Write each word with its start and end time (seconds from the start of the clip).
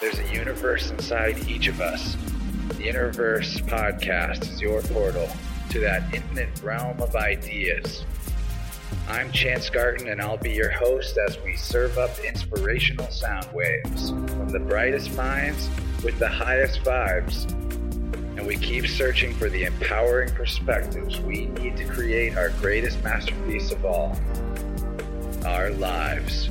There's 0.00 0.18
a 0.18 0.32
universe 0.32 0.90
inside 0.90 1.46
each 1.46 1.68
of 1.68 1.82
us. 1.82 2.16
The 2.78 2.88
Interverse 2.88 3.60
podcast 3.66 4.50
is 4.50 4.58
your 4.58 4.80
portal 4.80 5.28
to 5.68 5.80
that 5.80 6.14
infinite 6.14 6.48
realm 6.62 7.02
of 7.02 7.14
ideas. 7.16 8.06
I'm 9.08 9.30
Chance 9.30 9.68
Garton, 9.68 10.08
and 10.08 10.22
I'll 10.22 10.38
be 10.38 10.52
your 10.52 10.70
host 10.70 11.18
as 11.18 11.38
we 11.42 11.54
serve 11.54 11.98
up 11.98 12.18
inspirational 12.20 13.10
sound 13.10 13.46
waves 13.52 14.08
from 14.08 14.48
the 14.48 14.60
brightest 14.60 15.14
minds 15.16 15.68
with 16.02 16.18
the 16.18 16.28
highest 16.28 16.80
vibes. 16.80 17.50
And 18.38 18.46
we 18.46 18.56
keep 18.56 18.86
searching 18.86 19.34
for 19.34 19.50
the 19.50 19.64
empowering 19.64 20.30
perspectives 20.34 21.20
we 21.20 21.46
need 21.46 21.76
to 21.76 21.84
create 21.84 22.38
our 22.38 22.48
greatest 22.60 23.04
masterpiece 23.04 23.70
of 23.70 23.84
all 23.84 24.18
our 25.44 25.68
lives. 25.72 26.48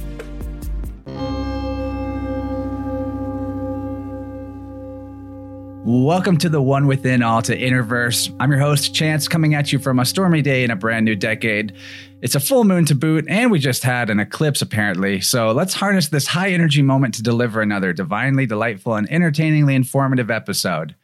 Welcome 5.85 6.37
to 6.39 6.49
the 6.49 6.61
One 6.61 6.87
Within 6.87 7.23
All 7.23 7.41
to 7.41 7.57
Interverse. 7.57 8.35
I'm 8.41 8.51
your 8.51 8.59
host, 8.59 8.93
Chance, 8.93 9.29
coming 9.29 9.53
at 9.53 9.71
you 9.71 9.79
from 9.79 9.97
a 9.97 10.05
stormy 10.05 10.41
day 10.41 10.65
in 10.65 10.71
a 10.71 10.75
brand 10.75 11.05
new 11.05 11.15
decade. 11.15 11.73
It's 12.21 12.35
a 12.35 12.41
full 12.41 12.65
moon 12.65 12.83
to 12.85 12.95
boot, 12.95 13.25
and 13.29 13.49
we 13.49 13.59
just 13.59 13.83
had 13.83 14.09
an 14.09 14.19
eclipse 14.19 14.61
apparently. 14.61 15.21
So 15.21 15.53
let's 15.53 15.73
harness 15.73 16.09
this 16.09 16.27
high 16.27 16.49
energy 16.49 16.81
moment 16.81 17.13
to 17.15 17.23
deliver 17.23 17.61
another 17.61 17.93
divinely 17.93 18.45
delightful 18.45 18.95
and 18.95 19.09
entertainingly 19.09 19.73
informative 19.73 20.29
episode. 20.29 20.95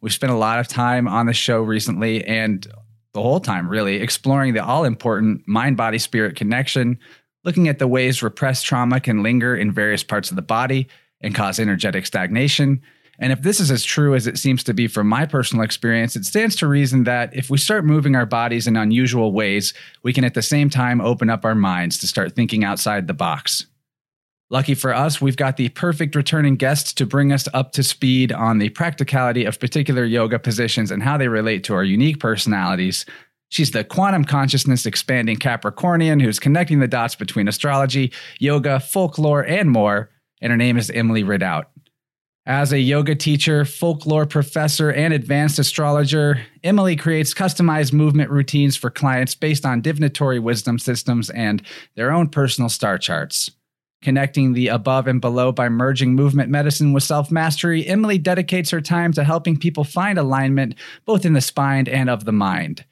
We've 0.00 0.12
spent 0.12 0.32
a 0.32 0.36
lot 0.36 0.60
of 0.60 0.68
time 0.68 1.08
on 1.08 1.26
the 1.26 1.34
show 1.34 1.60
recently 1.60 2.24
and 2.24 2.64
the 3.14 3.22
whole 3.22 3.40
time, 3.40 3.68
really, 3.68 3.96
exploring 3.96 4.54
the 4.54 4.64
all 4.64 4.84
important 4.84 5.48
mind 5.48 5.76
body 5.76 5.98
spirit 5.98 6.36
connection, 6.36 7.00
looking 7.42 7.66
at 7.66 7.80
the 7.80 7.88
ways 7.88 8.22
repressed 8.22 8.64
trauma 8.64 9.00
can 9.00 9.24
linger 9.24 9.56
in 9.56 9.72
various 9.72 10.04
parts 10.04 10.30
of 10.30 10.36
the 10.36 10.42
body 10.42 10.86
and 11.20 11.34
cause 11.34 11.58
energetic 11.58 12.06
stagnation 12.06 12.80
and 13.20 13.32
if 13.32 13.42
this 13.42 13.60
is 13.60 13.70
as 13.70 13.84
true 13.84 14.14
as 14.14 14.26
it 14.26 14.38
seems 14.38 14.64
to 14.64 14.72
be 14.72 14.88
from 14.88 15.06
my 15.06 15.26
personal 15.26 15.62
experience, 15.62 16.16
it 16.16 16.24
stands 16.24 16.56
to 16.56 16.66
reason 16.66 17.04
that 17.04 17.36
if 17.36 17.50
we 17.50 17.58
start 17.58 17.84
moving 17.84 18.16
our 18.16 18.24
bodies 18.24 18.66
in 18.66 18.78
unusual 18.78 19.32
ways, 19.32 19.74
we 20.02 20.14
can 20.14 20.24
at 20.24 20.32
the 20.32 20.40
same 20.40 20.70
time 20.70 21.02
open 21.02 21.28
up 21.28 21.44
our 21.44 21.54
minds 21.54 21.98
to 21.98 22.06
start 22.06 22.34
thinking 22.34 22.64
outside 22.64 23.06
the 23.06 23.14
box. 23.14 23.66
Lucky 24.48 24.74
for 24.74 24.94
us, 24.94 25.20
we've 25.20 25.36
got 25.36 25.58
the 25.58 25.68
perfect 25.68 26.16
returning 26.16 26.56
guest 26.56 26.96
to 26.96 27.06
bring 27.06 27.30
us 27.30 27.46
up 27.52 27.72
to 27.72 27.82
speed 27.82 28.32
on 28.32 28.58
the 28.58 28.70
practicality 28.70 29.44
of 29.44 29.60
particular 29.60 30.04
yoga 30.04 30.38
positions 30.38 30.90
and 30.90 31.02
how 31.02 31.18
they 31.18 31.28
relate 31.28 31.62
to 31.64 31.74
our 31.74 31.84
unique 31.84 32.18
personalities. 32.18 33.04
She's 33.50 33.70
the 33.70 33.84
quantum 33.84 34.24
consciousness 34.24 34.86
expanding 34.86 35.36
Capricornian 35.36 36.22
who's 36.22 36.40
connecting 36.40 36.80
the 36.80 36.88
dots 36.88 37.14
between 37.14 37.48
astrology, 37.48 38.12
yoga, 38.38 38.80
folklore, 38.80 39.44
and 39.44 39.70
more. 39.70 40.10
And 40.40 40.50
her 40.50 40.56
name 40.56 40.78
is 40.78 40.90
Emily 40.90 41.22
Ridout. 41.22 41.66
As 42.50 42.72
a 42.72 42.80
yoga 42.80 43.14
teacher, 43.14 43.64
folklore 43.64 44.26
professor, 44.26 44.90
and 44.90 45.14
advanced 45.14 45.60
astrologer, 45.60 46.44
Emily 46.64 46.96
creates 46.96 47.32
customized 47.32 47.92
movement 47.92 48.28
routines 48.28 48.76
for 48.76 48.90
clients 48.90 49.36
based 49.36 49.64
on 49.64 49.82
divinatory 49.82 50.40
wisdom 50.40 50.76
systems 50.80 51.30
and 51.30 51.62
their 51.94 52.10
own 52.10 52.28
personal 52.28 52.68
star 52.68 52.98
charts. 52.98 53.52
Connecting 54.02 54.52
the 54.52 54.66
above 54.66 55.06
and 55.06 55.20
below 55.20 55.52
by 55.52 55.68
merging 55.68 56.16
movement 56.16 56.50
medicine 56.50 56.92
with 56.92 57.04
self 57.04 57.30
mastery, 57.30 57.86
Emily 57.86 58.18
dedicates 58.18 58.70
her 58.70 58.80
time 58.80 59.12
to 59.12 59.22
helping 59.22 59.56
people 59.56 59.84
find 59.84 60.18
alignment 60.18 60.74
both 61.04 61.24
in 61.24 61.34
the 61.34 61.40
spine 61.40 61.86
and 61.86 62.10
of 62.10 62.24
the 62.24 62.32
mind. 62.32 62.84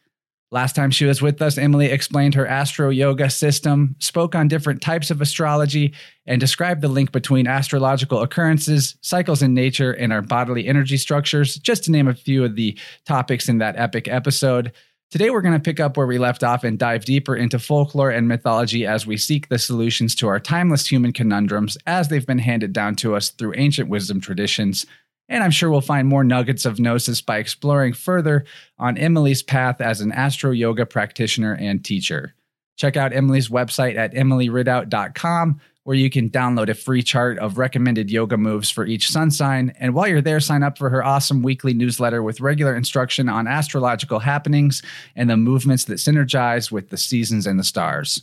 Last 0.50 0.74
time 0.74 0.90
she 0.90 1.04
was 1.04 1.20
with 1.20 1.42
us, 1.42 1.58
Emily 1.58 1.86
explained 1.86 2.34
her 2.34 2.46
astro 2.46 2.88
yoga 2.88 3.28
system, 3.28 3.94
spoke 3.98 4.34
on 4.34 4.48
different 4.48 4.80
types 4.80 5.10
of 5.10 5.20
astrology, 5.20 5.92
and 6.26 6.40
described 6.40 6.80
the 6.80 6.88
link 6.88 7.12
between 7.12 7.46
astrological 7.46 8.22
occurrences, 8.22 8.96
cycles 9.02 9.42
in 9.42 9.52
nature, 9.52 9.92
and 9.92 10.10
our 10.10 10.22
bodily 10.22 10.66
energy 10.66 10.96
structures, 10.96 11.56
just 11.56 11.84
to 11.84 11.90
name 11.90 12.08
a 12.08 12.14
few 12.14 12.44
of 12.44 12.56
the 12.56 12.78
topics 13.04 13.46
in 13.46 13.58
that 13.58 13.76
epic 13.76 14.08
episode. 14.08 14.72
Today, 15.10 15.28
we're 15.28 15.42
going 15.42 15.54
to 15.54 15.60
pick 15.60 15.80
up 15.80 15.98
where 15.98 16.06
we 16.06 16.16
left 16.16 16.42
off 16.42 16.64
and 16.64 16.78
dive 16.78 17.04
deeper 17.04 17.36
into 17.36 17.58
folklore 17.58 18.10
and 18.10 18.26
mythology 18.26 18.86
as 18.86 19.06
we 19.06 19.18
seek 19.18 19.48
the 19.48 19.58
solutions 19.58 20.14
to 20.14 20.28
our 20.28 20.40
timeless 20.40 20.86
human 20.86 21.12
conundrums 21.12 21.76
as 21.86 22.08
they've 22.08 22.26
been 22.26 22.38
handed 22.38 22.72
down 22.72 22.94
to 22.96 23.14
us 23.14 23.30
through 23.30 23.54
ancient 23.56 23.90
wisdom 23.90 24.18
traditions. 24.18 24.86
And 25.28 25.44
I'm 25.44 25.50
sure 25.50 25.70
we'll 25.70 25.80
find 25.80 26.08
more 26.08 26.24
nuggets 26.24 26.64
of 26.64 26.80
gnosis 26.80 27.20
by 27.20 27.38
exploring 27.38 27.92
further 27.92 28.44
on 28.78 28.96
Emily's 28.96 29.42
path 29.42 29.80
as 29.80 30.00
an 30.00 30.12
astro 30.12 30.50
yoga 30.50 30.86
practitioner 30.86 31.54
and 31.54 31.84
teacher. 31.84 32.34
Check 32.76 32.96
out 32.96 33.12
Emily's 33.12 33.48
website 33.48 33.96
at 33.96 34.14
emilyridout.com, 34.14 35.60
where 35.82 35.96
you 35.96 36.08
can 36.08 36.30
download 36.30 36.68
a 36.68 36.74
free 36.74 37.02
chart 37.02 37.38
of 37.38 37.58
recommended 37.58 38.10
yoga 38.10 38.36
moves 38.36 38.70
for 38.70 38.86
each 38.86 39.10
sun 39.10 39.30
sign. 39.30 39.74
And 39.78 39.94
while 39.94 40.06
you're 40.06 40.22
there, 40.22 40.38
sign 40.38 40.62
up 40.62 40.78
for 40.78 40.88
her 40.88 41.04
awesome 41.04 41.42
weekly 41.42 41.74
newsletter 41.74 42.22
with 42.22 42.40
regular 42.40 42.76
instruction 42.76 43.28
on 43.28 43.48
astrological 43.48 44.20
happenings 44.20 44.82
and 45.16 45.28
the 45.28 45.36
movements 45.36 45.84
that 45.86 45.94
synergize 45.94 46.70
with 46.70 46.90
the 46.90 46.96
seasons 46.96 47.46
and 47.46 47.58
the 47.58 47.64
stars. 47.64 48.22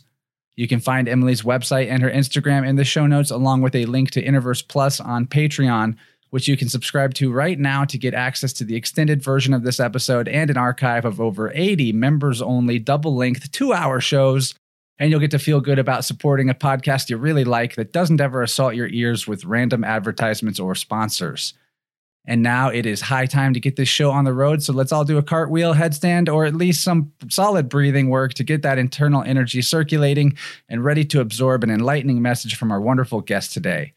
You 0.56 0.66
can 0.66 0.80
find 0.80 1.06
Emily's 1.06 1.42
website 1.42 1.90
and 1.90 2.02
her 2.02 2.10
Instagram 2.10 2.66
in 2.66 2.76
the 2.76 2.84
show 2.84 3.06
notes, 3.06 3.30
along 3.30 3.60
with 3.60 3.74
a 3.74 3.84
link 3.84 4.10
to 4.12 4.24
Interverse 4.24 4.66
Plus 4.66 5.00
on 5.00 5.26
Patreon 5.26 5.96
which 6.30 6.48
you 6.48 6.56
can 6.56 6.68
subscribe 6.68 7.14
to 7.14 7.32
right 7.32 7.58
now 7.58 7.84
to 7.84 7.98
get 7.98 8.14
access 8.14 8.52
to 8.54 8.64
the 8.64 8.76
extended 8.76 9.22
version 9.22 9.54
of 9.54 9.62
this 9.62 9.80
episode 9.80 10.28
and 10.28 10.50
an 10.50 10.56
archive 10.56 11.04
of 11.04 11.20
over 11.20 11.52
80 11.54 11.92
members 11.92 12.42
only, 12.42 12.78
double 12.78 13.14
length, 13.14 13.50
two 13.52 13.72
hour 13.72 14.00
shows. 14.00 14.54
And 14.98 15.10
you'll 15.10 15.20
get 15.20 15.30
to 15.32 15.38
feel 15.38 15.60
good 15.60 15.78
about 15.78 16.04
supporting 16.04 16.48
a 16.48 16.54
podcast 16.54 17.10
you 17.10 17.18
really 17.18 17.44
like 17.44 17.74
that 17.76 17.92
doesn't 17.92 18.20
ever 18.20 18.42
assault 18.42 18.74
your 18.74 18.88
ears 18.88 19.26
with 19.26 19.44
random 19.44 19.84
advertisements 19.84 20.58
or 20.58 20.74
sponsors. 20.74 21.52
And 22.26 22.42
now 22.42 22.70
it 22.70 22.86
is 22.86 23.00
high 23.02 23.26
time 23.26 23.54
to 23.54 23.60
get 23.60 23.76
this 23.76 23.88
show 23.88 24.10
on 24.10 24.24
the 24.24 24.32
road. 24.32 24.62
So 24.62 24.72
let's 24.72 24.90
all 24.90 25.04
do 25.04 25.18
a 25.18 25.22
cartwheel, 25.22 25.74
headstand, 25.74 26.32
or 26.32 26.44
at 26.44 26.54
least 26.54 26.82
some 26.82 27.12
solid 27.28 27.68
breathing 27.68 28.08
work 28.08 28.34
to 28.34 28.44
get 28.44 28.62
that 28.62 28.78
internal 28.78 29.22
energy 29.22 29.62
circulating 29.62 30.36
and 30.68 30.84
ready 30.84 31.04
to 31.04 31.20
absorb 31.20 31.62
an 31.62 31.70
enlightening 31.70 32.20
message 32.20 32.56
from 32.56 32.72
our 32.72 32.80
wonderful 32.80 33.20
guest 33.20 33.52
today. 33.52 33.92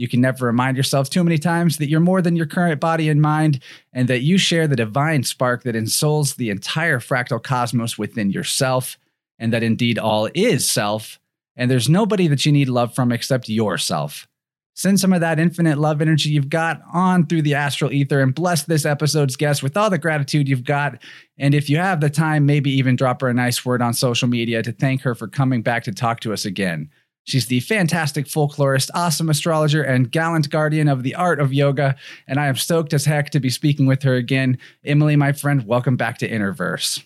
You 0.00 0.08
can 0.08 0.22
never 0.22 0.46
remind 0.46 0.78
yourself 0.78 1.10
too 1.10 1.22
many 1.22 1.36
times 1.36 1.76
that 1.76 1.90
you're 1.90 2.00
more 2.00 2.22
than 2.22 2.34
your 2.34 2.46
current 2.46 2.80
body 2.80 3.10
and 3.10 3.20
mind, 3.20 3.60
and 3.92 4.08
that 4.08 4.22
you 4.22 4.38
share 4.38 4.66
the 4.66 4.74
divine 4.74 5.24
spark 5.24 5.62
that 5.64 5.76
ensouls 5.76 6.36
the 6.36 6.48
entire 6.48 7.00
fractal 7.00 7.42
cosmos 7.42 7.98
within 7.98 8.30
yourself, 8.30 8.98
and 9.38 9.52
that 9.52 9.62
indeed 9.62 9.98
all 9.98 10.30
is 10.34 10.66
self, 10.66 11.20
and 11.54 11.70
there's 11.70 11.90
nobody 11.90 12.28
that 12.28 12.46
you 12.46 12.50
need 12.50 12.70
love 12.70 12.94
from 12.94 13.12
except 13.12 13.50
yourself. 13.50 14.26
Send 14.74 14.98
some 14.98 15.12
of 15.12 15.20
that 15.20 15.38
infinite 15.38 15.76
love 15.76 16.00
energy 16.00 16.30
you've 16.30 16.48
got 16.48 16.80
on 16.94 17.26
through 17.26 17.42
the 17.42 17.54
astral 17.54 17.92
ether 17.92 18.22
and 18.22 18.34
bless 18.34 18.62
this 18.62 18.86
episode's 18.86 19.36
guest 19.36 19.62
with 19.62 19.76
all 19.76 19.90
the 19.90 19.98
gratitude 19.98 20.48
you've 20.48 20.64
got. 20.64 21.02
And 21.38 21.54
if 21.54 21.68
you 21.68 21.76
have 21.76 22.00
the 22.00 22.08
time, 22.08 22.46
maybe 22.46 22.70
even 22.70 22.96
drop 22.96 23.20
her 23.20 23.28
a 23.28 23.34
nice 23.34 23.66
word 23.66 23.82
on 23.82 23.92
social 23.92 24.28
media 24.28 24.62
to 24.62 24.72
thank 24.72 25.02
her 25.02 25.14
for 25.14 25.28
coming 25.28 25.60
back 25.60 25.84
to 25.84 25.92
talk 25.92 26.20
to 26.20 26.32
us 26.32 26.46
again. 26.46 26.88
She's 27.30 27.46
the 27.46 27.60
fantastic 27.60 28.26
folklorist, 28.26 28.90
awesome 28.92 29.30
astrologer, 29.30 29.82
and 29.82 30.10
gallant 30.10 30.50
guardian 30.50 30.88
of 30.88 31.04
the 31.04 31.14
art 31.14 31.40
of 31.40 31.52
yoga. 31.52 31.94
And 32.26 32.40
I 32.40 32.48
am 32.48 32.56
stoked 32.56 32.92
as 32.92 33.04
heck 33.04 33.30
to 33.30 33.40
be 33.40 33.50
speaking 33.50 33.86
with 33.86 34.02
her 34.02 34.14
again. 34.16 34.58
Emily, 34.84 35.14
my 35.14 35.32
friend, 35.32 35.64
welcome 35.64 35.96
back 35.96 36.18
to 36.18 36.28
Interverse. 36.28 37.04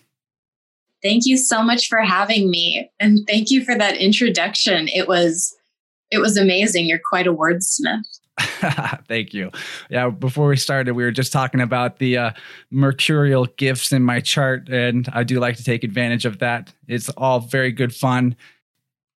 Thank 1.03 1.27
you 1.27 1.37
so 1.37 1.61
much 1.61 1.87
for 1.87 1.99
having 1.99 2.49
me. 2.49 2.89
And 2.99 3.19
thank 3.27 3.51
you 3.51 3.63
for 3.63 3.75
that 3.77 3.97
introduction. 3.97 4.87
It 4.87 5.07
was 5.07 5.55
it 6.11 6.17
was 6.19 6.37
amazing. 6.37 6.85
You're 6.85 7.01
quite 7.07 7.27
a 7.27 7.33
wordsmith. 7.33 8.03
Thank 9.07 9.33
you. 9.33 9.51
Yeah, 9.89 10.09
before 10.09 10.47
we 10.47 10.57
started, 10.57 10.93
we 10.93 11.03
were 11.03 11.11
just 11.11 11.31
talking 11.31 11.61
about 11.61 11.99
the 11.99 12.17
uh, 12.17 12.31
mercurial 12.69 13.45
gifts 13.57 13.91
in 13.91 14.03
my 14.03 14.19
chart, 14.19 14.67
and 14.69 15.07
I 15.13 15.23
do 15.23 15.39
like 15.39 15.55
to 15.57 15.63
take 15.63 15.83
advantage 15.83 16.25
of 16.25 16.39
that. 16.39 16.73
It's 16.87 17.09
all 17.09 17.39
very 17.39 17.71
good 17.71 17.93
fun. 17.93 18.35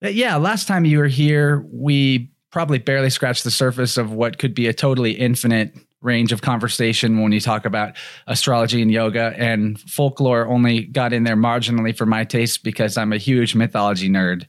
Uh, 0.05 0.09
yeah, 0.09 0.37
last 0.37 0.69
time 0.69 0.85
you 0.85 0.99
were 0.99 1.09
here, 1.09 1.67
we 1.73 2.31
probably 2.51 2.79
barely 2.79 3.11
scratched 3.11 3.45
the 3.45 3.51
surface 3.51 3.97
of 3.97 4.13
what 4.13 4.39
could 4.39 4.55
be 4.55 4.67
a 4.67 4.73
totally 4.73 5.13
infinite 5.13 5.77
range 6.01 6.33
of 6.33 6.41
conversation 6.41 7.21
when 7.21 7.33
you 7.33 7.41
talk 7.41 7.65
about 7.65 7.97
astrology 8.29 8.81
and 8.81 8.93
yoga 8.93 9.35
and 9.37 9.81
folklore 9.81 10.47
only 10.47 10.85
got 10.85 11.13
in 11.13 11.25
there 11.25 11.37
marginally 11.37 11.97
for 11.97 12.07
my 12.07 12.23
taste 12.23 12.63
because 12.63 12.97
I'm 12.97 13.13
a 13.13 13.19
huge 13.19 13.55
mythology 13.57 14.09
nerd. 14.09 14.47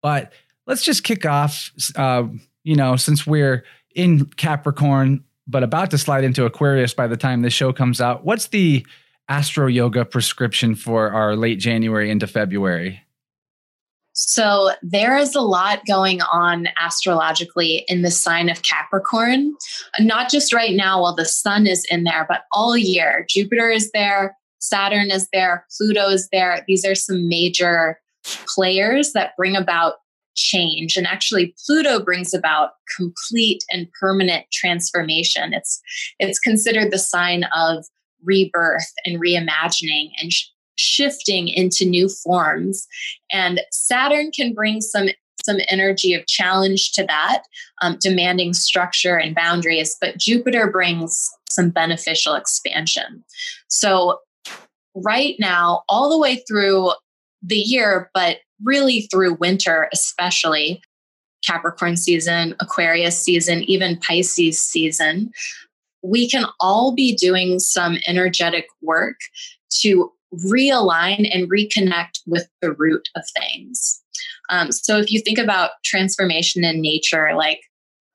But 0.00 0.32
let's 0.66 0.84
just 0.84 1.02
kick 1.02 1.26
off 1.26 1.72
uh, 1.96 2.24
you 2.62 2.76
know, 2.76 2.96
since 2.96 3.26
we're 3.26 3.64
in 3.94 4.26
Capricorn 4.26 5.24
but 5.48 5.64
about 5.64 5.90
to 5.90 5.98
slide 5.98 6.24
into 6.24 6.44
Aquarius 6.44 6.94
by 6.94 7.08
the 7.08 7.16
time 7.16 7.42
this 7.42 7.52
show 7.52 7.72
comes 7.72 8.00
out, 8.00 8.24
what's 8.24 8.46
the 8.48 8.86
astro 9.28 9.66
yoga 9.66 10.04
prescription 10.04 10.74
for 10.74 11.10
our 11.10 11.34
late 11.34 11.58
January 11.58 12.10
into 12.10 12.26
February? 12.26 13.01
So 14.32 14.70
there 14.80 15.18
is 15.18 15.34
a 15.34 15.42
lot 15.42 15.84
going 15.84 16.22
on 16.22 16.68
astrologically 16.80 17.84
in 17.86 18.00
the 18.00 18.10
sign 18.10 18.48
of 18.48 18.62
Capricorn, 18.62 19.54
not 20.00 20.30
just 20.30 20.54
right 20.54 20.74
now 20.74 21.02
while 21.02 21.14
the 21.14 21.26
sun 21.26 21.66
is 21.66 21.86
in 21.90 22.04
there, 22.04 22.24
but 22.26 22.44
all 22.50 22.74
year. 22.74 23.26
Jupiter 23.28 23.68
is 23.68 23.90
there, 23.92 24.34
Saturn 24.58 25.10
is 25.10 25.28
there, 25.34 25.66
Pluto 25.76 26.08
is 26.08 26.30
there. 26.32 26.64
These 26.66 26.82
are 26.86 26.94
some 26.94 27.28
major 27.28 28.00
players 28.54 29.12
that 29.12 29.36
bring 29.36 29.54
about 29.54 29.96
change 30.34 30.96
and 30.96 31.06
actually 31.06 31.54
pluto 31.66 32.02
brings 32.02 32.32
about 32.32 32.70
complete 32.96 33.62
and 33.70 33.86
permanent 34.00 34.46
transformation 34.50 35.52
it's 35.52 35.78
it's 36.18 36.38
considered 36.38 36.90
the 36.90 36.98
sign 36.98 37.44
of 37.54 37.84
rebirth 38.24 38.90
and 39.04 39.20
reimagining 39.20 40.08
and 40.22 40.32
shifting 40.82 41.48
into 41.48 41.84
new 41.84 42.08
forms. 42.08 42.86
And 43.30 43.60
saturn 43.70 44.30
can 44.30 44.52
bring 44.52 44.80
some 44.80 45.08
some 45.44 45.58
energy 45.68 46.14
of 46.14 46.24
challenge 46.28 46.92
to 46.92 47.04
that 47.04 47.42
um, 47.80 47.96
demanding 48.00 48.54
structure 48.54 49.16
and 49.16 49.34
boundaries 49.34 49.96
but 50.00 50.16
jupiter 50.16 50.70
brings 50.70 51.28
some 51.50 51.68
beneficial 51.68 52.34
expansion. 52.34 53.24
So 53.66 54.20
right 54.94 55.34
now 55.40 55.82
all 55.88 56.10
the 56.10 56.18
way 56.18 56.44
through 56.46 56.92
the 57.42 57.56
year 57.56 58.08
but 58.14 58.36
really 58.62 59.02
through 59.10 59.34
winter, 59.34 59.88
especially 59.92 60.82
Capricorn 61.46 61.96
season, 61.96 62.54
Aquarius 62.60 63.20
season, 63.20 63.62
even 63.64 63.98
Pisces 63.98 64.62
season, 64.62 65.30
we 66.02 66.28
can 66.28 66.44
all 66.60 66.94
be 66.94 67.14
doing 67.14 67.58
some 67.58 67.98
energetic 68.06 68.66
work 68.80 69.16
to 69.80 70.12
realign 70.34 71.28
and 71.32 71.50
reconnect 71.50 72.20
with 72.26 72.48
the 72.60 72.72
root 72.72 73.08
of 73.16 73.22
things. 73.38 74.02
Um, 74.50 74.72
so 74.72 74.98
if 74.98 75.10
you 75.10 75.20
think 75.20 75.38
about 75.38 75.70
transformation 75.84 76.64
in 76.64 76.80
nature, 76.80 77.34
like 77.34 77.60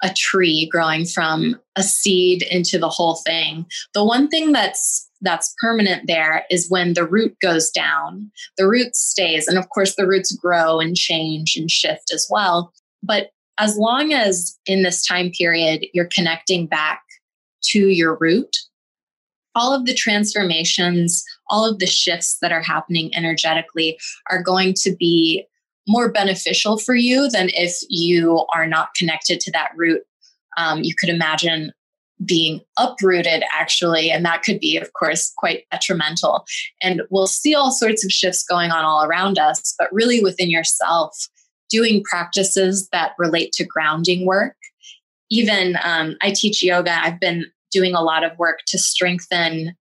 a 0.03 0.13
tree 0.15 0.69
growing 0.71 1.05
from 1.05 1.59
a 1.75 1.83
seed 1.83 2.43
into 2.43 2.77
the 2.77 2.89
whole 2.89 3.15
thing, 3.25 3.65
the 3.93 4.03
one 4.03 4.27
thing 4.27 4.51
that's 4.51 5.09
that's 5.21 5.55
permanent 5.59 6.05
there 6.05 6.45
is 6.51 6.69
when 6.69 6.93
the 6.93 7.07
root 7.07 7.35
goes 7.41 7.71
down, 7.71 8.31
the 8.57 8.67
root 8.67 8.95
stays. 8.95 9.47
And 9.47 9.57
of 9.57 9.69
course, 9.69 9.95
the 9.95 10.05
roots 10.05 10.31
grow 10.31 10.79
and 10.79 10.95
change 10.95 11.55
and 11.55 11.71
shift 11.71 12.11
as 12.13 12.27
well. 12.29 12.71
But 13.01 13.31
as 13.57 13.77
long 13.77 14.13
as 14.13 14.55
in 14.67 14.83
this 14.83 15.05
time 15.05 15.31
period 15.31 15.87
you're 15.93 16.09
connecting 16.13 16.67
back 16.67 17.01
to 17.69 17.89
your 17.89 18.15
root, 18.19 18.55
all 19.55 19.73
of 19.73 19.85
the 19.85 19.95
transformations, 19.95 21.23
all 21.49 21.65
of 21.65 21.79
the 21.79 21.85
shifts 21.85 22.37
that 22.41 22.51
are 22.51 22.61
happening 22.61 23.15
energetically 23.15 23.99
are 24.29 24.41
going 24.41 24.73
to 24.75 24.95
be 24.95 25.45
more 25.87 26.11
beneficial 26.11 26.77
for 26.77 26.95
you 26.95 27.29
than 27.29 27.49
if 27.53 27.77
you 27.89 28.45
are 28.53 28.67
not 28.67 28.93
connected 28.95 29.39
to 29.39 29.51
that 29.51 29.71
root. 29.75 30.01
Um, 30.57 30.83
you 30.83 30.93
could 30.99 31.09
imagine 31.09 31.71
being 32.25 32.61
uprooted 32.77 33.43
actually 33.53 34.09
and 34.09 34.25
that 34.25 34.41
could 34.41 34.59
be 34.59 34.75
of 34.75 34.91
course 34.93 35.31
quite 35.37 35.65
detrimental. 35.71 36.45
And 36.81 37.03
we'll 37.09 37.27
see 37.27 37.53
all 37.53 37.71
sorts 37.71 38.03
of 38.03 38.11
shifts 38.11 38.43
going 38.43 38.71
on 38.71 38.83
all 38.83 39.03
around 39.03 39.37
us 39.37 39.75
but 39.77 39.87
really 39.93 40.21
within 40.21 40.49
yourself 40.49 41.15
doing 41.69 42.03
practices 42.03 42.87
that 42.91 43.11
relate 43.17 43.51
to 43.53 43.65
grounding 43.65 44.25
work. 44.25 44.55
Even 45.29 45.77
um, 45.83 46.15
i 46.21 46.31
teach 46.31 46.63
yoga. 46.63 46.97
I've 47.03 47.19
been 47.19 47.45
doing 47.71 47.93
a 47.93 48.01
lot 48.01 48.23
of 48.23 48.37
work 48.37 48.59
to 48.67 48.77
strengthen 48.77 49.75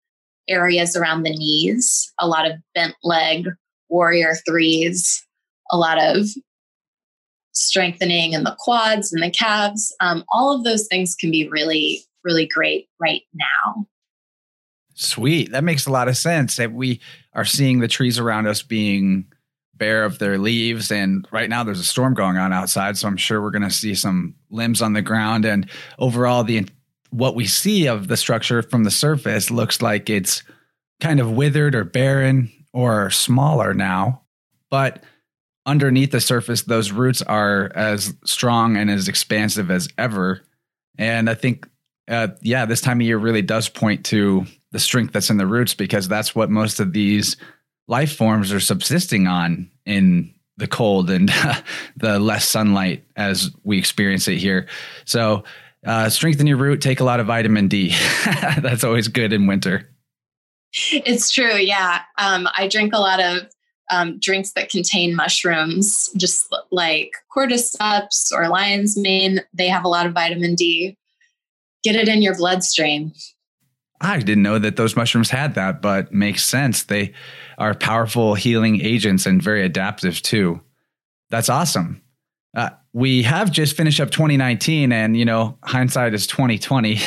areas 0.47 0.95
around 0.95 1.23
the 1.23 1.35
knees 1.35 2.13
a 2.19 2.27
lot 2.27 2.49
of 2.49 2.53
bent 2.73 2.95
leg 3.03 3.47
warrior 3.89 4.35
threes 4.47 5.25
a 5.71 5.77
lot 5.77 5.97
of 5.97 6.27
strengthening 7.53 8.33
in 8.33 8.43
the 8.43 8.55
quads 8.59 9.13
and 9.13 9.23
the 9.23 9.31
calves 9.31 9.95
um, 10.01 10.23
all 10.29 10.55
of 10.55 10.63
those 10.63 10.87
things 10.87 11.15
can 11.15 11.31
be 11.31 11.47
really 11.49 12.05
really 12.25 12.47
great 12.47 12.89
right 12.99 13.21
now. 13.33 13.85
Sweet. 14.95 15.51
That 15.51 15.63
makes 15.63 15.85
a 15.85 15.91
lot 15.91 16.09
of 16.09 16.17
sense. 16.17 16.57
That 16.57 16.73
we 16.73 16.99
are 17.33 17.45
seeing 17.45 17.79
the 17.79 17.87
trees 17.87 18.19
around 18.19 18.47
us 18.47 18.63
being 18.63 19.27
bare 19.75 20.03
of 20.03 20.19
their 20.19 20.37
leaves. 20.37 20.91
And 20.91 21.27
right 21.31 21.49
now 21.49 21.63
there's 21.63 21.79
a 21.79 21.85
storm 21.85 22.13
going 22.13 22.37
on 22.37 22.51
outside. 22.51 22.97
So 22.97 23.07
I'm 23.07 23.17
sure 23.17 23.41
we're 23.41 23.51
going 23.51 23.61
to 23.61 23.69
see 23.69 23.93
some 23.93 24.35
limbs 24.49 24.81
on 24.81 24.93
the 24.93 25.01
ground. 25.01 25.45
And 25.45 25.69
overall, 25.99 26.43
the 26.43 26.65
what 27.17 27.35
we 27.35 27.45
see 27.45 27.87
of 27.87 28.07
the 28.07 28.17
structure 28.17 28.61
from 28.61 28.83
the 28.83 28.91
surface 28.91 29.49
looks 29.49 29.81
like 29.81 30.09
it's 30.09 30.43
kind 30.99 31.19
of 31.19 31.31
withered 31.31 31.75
or 31.75 31.83
barren 31.83 32.51
or 32.73 33.09
smaller 33.09 33.73
now. 33.73 34.21
But 34.69 35.03
underneath 35.65 36.11
the 36.11 36.19
surface, 36.19 36.63
those 36.63 36.91
roots 36.91 37.21
are 37.21 37.71
as 37.73 38.13
strong 38.25 38.75
and 38.75 38.89
as 38.89 39.07
expansive 39.07 39.71
as 39.71 39.87
ever. 39.97 40.41
And 40.97 41.29
I 41.29 41.35
think 41.35 41.67
uh, 42.07 42.27
yeah, 42.41 42.65
this 42.65 42.81
time 42.81 42.99
of 42.99 43.07
year 43.07 43.17
really 43.17 43.41
does 43.41 43.67
point 43.67 44.05
to 44.05 44.45
the 44.71 44.79
strength 44.79 45.13
that's 45.13 45.29
in 45.29 45.37
the 45.37 45.47
roots 45.47 45.73
because 45.73 46.07
that's 46.07 46.35
what 46.35 46.49
most 46.49 46.79
of 46.79 46.93
these 46.93 47.37
life 47.87 48.15
forms 48.15 48.51
are 48.51 48.59
subsisting 48.59 49.25
on 49.25 49.69
in 49.85 50.33
the 50.57 50.67
cold 50.67 51.09
and 51.09 51.31
the 51.95 52.19
less 52.19 52.47
sunlight 52.47 53.05
as 53.15 53.51
we 53.63 53.77
experience 53.77 54.27
it 54.27 54.37
here. 54.37 54.67
So, 55.05 55.43
uh, 55.85 56.09
strengthen 56.09 56.47
your 56.47 56.57
root, 56.57 56.81
take 56.81 56.99
a 56.99 57.03
lot 57.03 57.19
of 57.19 57.27
vitamin 57.27 57.67
D. 57.67 57.89
that's 58.59 58.83
always 58.83 59.07
good 59.07 59.33
in 59.33 59.47
winter. 59.47 59.89
It's 60.91 61.31
true. 61.31 61.55
Yeah. 61.55 62.01
Um, 62.17 62.47
I 62.57 62.67
drink 62.67 62.93
a 62.93 62.99
lot 62.99 63.21
of 63.21 63.43
um, 63.91 64.19
drinks 64.19 64.51
that 64.53 64.69
contain 64.69 65.15
mushrooms, 65.15 66.09
just 66.17 66.53
like 66.71 67.11
cordyceps 67.35 68.31
or 68.33 68.49
lion's 68.49 68.97
mane. 68.97 69.41
They 69.53 69.69
have 69.69 69.85
a 69.85 69.89
lot 69.89 70.05
of 70.05 70.13
vitamin 70.13 70.55
D 70.55 70.97
get 71.85 71.95
it 71.95 72.09
in 72.09 72.21
your 72.21 72.35
bloodstream. 72.35 73.13
I 74.01 74.17
didn't 74.19 74.43
know 74.43 74.59
that 74.59 74.75
those 74.75 74.95
mushrooms 74.95 75.29
had 75.29 75.53
that, 75.55 75.81
but 75.81 76.11
makes 76.11 76.43
sense. 76.43 76.83
They 76.83 77.13
are 77.57 77.73
powerful 77.75 78.33
healing 78.33 78.81
agents 78.81 79.25
and 79.25 79.41
very 79.41 79.63
adaptive 79.63 80.21
too. 80.21 80.61
That's 81.29 81.47
awesome. 81.47 82.01
Uh, 82.55 82.69
we 82.93 83.21
have 83.21 83.51
just 83.51 83.75
finished 83.75 83.99
up 83.99 84.09
2019 84.11 84.93
and 84.93 85.17
you 85.17 85.25
know 85.25 85.57
hindsight 85.63 86.13
is 86.13 86.25
2020 86.25 86.99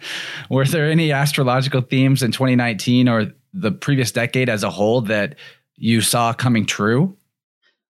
were 0.50 0.64
there 0.64 0.90
any 0.90 1.12
astrological 1.12 1.80
themes 1.80 2.24
in 2.24 2.32
2019 2.32 3.08
or 3.08 3.32
the 3.54 3.70
previous 3.70 4.10
decade 4.10 4.48
as 4.48 4.62
a 4.62 4.70
whole 4.70 5.00
that 5.00 5.36
you 5.76 6.00
saw 6.00 6.32
coming 6.32 6.66
true? 6.66 7.16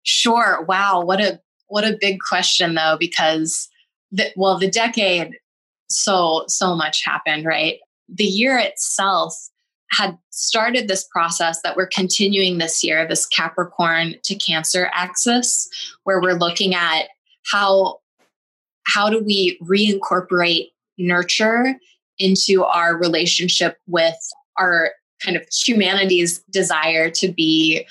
Sure. 0.04 0.64
Wow. 0.68 1.04
What 1.04 1.20
a 1.20 1.40
what 1.68 1.84
a 1.84 1.98
big 2.00 2.20
question 2.28 2.76
though 2.76 2.98
because 3.00 3.70
the, 4.12 4.32
well 4.36 4.58
the 4.58 4.70
decade 4.70 5.36
so 5.90 6.46
so 6.48 6.76
much 6.76 7.04
happened 7.04 7.46
right? 7.46 7.80
The 8.08 8.24
year 8.24 8.58
itself 8.58 9.34
had 9.92 10.18
started 10.30 10.88
this 10.88 11.04
process 11.12 11.62
that 11.64 11.76
we're 11.76 11.88
continuing 11.88 12.58
this 12.58 12.84
year 12.84 13.08
this 13.08 13.26
capricorn 13.26 14.16
to 14.24 14.36
cancer 14.36 14.90
axis 14.94 15.68
where 16.04 16.22
we're 16.22 16.34
looking 16.34 16.74
at 16.74 17.08
how 17.52 18.00
how 18.84 19.10
do 19.10 19.24
we 19.24 19.60
reincorporate 19.62 20.68
nurture 20.98 21.76
into 22.18 22.64
our 22.64 22.98
relationship 22.98 23.78
with 23.88 24.18
our 24.58 24.92
kind 25.24 25.36
of 25.36 25.44
humanity's 25.66 26.40
desire 26.50 27.10
to 27.10 27.32
be 27.32 27.86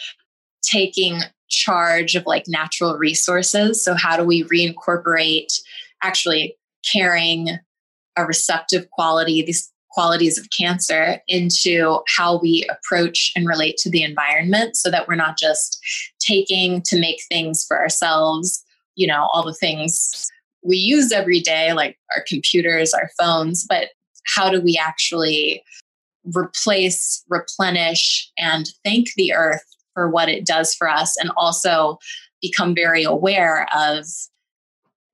taking 0.63 1.21
charge 1.49 2.15
of 2.15 2.27
like 2.27 2.45
natural 2.47 2.97
resources. 2.97 3.83
So 3.83 3.95
how 3.95 4.17
do 4.17 4.25
we 4.25 4.45
reincorporate 4.45 5.61
actually 6.03 6.57
caring 6.91 7.59
a 8.17 8.25
receptive 8.25 8.91
quality, 8.91 9.43
these 9.43 9.73
qualities 9.99 10.39
of 10.39 10.47
cancer 10.57 11.21
into 11.27 11.99
how 12.07 12.39
we 12.39 12.65
approach 12.71 13.33
and 13.35 13.49
relate 13.49 13.77
to 13.77 13.91
the 13.91 14.05
environment 14.05 14.77
so 14.77 14.93
that 14.93 15.09
we're 15.09 15.17
not 15.17 15.37
just 15.37 15.81
taking 16.21 16.81
to 16.83 17.01
make 17.01 17.19
things 17.29 17.65
for 17.67 17.77
ourselves, 17.77 18.65
you 18.95 19.09
know, 19.09 19.29
all 19.33 19.45
the 19.45 19.53
things 19.53 20.31
we 20.63 20.77
use 20.77 21.11
every 21.11 21.41
day, 21.41 21.73
like 21.73 21.99
our 22.15 22.23
computers, 22.29 22.95
our 22.95 23.11
phones, 23.19 23.67
but 23.69 23.89
how 24.25 24.49
do 24.49 24.61
we 24.61 24.79
actually 24.81 25.65
replace, 26.37 27.25
replenish, 27.29 28.31
and 28.39 28.69
thank 28.85 29.09
the 29.17 29.33
earth 29.33 29.65
for 29.95 30.09
what 30.09 30.29
it 30.29 30.47
does 30.47 30.77
for 30.77 30.89
us 30.89 31.17
and 31.21 31.33
also 31.37 31.99
become 32.41 32.73
very 32.73 33.03
aware 33.03 33.67
of 33.77 34.05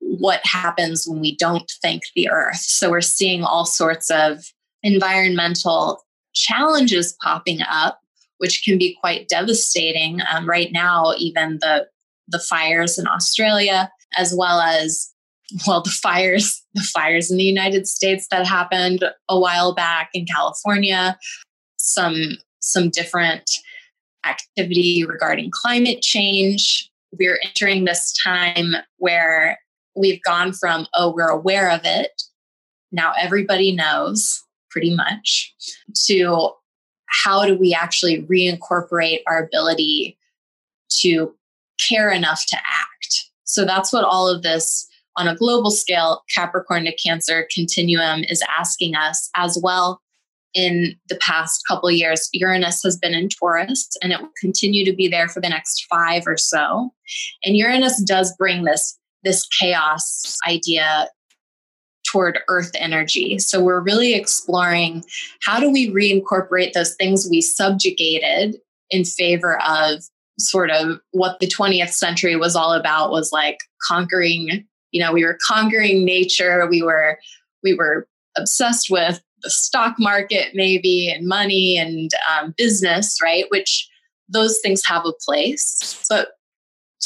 what 0.00 0.44
happens 0.44 1.06
when 1.06 1.20
we 1.20 1.34
don't 1.36 1.72
thank 1.80 2.02
the 2.14 2.28
earth. 2.28 2.58
So 2.58 2.90
we're 2.90 3.00
seeing 3.00 3.44
all 3.44 3.64
sorts 3.64 4.10
of 4.10 4.44
environmental 4.84 6.04
challenges 6.34 7.16
popping 7.22 7.60
up, 7.68 8.00
which 8.38 8.62
can 8.64 8.78
be 8.78 8.96
quite 9.00 9.26
devastating. 9.28 10.20
Um, 10.30 10.48
right 10.48 10.70
now, 10.70 11.14
even 11.18 11.58
the 11.60 11.88
the 12.28 12.38
fires 12.38 12.98
in 12.98 13.06
Australia, 13.06 13.90
as 14.16 14.34
well 14.36 14.60
as 14.60 15.12
well 15.66 15.82
the 15.82 15.90
fires 15.90 16.62
the 16.74 16.82
fires 16.82 17.30
in 17.30 17.36
the 17.38 17.44
United 17.44 17.88
States 17.88 18.28
that 18.30 18.46
happened 18.46 19.04
a 19.28 19.38
while 19.38 19.74
back 19.74 20.10
in 20.14 20.26
California, 20.26 21.18
some 21.76 22.36
some 22.60 22.90
different 22.90 23.50
activity 24.26 25.04
regarding 25.04 25.50
climate 25.52 26.00
change. 26.00 26.90
We're 27.18 27.38
entering 27.44 27.84
this 27.84 28.14
time 28.24 28.74
where 28.96 29.58
we've 29.94 30.22
gone 30.22 30.52
from, 30.52 30.86
oh, 30.94 31.12
we're 31.14 31.28
aware 31.28 31.70
of 31.70 31.82
it. 31.84 32.22
Now 32.90 33.12
everybody 33.20 33.72
knows 33.72 34.42
pretty 34.74 34.94
much 34.94 35.54
to 36.06 36.50
how 37.22 37.46
do 37.46 37.56
we 37.56 37.72
actually 37.72 38.22
reincorporate 38.22 39.20
our 39.28 39.44
ability 39.44 40.18
to 40.90 41.32
care 41.88 42.10
enough 42.10 42.44
to 42.48 42.56
act 42.56 43.30
So 43.44 43.64
that's 43.64 43.92
what 43.92 44.04
all 44.04 44.28
of 44.28 44.42
this 44.42 44.88
on 45.16 45.28
a 45.28 45.36
global 45.36 45.70
scale, 45.70 46.24
Capricorn 46.34 46.86
to 46.86 46.96
Cancer 46.96 47.46
continuum 47.54 48.24
is 48.24 48.42
asking 48.58 48.96
us 48.96 49.30
as 49.36 49.56
well. 49.62 50.00
In 50.54 50.96
the 51.08 51.16
past 51.16 51.62
couple 51.68 51.90
years, 51.90 52.28
Uranus 52.32 52.80
has 52.82 52.96
been 52.96 53.14
in 53.14 53.28
Taurus 53.28 53.88
and 54.02 54.12
it 54.12 54.20
will 54.20 54.30
continue 54.40 54.84
to 54.84 54.92
be 54.92 55.06
there 55.06 55.28
for 55.28 55.40
the 55.40 55.48
next 55.48 55.86
five 55.88 56.24
or 56.26 56.36
so. 56.36 56.92
And 57.44 57.56
Uranus 57.56 58.02
does 58.02 58.34
bring 58.36 58.64
this, 58.64 58.98
this 59.22 59.46
chaos 59.48 60.36
idea 60.48 61.08
toward 62.14 62.38
earth 62.46 62.70
energy. 62.76 63.40
So 63.40 63.60
we're 63.60 63.80
really 63.80 64.14
exploring 64.14 65.02
how 65.42 65.58
do 65.58 65.68
we 65.68 65.90
reincorporate 65.90 66.72
those 66.72 66.94
things 66.94 67.26
we 67.28 67.40
subjugated 67.40 68.56
in 68.88 69.04
favor 69.04 69.60
of 69.62 70.04
sort 70.38 70.70
of 70.70 71.00
what 71.10 71.40
the 71.40 71.48
20th 71.48 71.92
century 71.92 72.36
was 72.36 72.54
all 72.54 72.72
about 72.72 73.10
was 73.10 73.32
like 73.32 73.58
conquering 73.82 74.64
you 74.92 75.02
know 75.02 75.12
we 75.12 75.24
were 75.24 75.38
conquering 75.44 76.04
nature. 76.04 76.68
We 76.68 76.82
were 76.82 77.18
we 77.64 77.74
were 77.74 78.06
obsessed 78.36 78.90
with 78.90 79.20
the 79.42 79.50
stock 79.50 79.96
market 79.98 80.50
maybe 80.54 81.10
and 81.10 81.26
money 81.26 81.76
and 81.76 82.12
um, 82.30 82.54
business 82.56 83.18
right? 83.20 83.46
Which 83.48 83.88
those 84.28 84.60
things 84.60 84.82
have 84.86 85.04
a 85.04 85.12
place. 85.26 86.06
But 86.08 86.28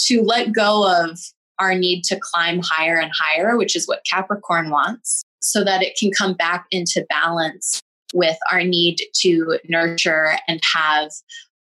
to 0.04 0.22
let 0.22 0.52
go 0.52 0.86
of 0.86 1.18
our 1.58 1.74
need 1.74 2.02
to 2.02 2.18
climb 2.20 2.60
higher 2.62 2.98
and 2.98 3.12
higher 3.14 3.56
which 3.56 3.76
is 3.76 3.86
what 3.86 4.04
capricorn 4.08 4.70
wants 4.70 5.24
so 5.42 5.64
that 5.64 5.82
it 5.82 5.96
can 5.98 6.10
come 6.10 6.34
back 6.34 6.66
into 6.70 7.04
balance 7.08 7.80
with 8.14 8.38
our 8.50 8.64
need 8.64 8.98
to 9.14 9.58
nurture 9.68 10.32
and 10.46 10.60
have 10.74 11.10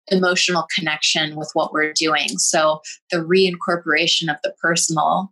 emotional 0.07 0.65
connection 0.75 1.35
with 1.35 1.49
what 1.53 1.71
we're 1.71 1.93
doing 1.93 2.29
so 2.37 2.81
the 3.11 3.17
reincorporation 3.17 4.29
of 4.29 4.37
the 4.43 4.53
personal 4.61 5.31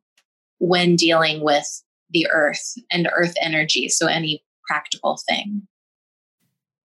when 0.60 0.96
dealing 0.96 1.42
with 1.44 1.84
the 2.12 2.28
earth 2.32 2.76
and 2.92 3.10
earth 3.16 3.34
energy. 3.42 3.90
So, 3.90 4.08
any 4.08 4.44
practical 4.68 5.20
thing. 5.28 5.68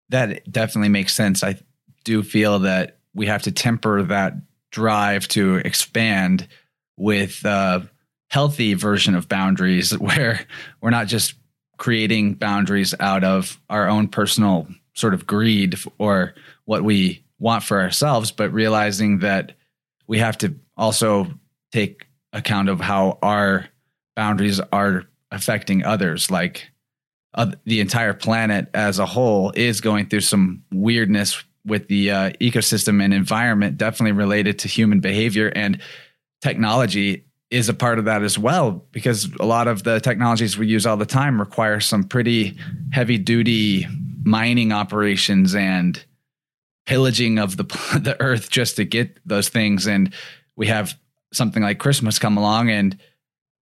That 0.08 0.50
definitely 0.50 0.88
makes 0.88 1.14
sense. 1.14 1.42
I 1.42 1.58
do 2.04 2.22
feel 2.22 2.58
that 2.60 2.98
we 3.14 3.26
have 3.26 3.42
to 3.42 3.52
temper 3.52 4.02
that 4.02 4.34
drive 4.70 5.28
to 5.28 5.56
expand 5.56 6.48
with 6.96 7.44
a 7.44 7.88
healthy 8.30 8.74
version 8.74 9.14
of 9.14 9.28
boundaries 9.28 9.96
where 9.98 10.46
we're 10.80 10.90
not 10.90 11.06
just 11.06 11.34
creating 11.76 12.34
boundaries 12.34 12.94
out 13.00 13.24
of 13.24 13.60
our 13.68 13.88
own 13.88 14.08
personal 14.08 14.66
sort 14.94 15.14
of 15.14 15.26
greed 15.26 15.76
or 15.98 16.34
what 16.64 16.84
we 16.84 17.24
want 17.38 17.62
for 17.62 17.80
ourselves, 17.80 18.30
but 18.30 18.52
realizing 18.52 19.18
that 19.18 19.52
we 20.06 20.18
have 20.18 20.38
to 20.38 20.54
also 20.76 21.26
take 21.72 22.06
account 22.32 22.68
of 22.68 22.80
how 22.80 23.18
our 23.22 23.66
boundaries 24.14 24.60
are 24.72 25.04
affecting 25.30 25.84
others. 25.84 26.30
Like 26.30 26.70
uh, 27.34 27.52
the 27.64 27.80
entire 27.80 28.14
planet 28.14 28.68
as 28.74 28.98
a 28.98 29.06
whole 29.06 29.52
is 29.54 29.80
going 29.80 30.08
through 30.08 30.20
some 30.20 30.62
weirdness 30.72 31.42
with 31.66 31.88
the 31.88 32.10
uh, 32.10 32.30
ecosystem 32.40 33.02
and 33.02 33.12
environment 33.12 33.78
definitely 33.78 34.12
related 34.12 34.58
to 34.60 34.68
human 34.68 35.00
behavior. 35.00 35.48
And 35.54 35.80
technology 36.44 37.24
is 37.50 37.70
a 37.70 37.74
part 37.74 37.98
of 37.98 38.04
that 38.04 38.22
as 38.22 38.38
well 38.38 38.84
because 38.92 39.30
a 39.40 39.46
lot 39.46 39.66
of 39.66 39.82
the 39.82 39.98
technologies 39.98 40.58
we 40.58 40.66
use 40.66 40.84
all 40.84 40.96
the 40.98 41.06
time 41.06 41.40
require 41.40 41.80
some 41.80 42.04
pretty 42.04 42.54
heavy 42.92 43.16
duty 43.16 43.86
mining 44.24 44.70
operations 44.70 45.54
and 45.54 46.04
pillaging 46.84 47.38
of 47.38 47.56
the 47.56 47.64
the 48.02 48.16
earth 48.20 48.50
just 48.50 48.76
to 48.76 48.84
get 48.84 49.18
those 49.26 49.48
things 49.48 49.86
and 49.86 50.12
we 50.54 50.66
have 50.66 50.98
something 51.32 51.62
like 51.62 51.78
Christmas 51.78 52.18
come 52.18 52.36
along 52.36 52.68
and 52.68 52.98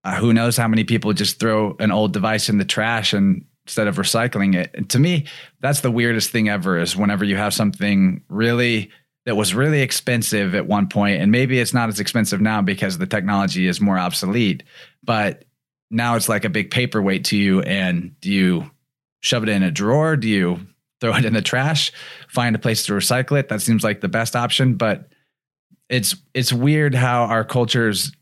uh, 0.04 0.16
who 0.16 0.32
knows 0.32 0.56
how 0.56 0.66
many 0.66 0.82
people 0.82 1.12
just 1.12 1.38
throw 1.38 1.76
an 1.80 1.92
old 1.92 2.14
device 2.14 2.48
in 2.48 2.56
the 2.56 2.64
trash 2.64 3.12
and 3.12 3.44
instead 3.66 3.86
of 3.88 3.96
recycling 3.96 4.54
it. 4.54 4.70
And 4.72 4.88
to 4.90 4.98
me, 4.98 5.26
that's 5.60 5.80
the 5.80 5.90
weirdest 5.90 6.30
thing 6.30 6.48
ever 6.48 6.78
is 6.78 6.96
whenever 6.96 7.24
you 7.26 7.36
have 7.36 7.52
something 7.52 8.22
really 8.28 8.90
that 9.26 9.36
was 9.36 9.54
really 9.54 9.82
expensive 9.82 10.54
at 10.54 10.66
one 10.66 10.88
point 10.88 11.20
and 11.20 11.30
maybe 11.30 11.58
it's 11.58 11.74
not 11.74 11.88
as 11.88 12.00
expensive 12.00 12.40
now 12.40 12.62
because 12.62 12.98
the 12.98 13.06
technology 13.06 13.66
is 13.66 13.80
more 13.80 13.98
obsolete, 13.98 14.62
but 15.02 15.44
now 15.90 16.14
it's 16.14 16.28
like 16.28 16.44
a 16.44 16.50
big 16.50 16.70
paperweight 16.70 17.24
to 17.26 17.36
you 17.36 17.60
and 17.62 18.18
do 18.20 18.30
you 18.30 18.70
shove 19.20 19.42
it 19.42 19.48
in 19.48 19.62
a 19.62 19.70
drawer? 19.70 20.16
Do 20.16 20.28
you 20.28 20.60
throw 21.00 21.14
it 21.14 21.24
in 21.24 21.34
the 21.34 21.42
trash? 21.42 21.92
Find 22.28 22.56
a 22.56 22.58
place 22.58 22.86
to 22.86 22.92
recycle 22.92 23.38
it? 23.38 23.48
That 23.48 23.60
seems 23.60 23.84
like 23.84 24.00
the 24.00 24.08
best 24.08 24.34
option, 24.36 24.74
but 24.74 25.08
it's 25.88 26.16
it's 26.34 26.52
weird 26.52 26.94
how 26.94 27.24
our 27.24 27.44
cultures 27.44 28.12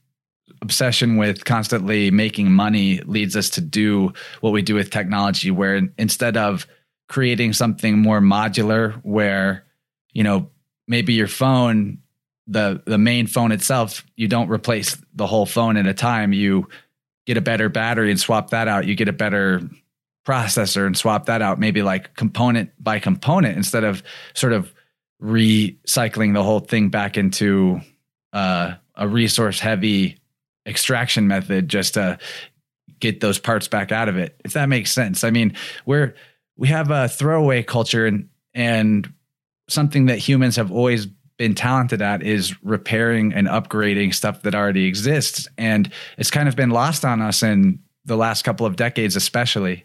obsession 0.62 1.16
with 1.16 1.44
constantly 1.44 2.10
making 2.10 2.50
money 2.50 3.00
leads 3.02 3.36
us 3.36 3.50
to 3.50 3.60
do 3.60 4.12
what 4.40 4.52
we 4.52 4.62
do 4.62 4.74
with 4.74 4.90
technology 4.90 5.50
where 5.50 5.88
instead 5.98 6.36
of 6.36 6.66
creating 7.08 7.52
something 7.52 7.98
more 7.98 8.20
modular 8.20 8.94
where 9.04 9.64
you 10.12 10.24
know 10.24 10.50
maybe 10.88 11.12
your 11.12 11.28
phone 11.28 11.98
the 12.46 12.82
the 12.86 12.98
main 12.98 13.26
phone 13.26 13.52
itself 13.52 14.04
you 14.16 14.26
don't 14.26 14.48
replace 14.48 14.96
the 15.14 15.26
whole 15.26 15.46
phone 15.46 15.76
at 15.76 15.86
a 15.86 15.94
time 15.94 16.32
you 16.32 16.66
get 17.26 17.36
a 17.36 17.42
better 17.42 17.68
battery 17.68 18.10
and 18.10 18.18
swap 18.18 18.50
that 18.50 18.66
out 18.66 18.86
you 18.86 18.94
get 18.94 19.08
a 19.08 19.12
better 19.12 19.60
processor 20.26 20.86
and 20.86 20.96
swap 20.96 21.26
that 21.26 21.42
out 21.42 21.60
maybe 21.60 21.82
like 21.82 22.14
component 22.16 22.70
by 22.82 22.98
component 22.98 23.56
instead 23.56 23.84
of 23.84 24.02
sort 24.34 24.52
of 24.52 24.72
recycling 25.22 26.34
the 26.34 26.42
whole 26.42 26.60
thing 26.60 26.88
back 26.88 27.16
into 27.16 27.80
uh, 28.32 28.74
a 28.94 29.08
resource 29.08 29.60
heavy 29.60 30.18
extraction 30.66 31.26
method 31.28 31.68
just 31.68 31.94
to 31.94 32.18
get 33.00 33.20
those 33.20 33.38
parts 33.38 33.68
back 33.68 33.92
out 33.92 34.08
of 34.08 34.16
it. 34.16 34.40
If 34.44 34.52
that 34.52 34.68
makes 34.68 34.92
sense. 34.92 35.24
I 35.24 35.30
mean, 35.30 35.56
we're 35.86 36.14
we 36.56 36.68
have 36.68 36.90
a 36.90 37.08
throwaway 37.08 37.62
culture 37.62 38.06
and 38.06 38.28
and 38.54 39.12
something 39.68 40.06
that 40.06 40.18
humans 40.18 40.56
have 40.56 40.72
always 40.72 41.06
been 41.36 41.54
talented 41.54 42.02
at 42.02 42.22
is 42.22 42.60
repairing 42.62 43.32
and 43.32 43.46
upgrading 43.46 44.12
stuff 44.12 44.42
that 44.42 44.54
already 44.54 44.86
exists. 44.86 45.46
And 45.56 45.90
it's 46.18 46.30
kind 46.30 46.48
of 46.48 46.56
been 46.56 46.70
lost 46.70 47.04
on 47.04 47.22
us 47.22 47.42
in 47.42 47.78
the 48.04 48.16
last 48.16 48.42
couple 48.42 48.66
of 48.66 48.76
decades 48.76 49.14
especially. 49.16 49.84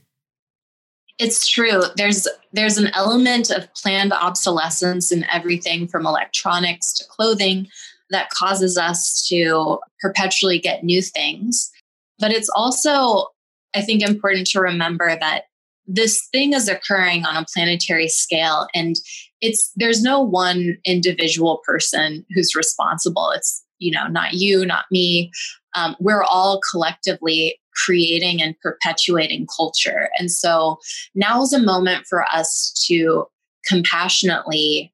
It's 1.20 1.48
true. 1.48 1.84
There's 1.96 2.28
there's 2.54 2.80
an 2.80 2.90
element 2.96 3.52
of 3.52 3.72
planned 3.76 4.14
obsolescence 4.14 5.12
in 5.12 5.26
everything 5.32 5.88
from 5.88 6.08
electronics 6.08 6.92
to 6.94 7.06
clothing 7.08 7.68
that 8.10 8.30
causes 8.32 8.78
us 8.78 9.26
to 9.30 9.80
perpetually 10.02 10.60
get 10.60 10.84
new 10.84 11.02
things. 11.02 11.72
But 12.20 12.32
it's 12.32 12.50
also, 12.56 13.28
I 13.76 13.82
think, 13.82 14.02
important 14.02 14.48
to 14.48 14.62
remember 14.62 15.18
that 15.20 15.44
this 15.86 16.28
thing 16.32 16.54
is 16.54 16.68
occurring 16.68 17.26
on 17.26 17.36
a 17.36 17.46
planetary 17.54 18.08
scale 18.08 18.68
and 18.74 18.96
it's 19.44 19.72
there's 19.76 20.02
no 20.02 20.22
one 20.22 20.78
individual 20.86 21.62
person 21.66 22.26
who's 22.34 22.56
responsible. 22.56 23.32
It's 23.36 23.64
you 23.78 23.92
know 23.92 24.08
not 24.08 24.34
you 24.34 24.66
not 24.66 24.86
me. 24.90 25.32
Um, 25.76 25.96
we're 26.00 26.24
all 26.24 26.62
collectively 26.72 27.60
creating 27.76 28.42
and 28.42 28.56
perpetuating 28.62 29.48
culture. 29.56 30.10
And 30.18 30.32
so 30.32 30.78
now 31.16 31.42
is 31.42 31.52
a 31.54 31.60
moment 31.60 32.06
for 32.08 32.24
us 32.32 32.72
to 32.88 33.26
compassionately 33.68 34.94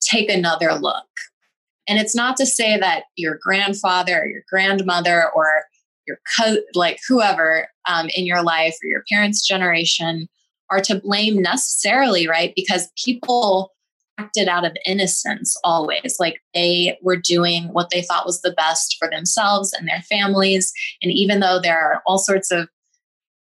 take 0.00 0.30
another 0.30 0.72
look. 0.74 1.04
And 1.86 1.98
it's 1.98 2.14
not 2.14 2.36
to 2.38 2.46
say 2.46 2.78
that 2.78 3.04
your 3.16 3.38
grandfather 3.42 4.20
or 4.20 4.26
your 4.26 4.42
grandmother 4.50 5.30
or 5.34 5.64
your 6.06 6.18
co- 6.38 6.62
like 6.74 6.98
whoever 7.08 7.68
um, 7.86 8.08
in 8.14 8.26
your 8.26 8.42
life 8.42 8.74
or 8.82 8.88
your 8.88 9.04
parents' 9.10 9.46
generation 9.46 10.28
are 10.70 10.80
to 10.82 11.00
blame 11.00 11.42
necessarily, 11.42 12.28
right? 12.28 12.52
Because 12.54 12.90
people 13.02 13.72
acted 14.18 14.48
out 14.48 14.66
of 14.66 14.76
innocence 14.86 15.56
always. 15.64 16.16
Like 16.20 16.40
they 16.54 16.98
were 17.02 17.16
doing 17.16 17.64
what 17.72 17.90
they 17.90 18.02
thought 18.02 18.26
was 18.26 18.42
the 18.42 18.52
best 18.52 18.96
for 18.98 19.08
themselves 19.08 19.72
and 19.72 19.88
their 19.88 20.02
families. 20.02 20.72
And 21.02 21.10
even 21.10 21.40
though 21.40 21.60
there 21.60 21.78
are 21.78 22.02
all 22.06 22.18
sorts 22.18 22.50
of 22.50 22.68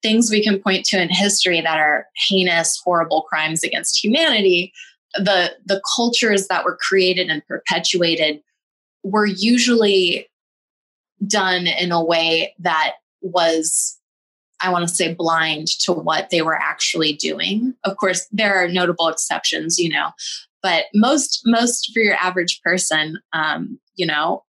things 0.02 0.30
we 0.30 0.42
can 0.42 0.60
point 0.60 0.84
to 0.86 1.00
in 1.00 1.08
history 1.08 1.60
that 1.60 1.78
are 1.78 2.06
heinous, 2.28 2.80
horrible 2.84 3.22
crimes 3.22 3.64
against 3.64 4.02
humanity, 4.02 4.72
the 5.14 5.56
the 5.64 5.82
cultures 5.96 6.46
that 6.48 6.64
were 6.64 6.78
created 6.80 7.28
and 7.28 7.44
perpetuated 7.46 8.40
were 9.02 9.26
usually 9.26 10.28
done 11.26 11.66
in 11.66 11.90
a 11.90 12.04
way 12.04 12.54
that 12.60 12.92
was 13.20 13.97
i 14.60 14.70
want 14.70 14.86
to 14.86 14.94
say 14.94 15.14
blind 15.14 15.66
to 15.66 15.92
what 15.92 16.30
they 16.30 16.42
were 16.42 16.56
actually 16.56 17.12
doing 17.12 17.74
of 17.84 17.96
course 17.96 18.26
there 18.32 18.54
are 18.54 18.68
notable 18.68 19.08
exceptions 19.08 19.78
you 19.78 19.88
know 19.88 20.10
but 20.62 20.84
most 20.94 21.42
most 21.44 21.90
for 21.92 22.00
your 22.00 22.16
average 22.16 22.60
person 22.62 23.18
um, 23.32 23.78
you 23.94 24.06
know 24.06 24.44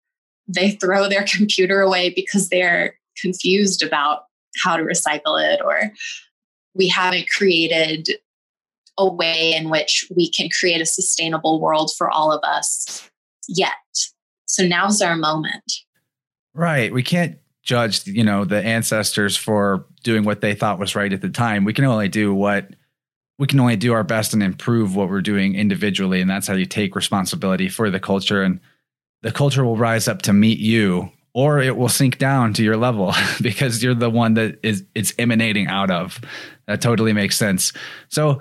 they 0.47 0.73
throw 0.73 1.09
their 1.09 1.25
computer 1.37 1.81
away 1.81 2.11
because 2.11 2.49
they're 2.49 2.95
confused 3.21 3.83
about 3.83 4.25
how 4.62 4.77
to 4.77 4.83
recycle 4.83 5.43
it 5.43 5.61
or 5.65 5.93
we 6.75 6.88
haven't 6.88 7.29
created 7.29 8.09
a 8.99 9.09
way 9.09 9.55
in 9.55 9.71
which 9.71 10.07
we 10.15 10.31
can 10.31 10.49
create 10.59 10.81
a 10.81 10.87
sustainable 10.87 11.61
world 11.61 11.91
for 11.97 12.11
all 12.11 12.33
of 12.33 12.43
us 12.43 13.09
yet. 13.49 13.73
So 14.47 14.67
now's 14.67 15.00
our 15.00 15.17
moment. 15.17 15.73
Right. 16.55 16.93
We 16.93 17.03
can't 17.03 17.38
judge, 17.68 18.06
you 18.06 18.25
know, 18.25 18.46
the 18.46 18.64
ancestors 18.64 19.37
for 19.37 19.84
doing 20.02 20.25
what 20.25 20.40
they 20.40 20.54
thought 20.54 20.78
was 20.78 20.96
right 20.96 21.12
at 21.12 21.20
the 21.20 21.28
time. 21.28 21.64
We 21.64 21.75
can 21.75 21.84
only 21.84 22.08
do 22.08 22.34
what 22.34 22.70
we 23.38 23.46
can 23.46 23.60
only 23.60 23.76
do 23.76 23.92
our 23.92 24.02
best 24.02 24.32
and 24.32 24.42
improve 24.42 24.96
what 24.96 25.10
we're 25.10 25.20
doing 25.20 25.54
individually. 25.54 26.20
And 26.20 26.28
that's 26.28 26.48
how 26.48 26.54
you 26.54 26.64
take 26.64 26.96
responsibility 26.96 27.68
for 27.68 27.90
the 27.90 28.00
culture. 28.00 28.42
And 28.42 28.58
the 29.22 29.30
culture 29.30 29.64
will 29.64 29.76
rise 29.76 30.08
up 30.08 30.22
to 30.22 30.32
meet 30.32 30.58
you 30.58 31.12
or 31.34 31.60
it 31.60 31.76
will 31.76 31.90
sink 31.90 32.16
down 32.16 32.54
to 32.54 32.64
your 32.64 32.76
level 32.76 33.12
because 33.42 33.82
you're 33.82 33.94
the 33.94 34.10
one 34.10 34.34
that 34.34 34.58
is 34.62 34.82
it's 34.94 35.12
emanating 35.18 35.66
out 35.66 35.90
of. 35.90 36.20
That 36.66 36.80
totally 36.80 37.12
makes 37.12 37.37
sense. 37.37 37.75
So, 38.08 38.40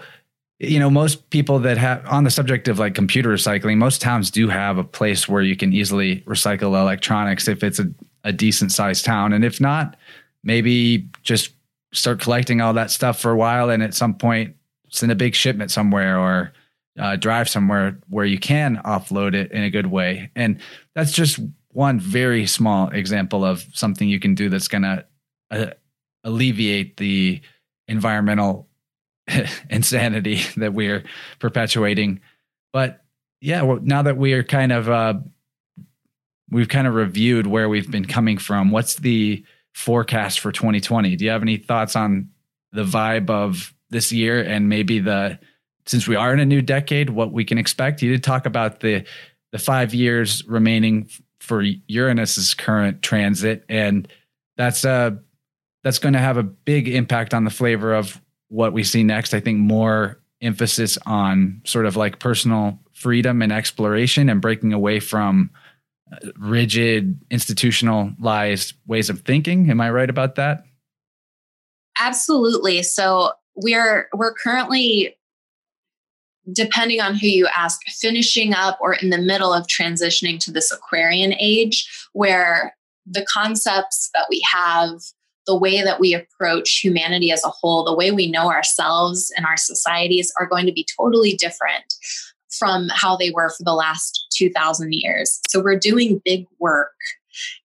you 0.57 0.79
know, 0.79 0.89
most 0.89 1.29
people 1.31 1.59
that 1.59 1.77
have 1.77 2.03
on 2.07 2.23
the 2.23 2.31
subject 2.31 2.69
of 2.69 2.79
like 2.79 2.95
computer 2.95 3.29
recycling, 3.29 3.77
most 3.77 4.01
towns 4.01 4.31
do 4.31 4.47
have 4.47 4.77
a 4.77 4.83
place 4.85 5.27
where 5.27 5.41
you 5.41 5.57
can 5.57 5.73
easily 5.73 6.21
recycle 6.21 6.79
electronics 6.79 7.49
if 7.49 7.61
it's 7.61 7.77
a, 7.77 7.91
a 8.27 8.33
decent 8.33 8.73
sized 8.73 9.05
town. 9.05 9.31
And 9.31 9.45
if 9.45 9.61
not, 9.61 9.95
maybe 10.43 11.09
just 11.23 11.51
start 11.93 12.19
collecting 12.19 12.59
all 12.59 12.73
that 12.73 12.91
stuff 12.91 13.19
for 13.19 13.31
a 13.31 13.37
while 13.37 13.69
and 13.69 13.81
at 13.81 13.93
some 13.93 14.13
point 14.13 14.55
send 14.89 15.11
a 15.11 15.15
big 15.15 15.33
shipment 15.33 15.71
somewhere 15.71 16.19
or 16.19 16.51
uh, 16.99 17.15
drive 17.15 17.47
somewhere 17.47 17.97
where 18.09 18.25
you 18.25 18.37
can 18.37 18.81
offload 18.83 19.33
it 19.33 19.51
in 19.51 19.63
a 19.63 19.69
good 19.69 19.87
way. 19.87 20.29
And 20.35 20.59
that's 20.93 21.13
just 21.13 21.39
one 21.69 21.99
very 21.99 22.45
small 22.45 22.89
example 22.89 23.45
of 23.45 23.65
something 23.73 24.09
you 24.09 24.19
can 24.19 24.35
do 24.35 24.49
that's 24.49 24.67
going 24.67 24.83
to 24.83 25.05
uh, 25.49 25.67
alleviate 26.23 26.97
the 26.97 27.39
environmental 27.87 28.67
insanity 29.69 30.41
that 30.57 30.73
we're 30.73 31.03
perpetuating. 31.39 32.19
But 32.73 33.03
yeah, 33.39 33.61
well, 33.61 33.79
now 33.81 34.01
that 34.01 34.17
we 34.17 34.33
are 34.33 34.43
kind 34.43 34.73
of 34.73 34.89
uh, 34.89 35.13
we've 36.49 36.69
kind 36.69 36.87
of 36.87 36.93
reviewed 36.93 37.47
where 37.47 37.69
we've 37.69 37.89
been 37.89 38.05
coming 38.05 38.37
from. 38.37 38.71
What's 38.71 38.95
the 38.95 39.43
forecast 39.73 40.39
for 40.39 40.51
2020? 40.51 41.15
Do 41.15 41.25
you 41.25 41.31
have 41.31 41.41
any 41.41 41.57
thoughts 41.57 41.95
on 41.95 42.29
the 42.71 42.83
vibe 42.83 43.29
of 43.29 43.73
this 43.89 44.11
year 44.11 44.41
and 44.41 44.69
maybe 44.69 44.99
the 44.99 45.39
since 45.85 46.05
we 46.07 46.17
are 46.17 46.33
in 46.33 46.39
a 46.39 46.45
new 46.45 46.61
decade, 46.61 47.09
what 47.09 47.31
we 47.31 47.45
can 47.45 47.57
expect? 47.57 48.01
You 48.01 48.11
did 48.11 48.23
talk 48.23 48.45
about 48.45 48.81
the 48.81 49.05
the 49.51 49.59
five 49.59 49.93
years 49.93 50.45
remaining 50.45 51.09
for 51.39 51.63
Uranus's 51.87 52.53
current 52.53 53.01
transit, 53.01 53.63
and 53.69 54.07
that's 54.57 54.83
uh 54.83 55.11
that's 55.83 55.99
going 55.99 56.13
to 56.13 56.19
have 56.19 56.37
a 56.37 56.43
big 56.43 56.89
impact 56.89 57.33
on 57.33 57.45
the 57.45 57.49
flavor 57.49 57.93
of 57.93 58.21
what 58.49 58.73
we 58.73 58.83
see 58.83 59.03
next. 59.03 59.33
I 59.33 59.39
think 59.39 59.59
more 59.59 60.19
emphasis 60.41 60.97
on 61.05 61.61
sort 61.65 61.85
of 61.85 61.95
like 61.95 62.19
personal 62.19 62.79
freedom 62.93 63.41
and 63.41 63.51
exploration 63.51 64.29
and 64.29 64.41
breaking 64.41 64.73
away 64.73 64.99
from 64.99 65.49
rigid 66.37 67.19
institutionalized 67.29 68.73
ways 68.85 69.09
of 69.09 69.21
thinking. 69.21 69.69
Am 69.69 69.81
I 69.81 69.89
right 69.89 70.09
about 70.09 70.35
that? 70.35 70.63
Absolutely. 71.99 72.83
So 72.83 73.31
we're 73.55 74.07
we're 74.13 74.33
currently 74.33 75.15
depending 76.53 77.01
on 77.01 77.15
who 77.15 77.27
you 77.27 77.47
ask, 77.55 77.81
finishing 77.87 78.53
up 78.53 78.77
or 78.79 78.93
in 78.93 79.09
the 79.09 79.17
middle 79.17 79.53
of 79.53 79.67
transitioning 79.67 80.39
to 80.39 80.51
this 80.51 80.71
Aquarian 80.71 81.33
age, 81.39 81.87
where 82.13 82.73
the 83.05 83.25
concepts 83.25 84.09
that 84.13 84.27
we 84.29 84.41
have, 84.49 85.01
the 85.45 85.57
way 85.57 85.81
that 85.81 85.99
we 85.99 86.13
approach 86.13 86.79
humanity 86.81 87.31
as 87.31 87.43
a 87.43 87.49
whole, 87.49 87.83
the 87.83 87.95
way 87.95 88.11
we 88.11 88.31
know 88.31 88.49
ourselves 88.49 89.31
and 89.35 89.45
our 89.45 89.57
societies 89.57 90.31
are 90.39 90.45
going 90.45 90.65
to 90.65 90.71
be 90.71 90.87
totally 90.97 91.33
different 91.33 91.93
from 92.57 92.89
how 92.93 93.15
they 93.15 93.31
were 93.31 93.49
for 93.49 93.63
the 93.63 93.73
last 93.73 94.27
2000 94.35 94.93
years. 94.93 95.39
So 95.47 95.61
we're 95.61 95.79
doing 95.79 96.21
big 96.25 96.45
work. 96.59 96.91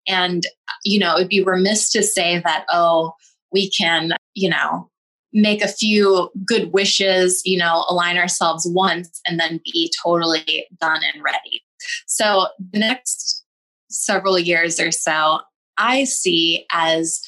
And, 0.07 0.45
you 0.85 0.99
know, 0.99 1.17
it'd 1.17 1.29
be 1.29 1.43
remiss 1.43 1.91
to 1.93 2.03
say 2.03 2.41
that, 2.45 2.67
oh, 2.71 3.13
we 3.53 3.71
can, 3.71 4.13
you 4.35 4.51
know, 4.51 4.91
make 5.33 5.63
a 5.63 5.69
few 5.69 6.31
good 6.45 6.73
wishes, 6.73 7.43
you 7.45 7.59
know, 7.59 7.85
align 7.89 8.19
ourselves 8.19 8.67
once 8.71 9.21
and 9.27 9.41
then 9.41 9.61
be 9.65 9.91
totally 10.05 10.67
done 10.81 11.01
and 11.15 11.23
ready. 11.23 11.63
So 12.07 12.49
the 12.73 12.79
next 12.79 13.45
several 13.91 14.39
years 14.39 14.79
or 14.79 14.91
so, 14.91 15.41
I 15.79 16.05
see 16.05 16.67
as 16.73 17.21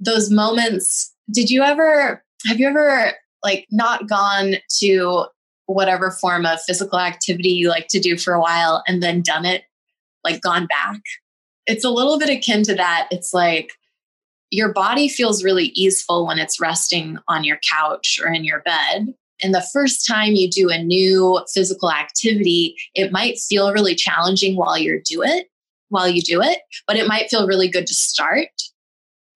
those 0.00 0.30
moments. 0.30 1.12
Did 1.30 1.50
you 1.50 1.62
ever, 1.62 2.22
have 2.46 2.58
you 2.58 2.68
ever 2.68 3.12
like 3.44 3.66
not 3.70 4.08
gone 4.08 4.54
to 4.80 5.24
whatever 5.74 6.10
form 6.10 6.46
of 6.46 6.60
physical 6.62 6.98
activity 6.98 7.50
you 7.50 7.68
like 7.68 7.88
to 7.88 8.00
do 8.00 8.16
for 8.16 8.34
a 8.34 8.40
while 8.40 8.82
and 8.86 9.02
then 9.02 9.22
done 9.22 9.44
it, 9.44 9.64
like 10.24 10.40
gone 10.40 10.66
back? 10.66 11.00
It's 11.66 11.84
a 11.84 11.90
little 11.90 12.18
bit 12.18 12.30
akin 12.30 12.62
to 12.64 12.74
that. 12.74 13.08
It's 13.10 13.32
like, 13.32 13.72
your 14.50 14.72
body 14.72 15.08
feels 15.08 15.42
really 15.42 15.68
easeful 15.68 16.26
when 16.26 16.38
it's 16.38 16.60
resting 16.60 17.18
on 17.26 17.42
your 17.42 17.58
couch 17.72 18.20
or 18.22 18.30
in 18.30 18.44
your 18.44 18.60
bed. 18.60 19.14
And 19.42 19.54
the 19.54 19.66
first 19.72 20.06
time 20.06 20.34
you 20.34 20.48
do 20.48 20.68
a 20.68 20.82
new 20.82 21.40
physical 21.52 21.90
activity, 21.90 22.76
it 22.94 23.10
might 23.10 23.38
feel 23.38 23.72
really 23.72 23.94
challenging 23.94 24.54
while 24.56 24.76
you 24.76 25.00
do 25.04 25.22
it, 25.22 25.48
while 25.88 26.06
you 26.06 26.20
do 26.20 26.42
it, 26.42 26.58
but 26.86 26.96
it 26.96 27.08
might 27.08 27.30
feel 27.30 27.46
really 27.46 27.68
good 27.68 27.86
to 27.86 27.94
start. 27.94 28.50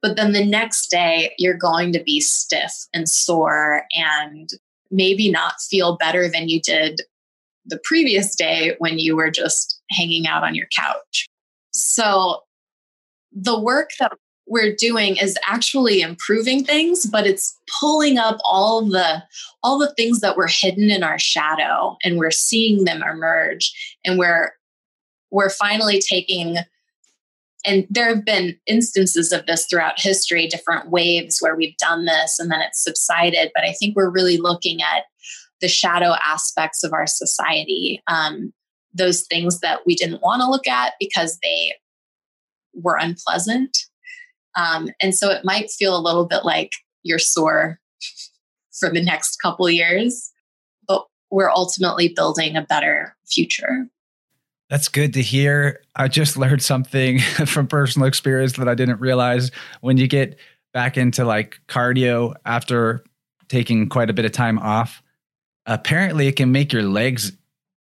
But 0.02 0.16
then 0.16 0.32
the 0.32 0.44
next 0.44 0.90
day, 0.90 1.34
you're 1.38 1.56
going 1.56 1.92
to 1.94 2.02
be 2.02 2.20
stiff 2.20 2.72
and 2.92 3.08
sore 3.08 3.84
and 3.92 4.50
maybe 4.90 5.30
not 5.30 5.60
feel 5.60 5.96
better 5.96 6.28
than 6.28 6.48
you 6.48 6.60
did 6.60 7.00
the 7.64 7.80
previous 7.84 8.34
day 8.34 8.76
when 8.78 8.98
you 8.98 9.16
were 9.16 9.30
just 9.30 9.80
hanging 9.90 10.26
out 10.26 10.44
on 10.44 10.54
your 10.54 10.68
couch. 10.74 11.28
So, 11.72 12.42
the 13.32 13.58
work 13.58 13.90
that 14.00 14.12
we're 14.46 14.74
doing 14.74 15.16
is 15.16 15.36
actually 15.46 16.00
improving 16.00 16.64
things 16.64 17.04
but 17.04 17.26
it's 17.26 17.58
pulling 17.80 18.16
up 18.16 18.38
all 18.44 18.82
the 18.82 19.22
all 19.62 19.78
the 19.78 19.92
things 19.94 20.20
that 20.20 20.36
were 20.36 20.46
hidden 20.46 20.88
in 20.88 21.02
our 21.02 21.18
shadow 21.18 21.96
and 22.04 22.16
we're 22.16 22.30
seeing 22.30 22.84
them 22.84 23.02
emerge 23.02 23.98
and 24.04 24.18
we're 24.18 24.52
we're 25.30 25.50
finally 25.50 26.00
taking 26.00 26.58
and 27.66 27.86
there 27.90 28.08
have 28.08 28.24
been 28.24 28.56
instances 28.66 29.32
of 29.32 29.44
this 29.46 29.66
throughout 29.66 30.00
history 30.00 30.46
different 30.46 30.90
waves 30.90 31.38
where 31.40 31.56
we've 31.56 31.76
done 31.78 32.04
this 32.04 32.38
and 32.38 32.50
then 32.50 32.60
it's 32.60 32.82
subsided 32.82 33.50
but 33.54 33.64
i 33.64 33.72
think 33.72 33.96
we're 33.96 34.10
really 34.10 34.38
looking 34.38 34.80
at 34.82 35.04
the 35.60 35.68
shadow 35.68 36.14
aspects 36.24 36.84
of 36.84 36.92
our 36.92 37.06
society 37.06 38.02
um, 38.08 38.52
those 38.94 39.22
things 39.22 39.60
that 39.60 39.80
we 39.86 39.94
didn't 39.94 40.22
want 40.22 40.40
to 40.40 40.48
look 40.48 40.66
at 40.66 40.94
because 41.00 41.38
they 41.42 41.72
were 42.74 42.98
unpleasant 43.00 43.76
um, 44.56 44.88
and 45.00 45.14
so 45.14 45.30
it 45.30 45.44
might 45.44 45.70
feel 45.70 45.96
a 45.96 46.00
little 46.00 46.26
bit 46.26 46.44
like 46.44 46.72
you're 47.02 47.18
sore 47.18 47.78
for 48.78 48.90
the 48.90 49.02
next 49.02 49.36
couple 49.36 49.68
years, 49.70 50.32
but 50.88 51.04
we're 51.30 51.50
ultimately 51.50 52.08
building 52.08 52.56
a 52.56 52.62
better 52.62 53.16
future. 53.26 53.88
That's 54.68 54.88
good 54.88 55.14
to 55.14 55.22
hear. 55.22 55.80
I 55.94 56.08
just 56.08 56.36
learned 56.36 56.62
something 56.62 57.18
from 57.46 57.68
personal 57.68 58.08
experience 58.08 58.54
that 58.54 58.68
I 58.68 58.74
didn't 58.74 59.00
realize. 59.00 59.50
When 59.80 59.96
you 59.96 60.08
get 60.08 60.38
back 60.72 60.96
into 60.96 61.24
like 61.24 61.60
cardio 61.68 62.34
after 62.44 63.04
taking 63.48 63.88
quite 63.88 64.10
a 64.10 64.12
bit 64.12 64.24
of 64.24 64.32
time 64.32 64.58
off, 64.58 65.02
apparently 65.66 66.26
it 66.26 66.36
can 66.36 66.50
make 66.52 66.72
your 66.72 66.82
legs 66.82 67.32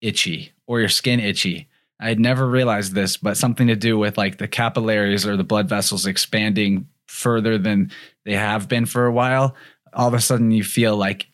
itchy 0.02 0.52
or 0.68 0.80
your 0.80 0.90
skin 0.90 1.20
itchy. 1.20 1.68
I 2.00 2.10
had 2.10 2.20
never 2.20 2.48
realized 2.48 2.94
this, 2.94 3.16
but 3.16 3.38
something 3.38 3.68
to 3.68 3.76
do 3.78 3.98
with 3.98 4.18
like 4.18 4.38
the 4.38 4.48
capillaries 4.48 5.26
or 5.26 5.38
the 5.38 5.44
blood 5.44 5.70
vessels 5.70 6.06
expanding 6.06 6.88
further 7.08 7.58
than 7.58 7.92
they 8.26 8.34
have 8.34 8.68
been 8.68 8.86
for 8.86 9.06
a 9.06 9.12
while. 9.12 9.56
All 9.94 10.08
of 10.08 10.14
a 10.14 10.20
sudden, 10.20 10.52
you 10.52 10.64
feel 10.64 10.98
like 10.98 11.28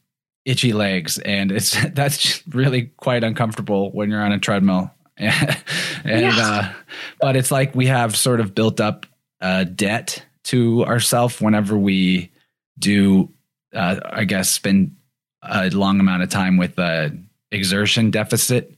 itchy 0.45 0.73
legs, 0.73 1.17
and 1.19 1.51
it's 1.51 1.75
that's 1.93 2.45
really 2.47 2.91
quite 2.97 3.23
uncomfortable 3.23 3.91
when 3.91 4.11
you're 4.11 4.21
on 4.21 4.31
a 4.31 4.39
treadmill. 4.39 4.91
and 6.03 6.21
yeah. 6.21 6.37
uh, 6.37 6.73
but 7.19 7.35
it's 7.35 7.51
like 7.51 7.75
we 7.75 7.87
have 7.87 8.15
sort 8.15 8.39
of 8.39 8.55
built 8.55 8.79
up 8.79 9.05
a 9.41 9.65
debt 9.65 10.23
to 10.45 10.85
ourselves 10.85 11.41
whenever 11.41 11.77
we 11.77 12.31
do, 12.77 13.29
uh, 13.73 13.99
I 14.05 14.23
guess, 14.23 14.49
spend 14.49 14.95
a 15.43 15.69
long 15.69 15.99
amount 15.99 16.23
of 16.23 16.29
time 16.29 16.57
with 16.57 16.79
a 16.79 17.17
exertion 17.51 18.11
deficit. 18.11 18.73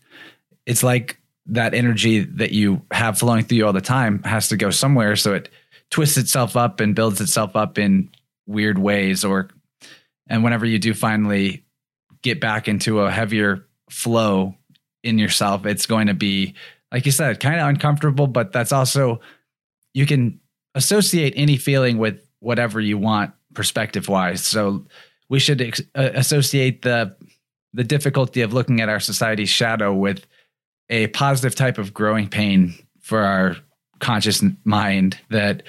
It's 0.66 0.84
like 0.84 1.20
that 1.48 1.74
energy 1.74 2.22
that 2.22 2.52
you 2.52 2.82
have 2.92 3.20
flowing 3.20 3.44
through 3.44 3.58
you 3.58 3.68
all 3.68 3.74
the 3.74 3.82
time 3.82 4.24
has 4.24 4.50
to 4.50 4.58
go 4.58 4.72
somewhere. 4.72 5.16
So 5.16 5.34
it 5.36 5.50
twists 5.90 6.18
itself 6.18 6.56
up 6.56 6.80
and 6.80 6.96
builds 6.96 7.22
itself 7.22 7.56
up 7.56 7.78
in 7.78 8.10
weird 8.48 8.80
ways. 8.80 9.24
Or, 9.24 9.50
and 10.28 10.44
whenever 10.44 10.66
you 10.66 10.80
do 10.80 10.94
finally 10.94 11.66
get 12.22 12.40
back 12.40 12.68
into 12.68 13.02
a 13.02 13.12
heavier 13.12 13.68
flow 13.90 14.56
in 15.04 15.18
yourself, 15.18 15.66
it's 15.66 15.86
going 15.86 16.08
to 16.08 16.14
be, 16.14 16.54
like 16.92 17.06
you 17.06 17.12
said, 17.12 17.40
kind 17.40 17.60
of 17.60 17.68
uncomfortable, 17.68 18.28
but 18.28 18.52
that's 18.52 18.72
also, 18.72 19.20
you 19.94 20.06
can 20.06 20.40
associate 20.76 21.34
any 21.36 21.58
feeling 21.58 21.98
with 21.98 22.22
whatever 22.40 22.80
you 22.80 22.98
want 22.98 23.34
perspective 23.54 24.08
wise. 24.08 24.46
So 24.46 24.86
we 25.30 25.40
should 25.40 25.62
ex- 25.62 25.82
uh, 25.96 26.10
associate 26.14 26.82
the, 26.82 27.16
the 27.74 27.84
difficulty 27.84 28.42
of 28.42 28.54
looking 28.54 28.82
at 28.82 28.90
our 28.90 29.00
society's 29.00 29.50
shadow 29.50 29.94
with 29.94 30.26
a 30.90 31.08
positive 31.08 31.56
type 31.56 31.78
of 31.78 31.94
growing 31.94 32.28
pain 32.28 32.76
for 33.00 33.20
our 33.20 33.56
conscious 34.00 34.44
mind 34.64 35.18
that 35.30 35.64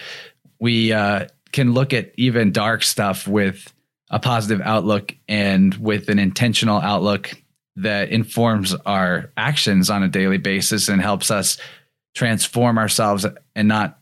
we 0.59 0.93
uh, 0.93 1.27
can 1.53 1.73
look 1.73 1.93
at 1.93 2.13
even 2.17 2.51
dark 2.53 2.83
stuff 2.83 3.29
with 3.29 3.73
a 4.11 4.19
positive 4.19 4.61
outlook 4.65 5.15
and 5.29 5.75
with 5.75 6.09
an 6.09 6.19
intentional 6.19 6.81
outlook 6.81 7.31
that 7.77 8.11
informs 8.11 8.75
our 8.87 9.33
actions 9.37 9.89
on 9.91 10.03
a 10.03 10.09
daily 10.09 10.39
basis 10.39 10.89
and 10.89 11.01
helps 11.01 11.31
us 11.31 11.59
transform 12.15 12.79
ourselves 12.79 13.25
and 13.55 13.69
not 13.69 13.99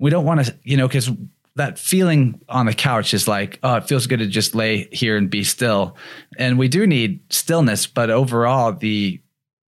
we 0.00 0.10
don't 0.10 0.24
want 0.24 0.44
to 0.44 0.58
you 0.64 0.76
know 0.76 0.88
because 0.88 1.10
that 1.56 1.78
feeling 1.78 2.40
on 2.48 2.66
the 2.66 2.74
couch 2.74 3.14
is 3.14 3.28
like 3.28 3.60
oh 3.62 3.76
it 3.76 3.86
feels 3.86 4.06
good 4.06 4.18
to 4.18 4.26
just 4.26 4.54
lay 4.54 4.88
here 4.90 5.16
and 5.16 5.30
be 5.30 5.44
still. 5.44 5.96
And 6.36 6.58
we 6.58 6.68
do 6.68 6.86
need 6.86 7.20
stillness 7.30 7.86
but 7.86 8.10
overall 8.10 8.72
the 8.72 9.20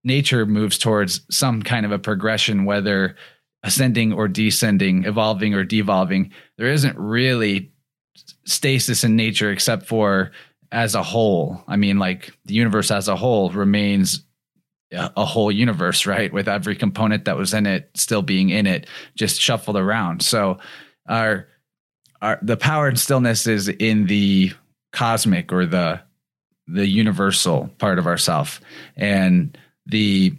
nature 0.02 0.46
moves 0.46 0.78
towards 0.78 1.20
some 1.30 1.62
kind 1.62 1.86
of 1.86 1.92
a 1.92 1.98
progression 1.98 2.64
whether 2.64 3.16
ascending 3.62 4.12
or 4.12 4.28
descending 4.28 5.04
evolving 5.04 5.54
or 5.54 5.64
devolving. 5.64 6.32
There 6.58 6.68
isn't 6.68 6.98
really 6.98 7.70
stasis 8.44 9.04
in 9.04 9.14
nature 9.14 9.50
except 9.50 9.86
for 9.86 10.32
as 10.72 10.94
a 10.94 11.02
whole. 11.02 11.62
I 11.68 11.76
mean, 11.76 11.98
like 11.98 12.36
the 12.44 12.54
universe 12.54 12.90
as 12.90 13.08
a 13.08 13.16
whole 13.16 13.50
remains 13.50 14.22
a 14.92 15.24
whole 15.24 15.50
universe, 15.50 16.06
right? 16.06 16.32
With 16.32 16.48
every 16.48 16.76
component 16.76 17.24
that 17.24 17.36
was 17.36 17.52
in 17.52 17.66
it 17.66 17.90
still 17.94 18.22
being 18.22 18.50
in 18.50 18.66
it, 18.66 18.86
just 19.16 19.40
shuffled 19.40 19.76
around. 19.76 20.22
So 20.22 20.58
our 21.08 21.48
our 22.22 22.38
the 22.42 22.56
power 22.56 22.88
and 22.88 22.98
stillness 22.98 23.46
is 23.46 23.68
in 23.68 24.06
the 24.06 24.52
cosmic 24.92 25.52
or 25.52 25.66
the 25.66 26.00
the 26.66 26.86
universal 26.86 27.70
part 27.78 27.98
of 27.98 28.06
ourself. 28.06 28.60
And 28.96 29.56
the 29.86 30.34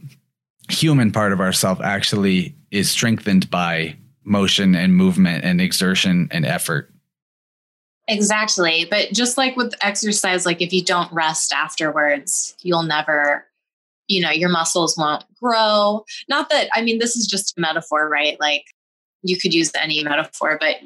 human 0.70 1.12
part 1.12 1.32
of 1.32 1.40
ourself 1.40 1.80
actually 1.82 2.56
is 2.72 2.90
strengthened 2.92 3.50
by 3.50 3.96
motion 4.24 4.76
and 4.76 4.96
movement 4.96 5.46
and 5.46 5.62
exertion 5.62 6.28
and 6.32 6.46
effort. 6.46 6.92
Exactly. 8.08 8.88
But 8.89 9.12
just 9.12 9.38
like 9.38 9.56
with 9.58 9.74
exercise, 9.82 10.46
like 10.46 10.62
if 10.62 10.72
you 10.72 10.84
don't 10.84 11.12
rest 11.12 11.52
afterwards, 11.52 12.56
you'll 12.62 12.84
never, 12.84 13.46
you 14.08 14.22
know, 14.22 14.32
your 14.32 14.50
muscles 14.50 14.98
won't 14.98 15.26
grow. 15.41 16.06
Not 16.30 16.50
that, 16.50 16.70
I 16.74 16.82
mean, 16.82 17.00
this 17.00 17.15
is 17.17 17.28
just 17.28 17.58
a 17.58 17.62
metaphor, 17.62 18.08
right? 18.08 18.39
Like 18.39 18.63
you 19.24 19.38
could 19.38 19.54
use 19.54 19.72
any 19.76 20.04
metaphor, 20.04 20.58
but 20.60 20.78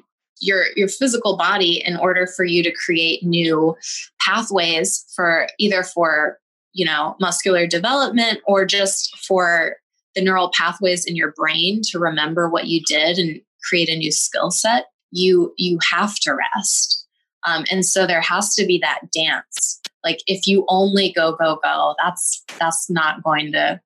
your 0.42 0.66
your 0.76 0.88
physical 0.88 1.38
body 1.38 1.84
in 1.86 1.96
order 1.96 2.28
for 2.28 2.44
you 2.44 2.64
to 2.64 2.72
create 2.72 3.24
new 3.24 3.76
pathways 4.20 5.06
for 5.16 5.48
either 5.60 5.84
for 5.84 6.40
you 6.74 6.84
know 6.84 7.16
muscular 7.20 7.68
development 7.68 8.40
or 8.46 8.66
just 8.66 9.16
for 9.20 9.78
the 10.16 10.22
neural 10.22 10.52
pathways 10.58 11.06
in 11.06 11.16
your 11.16 11.32
brain 11.34 11.82
to 11.84 12.00
remember 12.00 12.50
what 12.50 12.66
you 12.66 12.82
did 12.88 13.18
and 13.18 13.40
create 13.70 13.88
a 13.88 13.96
new 13.96 14.12
skill 14.12 14.50
set 14.50 14.86
you 15.12 15.54
you 15.58 15.78
have 15.92 16.16
to 16.16 16.36
rest 16.56 17.01
um, 17.46 17.66
and 17.72 17.86
so 17.86 18.06
there 18.06 18.22
has 18.22 18.54
to 18.56 18.66
be 18.66 18.80
that 18.80 19.02
dance. 19.14 19.82
Like 20.04 20.20
if 20.28 20.48
you 20.48 20.66
only 20.68 21.12
go, 21.12 21.36
go, 21.36 21.60
go, 21.64 21.96
that's 22.04 22.44
that's 22.60 22.90
not 22.90 23.24
going 23.24 23.52
to 23.54 23.80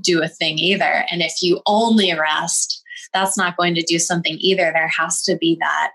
do 0.00 0.22
a 0.22 0.28
thing 0.28 0.58
either. 0.58 1.04
And 1.10 1.22
if 1.22 1.42
you 1.42 1.60
only 1.66 2.12
rest, 2.12 2.82
that's 3.12 3.36
not 3.36 3.56
going 3.56 3.74
to 3.74 3.82
do 3.82 3.98
something 3.98 4.36
either. 4.38 4.70
There 4.72 4.88
has 4.88 5.22
to 5.24 5.36
be 5.36 5.56
that 5.60 5.90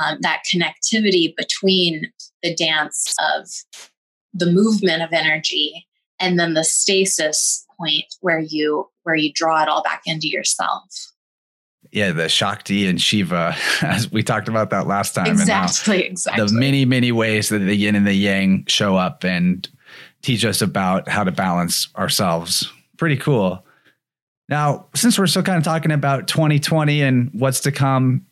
um, 0.00 0.18
that 0.20 0.42
connectivity 0.52 1.34
between 1.36 2.12
the 2.42 2.54
dance 2.54 3.14
of 3.34 3.48
the 4.32 4.50
movement 4.50 5.02
of 5.02 5.12
energy 5.12 5.86
and 6.20 6.38
then 6.38 6.54
the 6.54 6.64
stasis 6.64 7.64
point 7.78 8.04
where 8.20 8.40
you 8.40 8.88
where 9.02 9.14
you 9.14 9.32
draw 9.32 9.62
it 9.62 9.68
all 9.68 9.82
back 9.82 10.02
into 10.06 10.28
yourself 10.28 11.12
yeah, 11.92 12.12
the 12.12 12.28
Shakti 12.28 12.86
and 12.86 13.00
Shiva, 13.00 13.56
as 13.82 14.10
we 14.10 14.22
talked 14.22 14.48
about 14.48 14.70
that 14.70 14.86
last 14.86 15.14
time. 15.14 15.26
Exactly, 15.26 16.04
exactly. 16.04 16.46
The 16.46 16.52
many, 16.52 16.84
many 16.84 17.12
ways 17.12 17.48
that 17.48 17.58
the 17.58 17.74
yin 17.74 17.94
and 17.94 18.06
the 18.06 18.14
yang 18.14 18.64
show 18.66 18.96
up 18.96 19.24
and 19.24 19.68
teach 20.22 20.44
us 20.44 20.60
about 20.60 21.08
how 21.08 21.24
to 21.24 21.32
balance 21.32 21.88
ourselves. 21.96 22.70
Pretty 22.96 23.16
cool. 23.16 23.64
Now, 24.48 24.86
since 24.94 25.18
we're 25.18 25.26
still 25.26 25.42
kind 25.42 25.58
of 25.58 25.64
talking 25.64 25.92
about 25.92 26.26
2020 26.26 27.02
and 27.02 27.30
what's 27.32 27.60
to 27.60 27.72
come, 27.72 28.26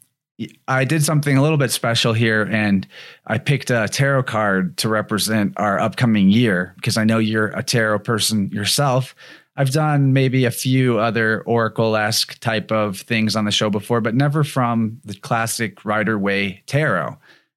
I 0.69 0.85
did 0.85 1.03
something 1.03 1.37
a 1.37 1.43
little 1.43 1.59
bit 1.59 1.71
special 1.71 2.13
here 2.13 2.43
and 2.43 2.87
I 3.27 3.39
picked 3.39 3.71
a 3.71 3.89
tarot 3.89 4.25
card 4.25 4.77
to 4.79 4.89
represent 4.89 5.55
our 5.57 5.79
upcoming 5.79 6.29
year 6.29 6.75
because 6.77 6.97
I 6.97 7.05
know 7.05 7.19
you're 7.19 7.49
a 7.49 7.63
tarot 7.63 8.01
person 8.01 8.51
yourself. 8.51 9.15
I've 9.57 9.71
done 9.71 10.13
maybe 10.13 10.45
a 10.45 10.51
few 10.51 10.99
other 10.99 11.41
Oracle 11.43 11.97
esque 11.97 12.39
type 12.41 12.71
of 12.71 13.01
things 13.01 13.35
on 13.37 13.47
the 13.47 13.51
show 13.51 13.71
before, 13.71 14.01
but 14.01 14.15
never 14.15 14.45
from 14.45 15.01
the 15.05 15.15
classic 15.15 15.85
Rider 15.85 16.19
Waite 16.19 16.67
tarot. 16.67 17.17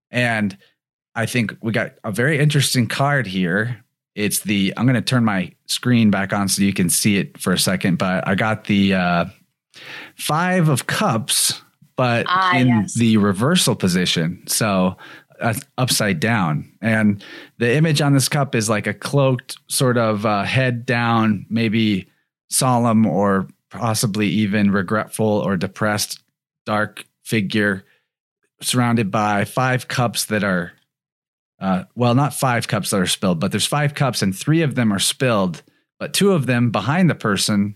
And 0.09 0.57
I 1.15 1.25
think 1.25 1.55
we 1.61 1.71
got 1.73 1.93
a 2.03 2.11
very 2.11 2.39
interesting 2.39 2.87
card 2.87 3.27
here. 3.27 3.83
It's 4.15 4.39
the, 4.39 4.73
I'm 4.77 4.85
going 4.85 4.95
to 4.95 5.01
turn 5.01 5.25
my 5.25 5.53
screen 5.65 6.09
back 6.09 6.33
on 6.33 6.47
so 6.47 6.61
you 6.61 6.73
can 6.73 6.89
see 6.89 7.17
it 7.17 7.37
for 7.39 7.53
a 7.53 7.59
second, 7.59 7.97
but 7.97 8.27
I 8.27 8.35
got 8.35 8.65
the 8.65 8.93
uh, 8.93 9.25
Five 10.15 10.69
of 10.69 10.87
Cups, 10.87 11.61
but 11.95 12.25
ah, 12.29 12.55
in 12.55 12.67
yes. 12.67 12.93
the 12.93 13.17
reversal 13.17 13.75
position. 13.75 14.43
So 14.47 14.95
uh, 15.39 15.53
upside 15.77 16.19
down. 16.19 16.71
And 16.81 17.23
the 17.57 17.75
image 17.75 18.01
on 18.01 18.13
this 18.13 18.29
cup 18.29 18.55
is 18.55 18.69
like 18.69 18.87
a 18.87 18.93
cloaked 18.93 19.57
sort 19.67 19.97
of 19.97 20.25
uh, 20.25 20.43
head 20.43 20.85
down, 20.85 21.45
maybe 21.49 22.09
solemn 22.49 23.05
or 23.05 23.47
possibly 23.69 24.27
even 24.27 24.71
regretful 24.71 25.25
or 25.25 25.57
depressed, 25.57 26.21
dark 26.65 27.05
figure 27.23 27.85
surrounded 28.61 29.11
by 29.11 29.45
five 29.45 29.87
cups 29.87 30.25
that 30.25 30.43
are, 30.43 30.73
uh, 31.59 31.83
well, 31.95 32.15
not 32.15 32.33
five 32.33 32.67
cups 32.67 32.89
that 32.89 32.99
are 32.99 33.07
spilled, 33.07 33.39
but 33.39 33.51
there's 33.51 33.65
five 33.65 33.93
cups 33.93 34.21
and 34.21 34.37
three 34.37 34.61
of 34.61 34.75
them 34.75 34.91
are 34.91 34.99
spilled, 34.99 35.61
but 35.99 36.13
two 36.13 36.31
of 36.33 36.45
them 36.45 36.71
behind 36.71 37.09
the 37.09 37.15
person. 37.15 37.75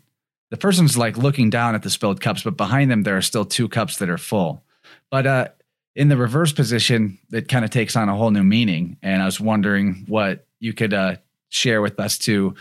The 0.51 0.57
person's 0.57 0.97
like 0.97 1.17
looking 1.17 1.49
down 1.49 1.75
at 1.75 1.83
the 1.83 1.89
spilled 1.89 2.21
cups, 2.21 2.43
but 2.43 2.57
behind 2.57 2.91
them 2.91 3.03
there 3.03 3.17
are 3.17 3.21
still 3.21 3.45
two 3.45 3.69
cups 3.69 3.97
that 3.97 4.09
are 4.09 4.17
full. 4.17 4.63
But 5.09 5.27
uh, 5.27 5.47
in 5.95 6.09
the 6.09 6.17
reverse 6.17 6.51
position, 6.51 7.19
it 7.31 7.47
kind 7.47 7.63
of 7.63 7.71
takes 7.71 7.95
on 7.95 8.09
a 8.09 8.15
whole 8.15 8.31
new 8.31 8.43
meaning. 8.43 8.97
And 9.01 9.21
I 9.21 9.25
was 9.25 9.39
wondering 9.39 10.05
what 10.07 10.47
you 10.59 10.73
could 10.73 10.93
uh, 10.93 11.17
share 11.49 11.81
with 11.81 11.99
us 11.99 12.17
to 12.19 12.55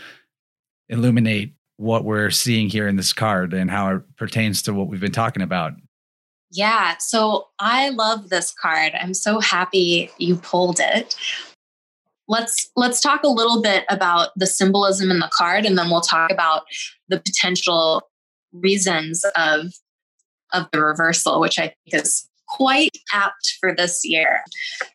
illuminate 0.89 1.53
what 1.77 2.05
we're 2.05 2.29
seeing 2.29 2.69
here 2.69 2.87
in 2.87 2.95
this 2.95 3.13
card 3.13 3.53
and 3.53 3.71
how 3.71 3.95
it 3.95 4.15
pertains 4.15 4.61
to 4.63 4.73
what 4.73 4.87
we've 4.87 5.01
been 5.01 5.11
talking 5.11 5.41
about. 5.41 5.73
Yeah, 6.51 6.97
so 6.99 7.47
I 7.59 7.89
love 7.89 8.29
this 8.29 8.53
card. 8.53 8.93
I'm 9.01 9.15
so 9.15 9.39
happy 9.39 10.11
you 10.19 10.35
pulled 10.35 10.79
it. 10.79 11.15
Let's 12.27 12.69
let's 12.75 13.01
talk 13.01 13.23
a 13.23 13.27
little 13.27 13.61
bit 13.61 13.85
about 13.89 14.29
the 14.35 14.45
symbolism 14.45 15.09
in 15.09 15.19
the 15.19 15.29
card 15.33 15.65
and 15.65 15.77
then 15.77 15.89
we'll 15.89 16.01
talk 16.01 16.31
about 16.31 16.63
the 17.09 17.19
potential 17.19 18.03
reasons 18.53 19.25
of 19.35 19.73
of 20.53 20.67
the 20.71 20.81
reversal, 20.81 21.41
which 21.41 21.57
I 21.57 21.73
think 21.89 22.03
is 22.03 22.29
quite 22.53 22.97
apt 23.13 23.57
for 23.59 23.75
this 23.75 24.01
year. 24.03 24.43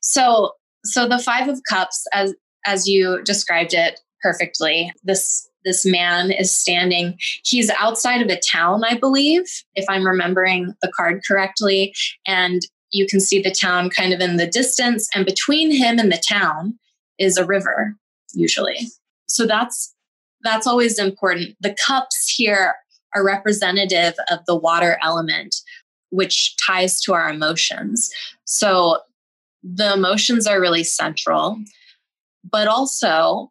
So, 0.01 0.53
so 0.85 1.09
the 1.09 1.19
5 1.19 1.49
of 1.49 1.61
cups 1.69 2.07
as 2.13 2.35
as 2.67 2.87
you 2.87 3.23
described 3.23 3.75
it 3.75 4.01
perfectly. 4.23 4.93
This 5.03 5.49
this 5.65 5.85
man 5.85 6.31
is 6.31 6.57
standing 6.57 7.19
he's 7.45 7.69
outside 7.79 8.23
of 8.23 8.29
a 8.29 8.41
town 8.41 8.85
i 8.85 8.97
believe 8.97 9.43
if 9.75 9.85
i'm 9.89 10.07
remembering 10.07 10.73
the 10.83 10.91
card 10.97 11.21
correctly 11.27 11.93
and 12.27 12.63
you 12.91 13.07
can 13.07 13.21
see 13.21 13.43
the 13.43 13.51
town 13.51 13.91
kind 13.91 14.13
of 14.13 14.21
in 14.21 14.37
the 14.37 14.47
distance 14.47 15.09
and 15.15 15.27
between 15.27 15.71
him 15.71 15.99
and 15.99 16.11
the 16.11 16.23
town 16.27 16.79
is 17.19 17.37
a 17.37 17.45
river 17.45 17.95
usually 18.35 18.89
so 19.29 19.47
that's 19.47 19.95
that's 20.43 20.67
always 20.67 20.99
important 20.99 21.57
the 21.61 21.77
cups 21.87 22.33
here 22.37 22.75
are 23.15 23.25
representative 23.25 24.15
of 24.31 24.39
the 24.47 24.57
water 24.57 24.99
element 25.03 25.57
which 26.11 26.57
ties 26.65 27.01
to 27.03 27.15
our 27.15 27.31
emotions. 27.31 28.11
So 28.45 28.99
the 29.63 29.93
emotions 29.93 30.47
are 30.47 30.61
really 30.61 30.85
central, 30.85 31.59
but 32.51 32.69
also 32.69 33.51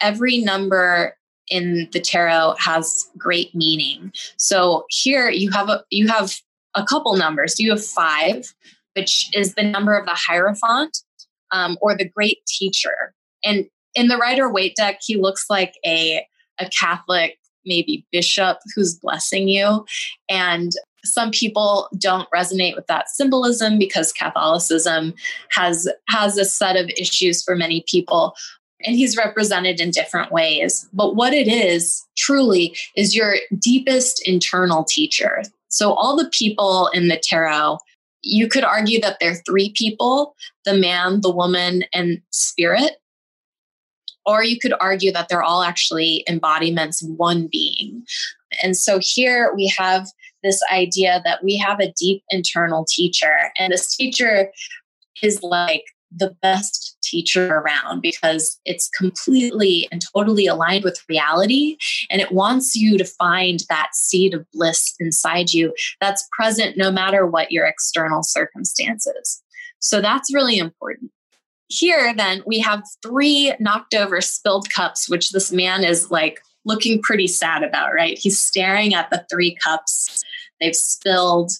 every 0.00 0.38
number 0.38 1.16
in 1.48 1.88
the 1.92 2.00
tarot 2.00 2.54
has 2.58 3.10
great 3.18 3.54
meaning. 3.54 4.12
So 4.36 4.84
here 4.88 5.28
you 5.28 5.50
have 5.50 5.68
a 5.68 5.82
you 5.90 6.08
have 6.08 6.36
a 6.74 6.84
couple 6.84 7.16
numbers. 7.16 7.58
You 7.58 7.70
have 7.70 7.84
five, 7.84 8.54
which 8.94 9.28
is 9.34 9.54
the 9.54 9.64
number 9.64 9.96
of 9.96 10.06
the 10.06 10.14
Hierophant 10.14 10.98
um, 11.50 11.76
or 11.80 11.96
the 11.96 12.08
great 12.08 12.38
teacher. 12.46 13.12
And 13.44 13.66
in 13.94 14.06
the 14.06 14.16
Rider 14.16 14.50
Waite 14.50 14.76
deck, 14.76 15.00
he 15.02 15.16
looks 15.16 15.46
like 15.50 15.74
a 15.84 16.24
a 16.58 16.68
Catholic 16.78 17.38
maybe 17.66 18.06
bishop 18.10 18.58
who's 18.74 18.98
blessing 18.98 19.48
you 19.48 19.84
and 20.28 20.72
some 21.04 21.30
people 21.30 21.88
don't 21.98 22.28
resonate 22.30 22.74
with 22.76 22.86
that 22.86 23.08
symbolism 23.08 23.78
because 23.78 24.12
Catholicism 24.12 25.14
has 25.50 25.88
has 26.08 26.38
a 26.38 26.44
set 26.44 26.76
of 26.76 26.90
issues 26.90 27.42
for 27.42 27.56
many 27.56 27.84
people. 27.88 28.34
and 28.82 28.96
he's 28.96 29.14
represented 29.14 29.78
in 29.78 29.90
different 29.90 30.32
ways. 30.32 30.88
But 30.94 31.14
what 31.14 31.34
it 31.34 31.48
is 31.48 32.02
truly 32.16 32.74
is 32.96 33.14
your 33.14 33.36
deepest 33.58 34.26
internal 34.26 34.84
teacher. 34.84 35.42
So, 35.68 35.92
all 35.92 36.16
the 36.16 36.30
people 36.30 36.88
in 36.94 37.08
the 37.08 37.20
tarot, 37.22 37.78
you 38.22 38.48
could 38.48 38.64
argue 38.64 39.00
that 39.00 39.18
they're 39.20 39.42
three 39.46 39.72
people 39.76 40.34
the 40.64 40.74
man, 40.74 41.20
the 41.20 41.30
woman, 41.30 41.84
and 41.92 42.20
spirit. 42.30 42.96
Or 44.26 44.44
you 44.44 44.58
could 44.60 44.74
argue 44.80 45.12
that 45.12 45.28
they're 45.28 45.42
all 45.42 45.62
actually 45.62 46.24
embodiments 46.26 47.02
in 47.02 47.16
one 47.16 47.48
being. 47.50 48.04
And 48.62 48.76
so 48.76 48.98
here 49.00 49.52
we 49.54 49.72
have 49.78 50.06
this 50.42 50.60
idea 50.72 51.20
that 51.24 51.44
we 51.44 51.56
have 51.56 51.80
a 51.80 51.92
deep 51.92 52.22
internal 52.30 52.84
teacher, 52.88 53.52
and 53.58 53.72
this 53.72 53.96
teacher 53.96 54.50
is 55.22 55.42
like 55.42 55.84
the 56.14 56.36
best 56.42 56.96
teacher 57.02 57.54
around 57.54 58.00
because 58.00 58.58
it's 58.64 58.88
completely 58.88 59.88
and 59.92 60.02
totally 60.14 60.46
aligned 60.46 60.84
with 60.84 61.04
reality. 61.08 61.76
And 62.10 62.20
it 62.20 62.32
wants 62.32 62.74
you 62.74 62.98
to 62.98 63.04
find 63.04 63.60
that 63.68 63.90
seed 63.94 64.34
of 64.34 64.44
bliss 64.52 64.94
inside 64.98 65.52
you 65.52 65.72
that's 66.00 66.28
present 66.36 66.76
no 66.76 66.90
matter 66.90 67.26
what 67.26 67.52
your 67.52 67.66
external 67.66 68.22
circumstances. 68.22 69.42
So 69.78 70.00
that's 70.00 70.34
really 70.34 70.58
important. 70.58 71.10
Here, 71.68 72.12
then, 72.14 72.42
we 72.44 72.58
have 72.58 72.82
three 73.00 73.54
knocked 73.60 73.94
over 73.94 74.20
spilled 74.20 74.68
cups, 74.70 75.08
which 75.08 75.30
this 75.30 75.52
man 75.52 75.84
is 75.84 76.10
like 76.10 76.40
looking 76.64 77.00
pretty 77.02 77.26
sad 77.26 77.62
about, 77.62 77.94
right? 77.94 78.18
He's 78.18 78.38
staring 78.38 78.94
at 78.94 79.10
the 79.10 79.24
three 79.30 79.56
cups. 79.64 80.22
They've 80.60 80.76
spilled 80.76 81.52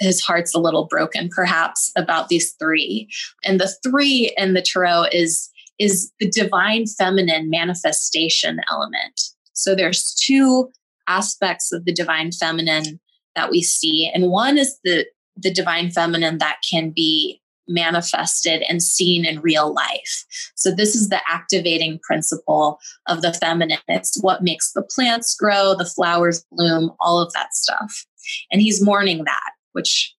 his 0.00 0.20
heart's 0.20 0.54
a 0.54 0.58
little 0.58 0.86
broken 0.86 1.28
perhaps 1.28 1.92
about 1.96 2.28
these 2.28 2.52
three 2.52 3.08
and 3.44 3.60
the 3.60 3.72
three 3.84 4.34
in 4.36 4.54
the 4.54 4.62
tarot 4.62 5.04
is 5.12 5.48
is 5.78 6.10
the 6.18 6.28
divine 6.30 6.86
feminine 6.86 7.48
manifestation 7.50 8.60
element 8.70 9.20
so 9.52 9.74
there's 9.74 10.14
two 10.14 10.70
aspects 11.06 11.70
of 11.70 11.84
the 11.84 11.92
divine 11.92 12.32
feminine 12.32 12.98
that 13.36 13.50
we 13.50 13.62
see 13.62 14.10
and 14.12 14.30
one 14.30 14.58
is 14.58 14.78
the 14.84 15.06
the 15.36 15.52
divine 15.52 15.90
feminine 15.90 16.38
that 16.38 16.56
can 16.68 16.90
be 16.90 17.40
manifested 17.70 18.62
and 18.68 18.82
seen 18.82 19.24
in 19.24 19.40
real 19.40 19.72
life. 19.72 20.26
So, 20.56 20.70
this 20.70 20.94
is 20.94 21.08
the 21.08 21.20
activating 21.28 22.00
principle 22.02 22.78
of 23.08 23.22
the 23.22 23.32
feminine. 23.32 23.78
It's 23.88 24.20
what 24.22 24.42
makes 24.42 24.72
the 24.72 24.82
plants 24.82 25.34
grow, 25.34 25.74
the 25.74 25.86
flowers 25.86 26.44
bloom, 26.52 26.92
all 27.00 27.18
of 27.18 27.32
that 27.32 27.54
stuff. 27.54 28.04
And 28.52 28.60
he's 28.60 28.84
mourning 28.84 29.24
that 29.24 29.52
which 29.72 30.14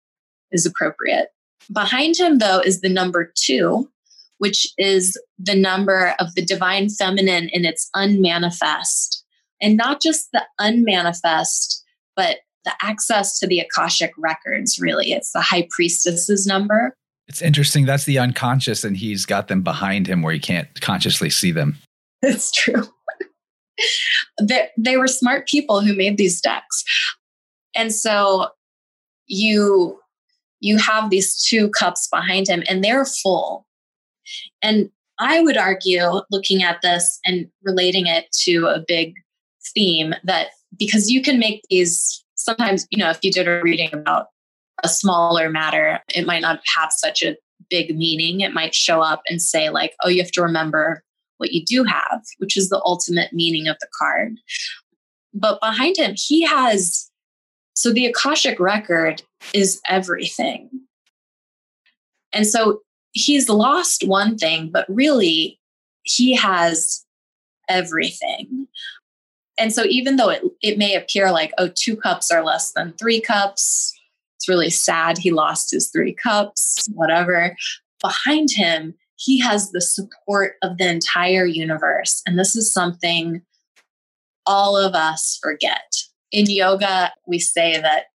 is 0.52 0.66
appropriate. 0.66 1.30
Behind 1.72 2.18
him, 2.18 2.40
though, 2.40 2.60
is 2.60 2.82
the 2.82 2.90
number 2.90 3.32
two, 3.36 3.90
which 4.38 4.68
is 4.78 5.20
the 5.38 5.56
number 5.56 6.16
of 6.20 6.34
the 6.36 6.44
divine 6.44 6.90
feminine 6.90 7.50
in 7.50 7.66
its 7.66 7.90
unmanifest. 7.94 9.24
And 9.62 9.78
not 9.78 10.02
just 10.02 10.30
the 10.34 10.44
unmanifest, 10.60 11.84
but 12.16 12.38
the 12.66 12.74
access 12.82 13.40
to 13.40 13.48
the 13.48 13.60
Akashic 13.60 14.12
records, 14.18 14.80
really. 14.80 15.12
It's 15.12 15.32
the 15.32 15.42
high 15.42 15.68
priestess's 15.70 16.46
number. 16.46 16.96
It's 17.28 17.42
interesting. 17.42 17.86
That's 17.86 18.06
the 18.06 18.20
unconscious, 18.20 18.84
and 18.84 18.98
he's 18.98 19.26
got 19.26 19.48
them 19.48 19.62
behind 19.62 20.08
him 20.08 20.22
where 20.22 20.34
you 20.34 20.42
can't 20.42 20.68
consciously 20.82 21.30
see 21.30 21.52
them. 21.52 21.78
It's 22.24 22.52
true. 22.52 22.84
they, 24.40 24.70
they 24.78 24.96
were 24.96 25.08
smart 25.08 25.48
people 25.48 25.82
who 25.82 25.96
made 25.96 26.18
these 26.18 26.40
decks. 26.40 26.84
And 27.76 27.92
so 27.92 28.50
you 29.26 30.00
you 30.60 30.78
have 30.78 31.10
these 31.10 31.42
two 31.44 31.70
cups 31.70 32.08
behind 32.12 32.48
him 32.48 32.64
and 32.70 32.84
they're 32.84 33.06
full 33.06 33.66
and 34.62 34.90
i 35.20 35.42
would 35.42 35.58
argue 35.58 36.22
looking 36.30 36.62
at 36.62 36.82
this 36.82 37.20
and 37.26 37.48
relating 37.64 38.08
it 38.08 38.26
to 38.32 38.68
a 38.68 38.84
big 38.88 39.16
theme 39.74 40.14
that 40.24 40.48
because 40.78 41.10
you 41.10 41.22
can 41.22 41.40
make 41.40 41.62
these 41.70 42.24
sometimes 42.36 42.86
you 42.92 42.98
know 42.98 43.10
if 43.10 43.20
you 43.24 43.32
did 43.32 43.48
a 43.48 43.62
reading 43.64 43.90
about 43.94 44.28
a 44.84 44.90
smaller 44.90 45.50
matter 45.50 46.00
it 46.14 46.26
might 46.26 46.42
not 46.42 46.60
have 46.76 46.92
such 46.92 47.24
a 47.24 47.36
big 47.70 47.96
meaning 47.98 48.42
it 48.42 48.54
might 48.54 48.76
show 48.76 49.02
up 49.02 49.22
and 49.28 49.42
say 49.42 49.70
like 49.70 49.94
oh 50.04 50.10
you 50.10 50.22
have 50.22 50.32
to 50.32 50.42
remember 50.42 51.04
what 51.38 51.52
you 51.52 51.64
do 51.66 51.84
have 51.84 52.22
which 52.38 52.58
is 52.58 52.70
the 52.70 52.82
ultimate 52.86 53.32
meaning 53.34 53.68
of 53.68 53.78
the 53.80 53.88
card 53.98 54.38
but 55.34 55.60
behind 55.62 55.98
him 55.98 56.14
he 56.16 56.44
has 56.46 57.12
so 57.82 57.92
the 57.92 58.06
Akashic 58.06 58.60
record 58.60 59.24
is 59.54 59.82
everything. 59.90 60.70
And 62.34 62.46
so 62.46 62.82
he's 63.12 63.50
lost 63.50 64.08
one 64.08 64.38
thing, 64.38 64.70
but 64.72 64.86
really 64.88 65.60
he 66.04 66.36
has 66.36 67.06
everything. 67.70 68.68
And 69.58 69.74
so 69.74 69.84
even 69.86 70.16
though 70.16 70.30
it, 70.30 70.44
it 70.62 70.78
may 70.78 70.96
appear 70.96 71.32
like, 71.32 71.54
oh, 71.58 71.70
two 71.74 71.96
cups 71.96 72.32
are 72.32 72.44
less 72.44 72.72
than 72.72 72.94
three 72.94 73.20
cups, 73.22 73.94
it's 74.42 74.50
really 74.50 74.72
sad 74.72 75.20
he 75.20 75.30
lost 75.30 75.70
his 75.72 75.92
three 75.92 76.16
cups, 76.16 76.88
whatever. 76.96 77.56
Behind 78.02 78.50
him, 78.52 78.96
he 79.18 79.40
has 79.40 79.70
the 79.70 79.82
support 79.82 80.54
of 80.64 80.80
the 80.80 80.90
entire 80.90 81.46
universe. 81.46 82.24
And 82.26 82.40
this 82.40 82.56
is 82.56 82.74
something 82.74 83.44
all 84.48 84.76
of 84.76 84.96
us 84.96 85.38
forget 85.44 85.94
in 86.32 86.48
yoga 86.48 87.12
we 87.28 87.38
say 87.38 87.80
that 87.80 88.06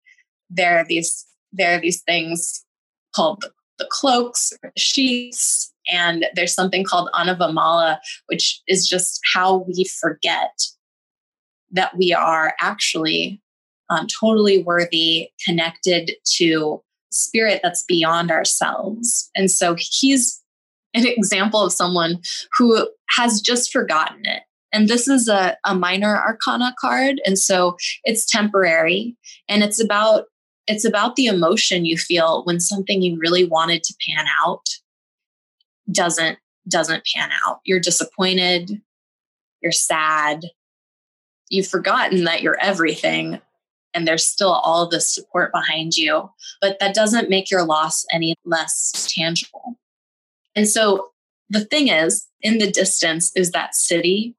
there 0.50 0.76
are 0.78 0.84
these 0.88 1.24
there 1.52 1.76
are 1.76 1.80
these 1.80 2.02
things 2.02 2.64
called 3.14 3.40
the, 3.42 3.52
the 3.78 3.88
cloaks 3.92 4.52
or 4.52 4.72
the 4.74 4.80
sheets 4.80 5.72
and 5.86 6.26
there's 6.34 6.52
something 6.52 6.82
called 6.82 7.08
anavamala 7.14 7.98
which 8.26 8.60
is 8.66 8.88
just 8.88 9.20
how 9.32 9.64
we 9.68 9.84
forget 10.00 10.66
that 11.70 11.96
we 11.96 12.12
are 12.12 12.54
actually 12.60 13.40
um, 13.90 14.06
totally 14.06 14.62
worthy 14.62 15.30
connected 15.44 16.12
to 16.36 16.82
spirit 17.10 17.60
that's 17.62 17.84
beyond 17.84 18.30
ourselves. 18.30 19.30
And 19.34 19.50
so 19.50 19.76
he's 19.78 20.42
an 20.94 21.06
example 21.06 21.60
of 21.60 21.72
someone 21.72 22.20
who 22.58 22.88
has 23.10 23.40
just 23.40 23.72
forgotten 23.72 24.24
it. 24.24 24.42
And 24.72 24.88
this 24.88 25.08
is 25.08 25.28
a, 25.28 25.56
a 25.64 25.74
minor 25.74 26.16
arcana 26.16 26.74
card. 26.78 27.20
And 27.24 27.38
so 27.38 27.76
it's 28.04 28.26
temporary. 28.26 29.16
And 29.48 29.62
it's 29.62 29.82
about 29.82 30.24
it's 30.68 30.84
about 30.84 31.14
the 31.14 31.26
emotion 31.26 31.84
you 31.84 31.96
feel 31.96 32.42
when 32.44 32.58
something 32.58 33.00
you 33.00 33.16
really 33.20 33.44
wanted 33.44 33.84
to 33.84 33.94
pan 34.06 34.26
out 34.42 34.64
doesn't 35.90 36.38
doesn't 36.68 37.06
pan 37.14 37.30
out. 37.46 37.60
You're 37.64 37.78
disappointed, 37.78 38.82
you're 39.62 39.70
sad, 39.70 40.44
you've 41.48 41.68
forgotten 41.68 42.24
that 42.24 42.42
you're 42.42 42.58
everything 42.60 43.40
and 43.96 44.06
there's 44.06 44.26
still 44.26 44.52
all 44.52 44.86
this 44.86 45.12
support 45.12 45.50
behind 45.52 45.96
you, 45.96 46.30
but 46.60 46.78
that 46.80 46.94
doesn't 46.94 47.30
make 47.30 47.50
your 47.50 47.64
loss 47.64 48.04
any 48.12 48.34
less 48.44 49.10
tangible. 49.10 49.78
And 50.54 50.68
so 50.68 51.08
the 51.48 51.64
thing 51.64 51.88
is, 51.88 52.26
in 52.42 52.58
the 52.58 52.70
distance 52.70 53.32
is 53.34 53.52
that 53.52 53.74
city. 53.74 54.36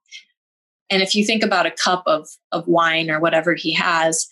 And 0.88 1.02
if 1.02 1.14
you 1.14 1.24
think 1.24 1.42
about 1.42 1.66
a 1.66 1.72
cup 1.72 2.04
of, 2.06 2.28
of 2.52 2.68
wine 2.68 3.10
or 3.10 3.18
whatever 3.18 3.54
he 3.54 3.72
has, 3.74 4.28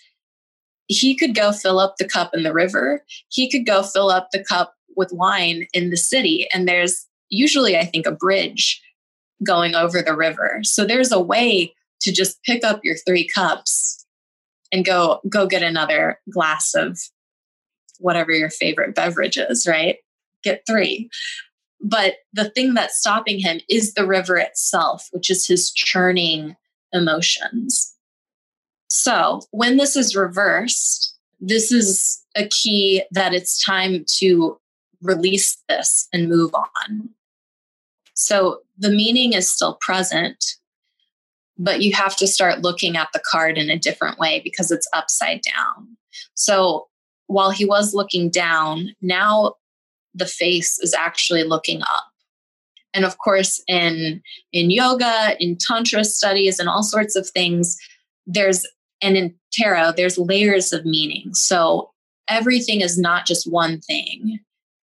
he 0.87 1.17
could 1.17 1.35
go 1.35 1.51
fill 1.51 1.81
up 1.81 1.97
the 1.99 2.09
cup 2.09 2.31
in 2.33 2.45
the 2.45 2.53
river. 2.53 3.03
He 3.29 3.51
could 3.51 3.67
go 3.67 3.83
fill 3.83 4.11
up 4.11 4.29
the 4.31 4.45
cup 4.45 4.75
with 4.97 5.13
wine 5.13 5.67
in 5.75 5.91
the 5.91 5.97
city. 5.97 6.47
And 6.55 6.69
there's 6.69 7.05
usually, 7.31 7.77
I 7.77 7.85
think, 7.85 8.07
a 8.07 8.13
bridge 8.13 8.81
going 9.45 9.75
over 9.75 10.03
the 10.03 10.17
river. 10.17 10.61
So 10.63 10.85
there's 10.85 11.11
a 11.11 11.21
way 11.21 11.75
to 12.03 12.13
just 12.13 12.41
pick 12.45 12.63
up 12.63 12.81
your 12.85 12.97
three 13.05 13.27
cups 13.27 13.96
and 14.73 14.85
go 14.85 15.21
go 15.29 15.47
get 15.47 15.63
another 15.63 16.21
glass 16.33 16.75
of 16.75 16.99
whatever 17.99 18.33
your 18.33 18.51
favorite 18.51 18.95
beverage 18.95 19.37
is, 19.37 19.67
right? 19.67 19.99
Get 20.43 20.63
three. 20.67 21.09
But 21.81 22.15
the 22.33 22.51
thing 22.51 22.75
that's 22.75 22.99
stopping 22.99 23.39
him 23.39 23.61
is 23.69 23.95
the 23.95 24.07
river 24.07 24.37
itself, 24.37 25.09
which 25.13 25.31
is 25.31 25.47
his 25.47 25.73
churning 25.73 26.57
emotions. 26.93 27.95
So 28.89 29.43
when 29.51 29.77
this 29.77 29.97
is 29.97 30.17
reversed, 30.17 31.15
this 31.41 31.71
is 31.71 32.23
a 32.35 32.49
key 32.49 33.03
that 33.11 33.35
it's 33.35 33.63
time 33.63 34.05
to 34.19 34.59
release 35.03 35.59
this 35.69 36.09
and 36.13 36.29
move 36.29 36.55
on. 36.55 37.11
So 38.15 38.61
the 38.79 38.91
meaning 38.91 39.35
is 39.35 39.53
still 39.53 39.77
present, 39.81 40.43
but 41.59 41.83
you 41.83 41.93
have 41.93 42.17
to 42.17 42.27
start 42.27 42.63
looking 42.63 42.97
at 42.97 43.09
the 43.13 43.23
card 43.31 43.57
in 43.59 43.71
a 43.71 43.79
different 43.79 44.19
way 44.19 44.41
because 44.43 44.71
it's 44.71 44.89
upside 44.93 45.41
down. 45.43 45.97
So 46.35 46.89
while 47.27 47.51
he 47.51 47.65
was 47.65 47.95
looking 47.95 48.31
down, 48.31 48.95
now 49.01 49.55
the 50.15 50.27
face 50.27 50.79
is 50.79 50.95
actually 50.95 51.45
looking 51.45 51.83
up 51.83 52.07
and 52.95 53.05
of 53.05 53.19
course 53.19 53.63
in 53.69 54.23
in 54.53 54.71
yoga 54.71 55.37
in 55.39 55.59
tantra 55.59 56.05
studies 56.05 56.59
and 56.59 56.71
all 56.71 56.83
sorts 56.83 57.15
of 57.15 57.29
things 57.29 57.77
there's 58.27 58.67
and 59.03 59.15
in 59.15 59.35
tarot 59.53 59.93
there's 59.95 60.17
layers 60.17 60.73
of 60.73 60.87
meaning 60.87 61.35
so 61.35 61.91
everything 62.29 62.81
is 62.81 62.99
not 62.99 63.27
just 63.27 63.53
one 63.53 63.79
thing 63.81 64.39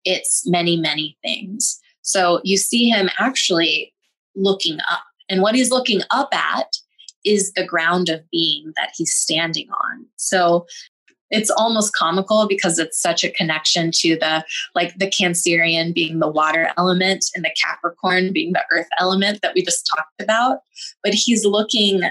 it's 0.04 0.46
many 0.46 0.76
many 0.76 1.16
things 1.22 1.80
so 2.02 2.40
you 2.44 2.56
see 2.56 2.88
him 2.88 3.08
actually 3.18 3.94
looking 4.34 4.78
up. 4.90 5.04
And 5.32 5.40
what 5.40 5.54
he's 5.54 5.70
looking 5.70 6.02
up 6.10 6.28
at 6.32 6.76
is 7.24 7.52
the 7.54 7.66
ground 7.66 8.10
of 8.10 8.20
being 8.30 8.72
that 8.76 8.92
he's 8.94 9.14
standing 9.14 9.68
on. 9.70 10.06
So 10.16 10.66
it's 11.30 11.48
almost 11.50 11.94
comical 11.94 12.46
because 12.46 12.78
it's 12.78 13.00
such 13.00 13.24
a 13.24 13.30
connection 13.30 13.90
to 13.94 14.16
the 14.18 14.44
like 14.74 14.94
the 14.98 15.10
cancerian 15.10 15.94
being 15.94 16.18
the 16.18 16.28
water 16.28 16.70
element 16.76 17.24
and 17.34 17.44
the 17.44 17.54
capricorn 17.60 18.32
being 18.34 18.52
the 18.52 18.64
earth 18.70 18.88
element 19.00 19.40
that 19.40 19.54
we 19.54 19.64
just 19.64 19.90
talked 19.96 20.20
about 20.20 20.58
but 21.02 21.14
he's 21.14 21.46
looking 21.46 22.02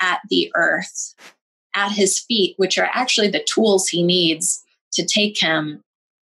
at 0.00 0.20
the 0.30 0.52
earth 0.54 1.16
at 1.74 1.90
his 1.90 2.20
feet 2.20 2.54
which 2.58 2.78
are 2.78 2.88
actually 2.94 3.28
the 3.28 3.44
tools 3.52 3.88
he 3.88 4.04
needs 4.04 4.62
to 4.92 5.04
take 5.04 5.40
him 5.40 5.82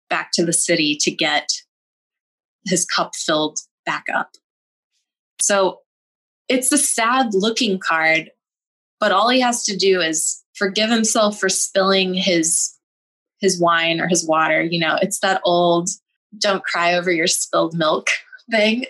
back 0.10 0.32
to 0.32 0.46
the 0.46 0.54
city 0.54 0.96
to 0.96 1.10
get 1.10 1.50
his 2.68 2.86
cup 2.86 3.16
filled 3.16 3.58
back 3.86 4.06
up 4.14 4.30
so 5.42 5.80
it's 6.54 6.72
a 6.72 6.78
sad 6.78 7.34
looking 7.34 7.80
card 7.80 8.30
but 9.04 9.12
all 9.12 9.28
he 9.28 9.42
has 9.42 9.66
to 9.66 9.76
do 9.76 10.00
is 10.00 10.42
forgive 10.56 10.90
himself 10.90 11.38
for 11.38 11.50
spilling 11.50 12.14
his 12.14 12.74
his 13.42 13.60
wine 13.60 14.00
or 14.00 14.08
his 14.08 14.26
water 14.26 14.62
you 14.62 14.80
know? 14.80 14.98
It's 15.02 15.20
that 15.20 15.42
old 15.44 15.90
don't 16.38 16.64
cry 16.64 16.96
over 16.96 17.12
your 17.12 17.28
spilled 17.28 17.76
milk 17.76 18.08
thing. 18.52 18.86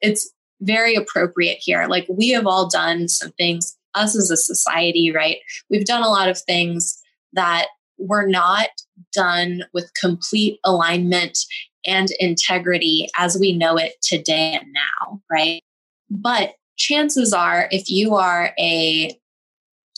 It's 0.00 0.30
very 0.62 0.94
appropriate 0.94 1.58
here. 1.60 1.86
Like 1.86 2.06
we 2.08 2.30
have 2.30 2.46
all 2.46 2.66
done 2.66 3.08
some 3.08 3.32
things 3.32 3.76
us 3.94 4.16
as 4.16 4.30
a 4.30 4.38
society 4.38 5.12
right? 5.12 5.36
We've 5.68 5.84
done 5.84 6.02
a 6.02 6.08
lot 6.08 6.30
of 6.30 6.40
things 6.40 6.98
that 7.34 7.66
were 7.98 8.26
not 8.26 8.68
done 9.12 9.64
with 9.74 9.92
complete 10.00 10.60
alignment 10.64 11.38
and 11.84 12.08
integrity 12.20 13.08
as 13.18 13.36
we 13.38 13.54
know 13.54 13.76
it 13.76 13.94
today 14.00 14.58
and 14.58 14.72
now 14.72 15.20
right? 15.30 15.62
But 16.08 16.54
chances 16.78 17.32
are 17.32 17.68
if 17.70 17.90
you 17.90 18.14
are 18.14 18.52
a 18.58 19.18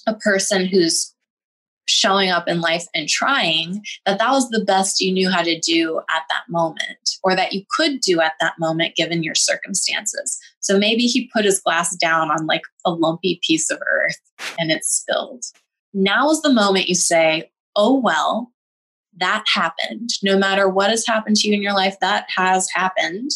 a 0.07 0.15
person 0.15 0.67
who's 0.67 1.15
showing 1.87 2.31
up 2.31 2.49
in 2.49 2.61
life 2.61 2.87
and 2.95 3.09
trying 3.09 3.85
that 4.07 4.19
that 4.19 4.31
was 4.31 4.49
the 4.51 4.65
best 4.65 5.01
you 5.01 5.13
knew 5.13 5.29
how 5.29 5.43
to 5.43 5.59
do 5.59 5.99
at 6.11 6.23
that 6.31 6.45
moment 6.49 7.17
or 7.23 7.35
that 7.35 7.53
you 7.53 7.63
could 7.77 8.01
do 8.01 8.21
at 8.21 8.35
that 8.41 8.55
moment 8.59 8.95
given 8.95 9.23
your 9.23 9.35
circumstances. 9.35 10.39
So 10.61 10.79
maybe 10.79 11.03
he 11.03 11.31
put 11.35 11.45
his 11.45 11.61
glass 11.61 11.97
down 11.97 12.31
on 12.31 12.47
like 12.47 12.63
a 12.85 12.93
lumpy 12.93 13.41
piece 13.47 13.71
of 13.71 13.81
earth 13.93 14.21
and 14.59 14.71
it 14.71 14.85
spilled. 14.85 15.45
Now 15.93 16.31
is 16.31 16.43
the 16.43 16.53
moment 16.53 16.89
you 16.89 16.95
say 16.95 17.51
oh 17.77 17.99
well 17.99 18.53
that 19.19 19.45
happened. 19.53 20.11
No 20.23 20.39
matter 20.39 20.69
what 20.69 20.91
has 20.91 21.05
happened 21.07 21.37
to 21.37 21.49
you 21.49 21.55
in 21.55 21.63
your 21.63 21.75
life 21.75 21.97
that 22.01 22.27
has 22.35 22.69
happened 22.73 23.31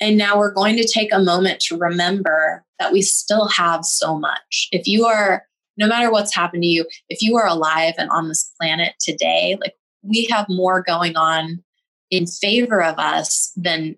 and 0.00 0.16
now 0.16 0.38
we're 0.38 0.52
going 0.52 0.76
to 0.76 0.88
take 0.88 1.12
a 1.12 1.22
moment 1.22 1.60
to 1.60 1.76
remember 1.76 2.64
that 2.78 2.92
we 2.92 3.02
still 3.02 3.48
have 3.48 3.84
so 3.84 4.18
much. 4.18 4.68
If 4.72 4.86
you 4.86 5.04
are, 5.04 5.44
no 5.76 5.86
matter 5.86 6.10
what's 6.10 6.34
happened 6.34 6.62
to 6.62 6.68
you, 6.68 6.86
if 7.08 7.20
you 7.20 7.36
are 7.36 7.46
alive 7.46 7.94
and 7.98 8.10
on 8.10 8.28
this 8.28 8.50
planet 8.58 8.94
today, 9.00 9.58
like 9.60 9.74
we 10.02 10.26
have 10.30 10.46
more 10.48 10.82
going 10.82 11.16
on 11.16 11.62
in 12.10 12.26
favor 12.26 12.82
of 12.82 12.98
us 12.98 13.52
than 13.56 13.96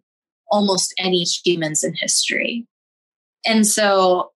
almost 0.51 0.93
any 0.99 1.23
humans 1.23 1.85
in 1.85 1.95
history. 1.95 2.67
And 3.47 3.67
so 3.67 4.33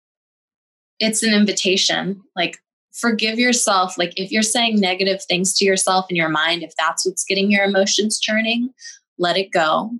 it's 0.98 1.22
an 1.22 1.34
invitation 1.34 2.22
like 2.34 2.58
forgive 2.92 3.38
yourself 3.38 3.98
like 3.98 4.12
if 4.16 4.30
you're 4.30 4.42
saying 4.42 4.80
negative 4.80 5.22
things 5.24 5.54
to 5.54 5.64
yourself 5.64 6.06
in 6.08 6.16
your 6.16 6.28
mind 6.28 6.62
if 6.62 6.72
that's 6.78 7.04
what's 7.04 7.24
getting 7.24 7.50
your 7.50 7.64
emotions 7.64 8.18
churning 8.18 8.70
let 9.18 9.36
it 9.36 9.50
go 9.52 9.90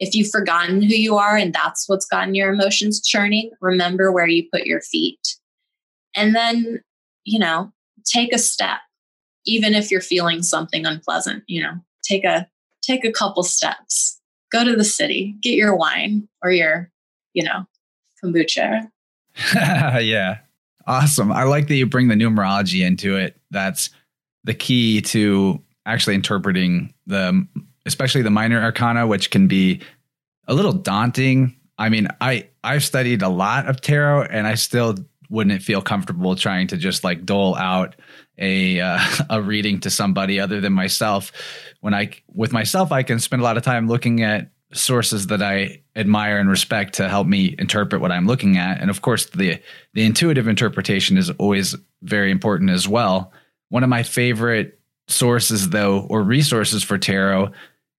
if 0.00 0.14
you've 0.14 0.30
forgotten 0.30 0.82
who 0.82 0.94
you 0.94 1.16
are 1.16 1.36
and 1.36 1.52
that's 1.52 1.88
what's 1.88 2.06
gotten 2.06 2.34
your 2.34 2.52
emotions 2.52 3.06
churning, 3.06 3.50
remember 3.60 4.10
where 4.10 4.26
you 4.26 4.48
put 4.52 4.66
your 4.66 4.80
feet. 4.80 5.36
And 6.16 6.34
then, 6.34 6.80
you 7.24 7.38
know, 7.38 7.72
take 8.04 8.32
a 8.32 8.38
step. 8.38 8.78
Even 9.46 9.74
if 9.74 9.90
you're 9.90 10.00
feeling 10.00 10.42
something 10.42 10.86
unpleasant, 10.86 11.44
you 11.46 11.62
know, 11.62 11.74
take 12.02 12.24
a 12.24 12.48
take 12.82 13.04
a 13.04 13.12
couple 13.12 13.42
steps. 13.42 14.18
Go 14.50 14.64
to 14.64 14.74
the 14.74 14.84
city, 14.84 15.36
get 15.42 15.54
your 15.54 15.76
wine 15.76 16.28
or 16.42 16.50
your, 16.50 16.90
you 17.34 17.44
know, 17.44 17.66
kombucha. 18.22 18.88
yeah. 19.54 20.38
Awesome. 20.86 21.30
I 21.30 21.44
like 21.44 21.68
that 21.68 21.76
you 21.76 21.86
bring 21.86 22.08
the 22.08 22.16
numerology 22.16 22.84
into 22.84 23.16
it. 23.16 23.38
That's 23.50 23.90
the 24.44 24.54
key 24.54 25.02
to 25.02 25.62
actually 25.86 26.14
interpreting 26.14 26.92
the 27.06 27.46
especially 27.86 28.22
the 28.22 28.30
minor 28.30 28.60
arcana, 28.62 29.06
which 29.06 29.30
can 29.30 29.46
be 29.46 29.80
a 30.46 30.54
little 30.54 30.72
daunting. 30.72 31.56
I 31.78 31.88
mean, 31.88 32.08
I 32.20 32.48
I've 32.62 32.84
studied 32.84 33.22
a 33.22 33.28
lot 33.28 33.68
of 33.68 33.80
tarot, 33.80 34.24
and 34.24 34.46
I 34.46 34.54
still 34.54 34.96
wouldn't 35.30 35.62
feel 35.62 35.80
comfortable 35.80 36.34
trying 36.34 36.66
to 36.66 36.76
just 36.76 37.04
like 37.04 37.24
dole 37.24 37.54
out 37.56 37.94
a 38.38 38.80
uh, 38.80 38.98
a 39.30 39.42
reading 39.42 39.80
to 39.80 39.90
somebody 39.90 40.40
other 40.40 40.60
than 40.60 40.72
myself. 40.72 41.32
When 41.80 41.94
I 41.94 42.10
with 42.32 42.52
myself, 42.52 42.92
I 42.92 43.02
can 43.02 43.18
spend 43.18 43.40
a 43.40 43.44
lot 43.44 43.56
of 43.56 43.62
time 43.62 43.88
looking 43.88 44.22
at 44.22 44.50
sources 44.72 45.26
that 45.28 45.42
I 45.42 45.82
admire 45.96 46.38
and 46.38 46.48
respect 46.48 46.94
to 46.94 47.08
help 47.08 47.26
me 47.26 47.56
interpret 47.58 48.00
what 48.00 48.12
I'm 48.12 48.26
looking 48.26 48.56
at. 48.56 48.80
And 48.80 48.90
of 48.90 49.02
course, 49.02 49.26
the 49.26 49.60
the 49.94 50.04
intuitive 50.04 50.48
interpretation 50.48 51.16
is 51.16 51.30
always 51.30 51.74
very 52.02 52.30
important 52.30 52.70
as 52.70 52.86
well. 52.86 53.32
One 53.68 53.82
of 53.82 53.88
my 53.88 54.02
favorite 54.02 54.78
sources 55.08 55.70
though 55.70 56.06
or 56.08 56.22
resources 56.22 56.84
for 56.84 56.96
tarot 56.96 57.50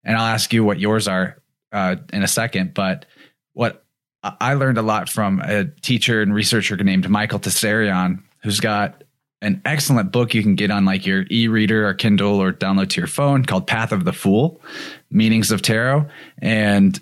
and 0.04 0.18
I'll 0.18 0.26
ask 0.26 0.52
you 0.54 0.64
what 0.64 0.80
yours 0.80 1.08
are 1.08 1.38
uh, 1.72 1.98
in 2.12 2.24
a 2.24 2.28
second. 2.28 2.74
But 2.74 3.06
what 3.54 3.84
I 4.24 4.54
learned 4.54 4.78
a 4.78 4.84
lot 4.84 5.10
from 5.10 5.40
a 5.42 5.66
teacher 5.66 6.22
and 6.22 6.34
researcher 6.34 6.78
named 6.78 7.10
Michael 7.10 7.40
Tsarion, 7.40 8.22
who's 8.44 8.60
got 8.60 9.04
an 9.42 9.62
excellent 9.66 10.12
book 10.12 10.34
you 10.34 10.44
can 10.44 10.56
get 10.56 10.70
on 10.70 10.86
like 10.86 11.06
your 11.06 11.26
e-reader 11.32 11.88
or 11.88 11.94
Kindle 11.96 12.40
or 12.40 12.54
download 12.54 12.90
to 12.90 13.02
your 13.02 13.08
phone 13.08 13.44
called 13.44 13.66
Path 13.66 13.92
of 13.92 14.06
the 14.06 14.14
Fool: 14.14 14.62
Meanings 15.10 15.52
of 15.52 15.62
Tarot, 15.62 16.08
and 16.40 17.00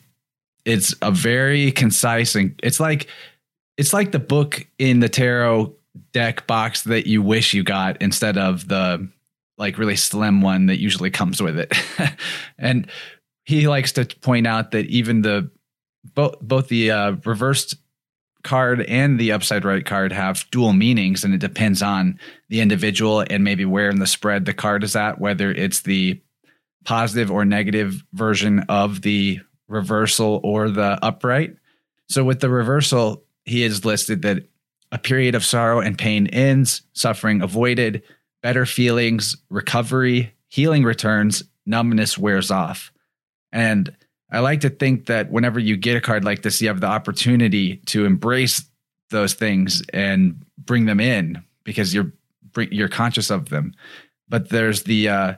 it's 0.66 0.96
a 1.02 1.12
very 1.12 1.72
concise 1.72 2.36
and 2.36 2.58
it's 2.64 2.80
like 2.80 3.08
it's 3.78 3.94
like 3.94 4.12
the 4.12 4.20
book 4.20 4.66
in 4.78 5.00
the 5.00 5.10
tarot 5.10 5.74
deck 6.12 6.46
box 6.48 6.84
that 6.84 7.08
you 7.08 7.22
wish 7.22 7.54
you 7.54 7.64
got 7.64 8.02
instead 8.02 8.38
of 8.38 8.68
the 8.68 9.10
like 9.60 9.78
really 9.78 9.98
slim 9.98 10.41
one 10.41 10.65
that 10.67 10.80
usually 10.80 11.12
comes 11.12 11.41
with 11.41 11.60
it. 11.60 11.74
and 12.58 12.89
he 13.43 13.67
likes 13.67 13.91
to 13.91 14.06
point 14.22 14.48
out 14.48 14.72
that 14.72 14.86
even 14.88 15.22
the 15.22 15.52
both 16.15 16.39
both 16.39 16.69
the 16.69 16.91
uh, 16.91 17.12
reversed 17.26 17.76
card 18.43 18.82
and 18.82 19.19
the 19.19 19.34
upside 19.34 19.65
right 19.65 19.86
card 19.86 20.13
have 20.13 20.50
dual 20.50 20.72
meanings 20.72 21.26
and 21.26 21.34
it 21.34 21.41
depends 21.41 21.82
on 21.82 22.17
the 22.48 22.62
individual 22.62 23.24
and 23.30 23.43
maybe 23.43 23.65
where 23.65 23.89
in 23.89 24.00
the 24.00 24.08
spread 24.08 24.45
the 24.45 24.54
card 24.54 24.82
is 24.82 24.95
at 24.95 25.19
whether 25.19 25.52
it's 25.52 25.82
the 25.82 26.22
positive 26.86 27.30
or 27.30 27.43
negative 27.43 28.02
version 28.13 28.62
of 28.69 29.02
the 29.02 29.39
reversal 29.67 30.39
or 30.41 30.69
the 30.69 30.98
upright 31.04 31.54
so 32.08 32.24
with 32.24 32.39
the 32.39 32.50
reversal 32.50 33.26
he 33.43 33.62
has 33.62 33.84
listed 33.84 34.22
that 34.22 34.48
a 34.93 34.98
period 34.98 35.36
of 35.36 35.43
sorrow 35.43 35.82
and 35.82 35.98
pain 35.98 36.28
ends 36.28 36.84
suffering 36.93 37.41
avoided 37.41 38.02
better 38.41 38.65
feelings, 38.65 39.36
recovery, 39.49 40.34
healing 40.47 40.84
returns, 40.84 41.43
numbness 41.65 42.17
wears 42.17 42.52
off. 42.52 42.91
And 43.52 43.95
I 44.32 44.39
like 44.39 44.62
to 44.62 44.69
think 44.69 45.08
that 45.08 45.32
whenever 45.32 45.60
you 45.60 45.75
get 45.75 45.97
a 45.97 46.02
card 46.02 46.23
like 46.23 46.43
this, 46.43 46.62
you 46.62 46.67
have 46.67 46.82
the 46.82 46.88
opportunity 46.88 47.78
to 47.88 48.06
embrace 48.06 48.63
those 49.10 49.34
things 49.34 49.82
and 49.91 50.45
bring 50.58 50.86
them 50.86 50.99
in 50.99 51.43
because 51.63 51.93
you're 51.93 52.12
you're 52.71 52.89
conscious 52.89 53.30
of 53.30 53.49
them. 53.49 53.73
But 54.28 54.49
there's 54.49 54.84
the 54.84 55.10
uh, 55.10 55.34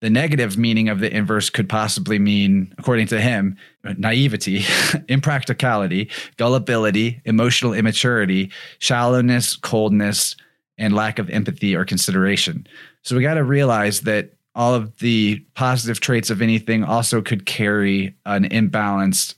the 0.00 0.10
negative 0.10 0.58
meaning 0.58 0.90
of 0.90 1.00
the 1.00 1.14
inverse 1.14 1.48
could 1.48 1.68
possibly 1.68 2.18
mean, 2.18 2.74
according 2.76 3.06
to 3.06 3.20
him, 3.20 3.56
naivety, 3.96 4.64
impracticality, 5.08 6.10
gullibility, 6.36 7.22
emotional 7.24 7.72
immaturity, 7.72 8.50
shallowness, 8.80 9.56
coldness, 9.56 10.36
and 10.78 10.94
lack 10.94 11.18
of 11.18 11.30
empathy 11.30 11.74
or 11.76 11.84
consideration. 11.84 12.66
So 13.02 13.16
we 13.16 13.22
got 13.22 13.34
to 13.34 13.44
realize 13.44 14.02
that 14.02 14.32
all 14.54 14.74
of 14.74 14.96
the 14.98 15.44
positive 15.54 16.00
traits 16.00 16.30
of 16.30 16.40
anything 16.40 16.84
also 16.84 17.20
could 17.20 17.46
carry 17.46 18.14
an 18.24 18.48
imbalanced 18.48 19.34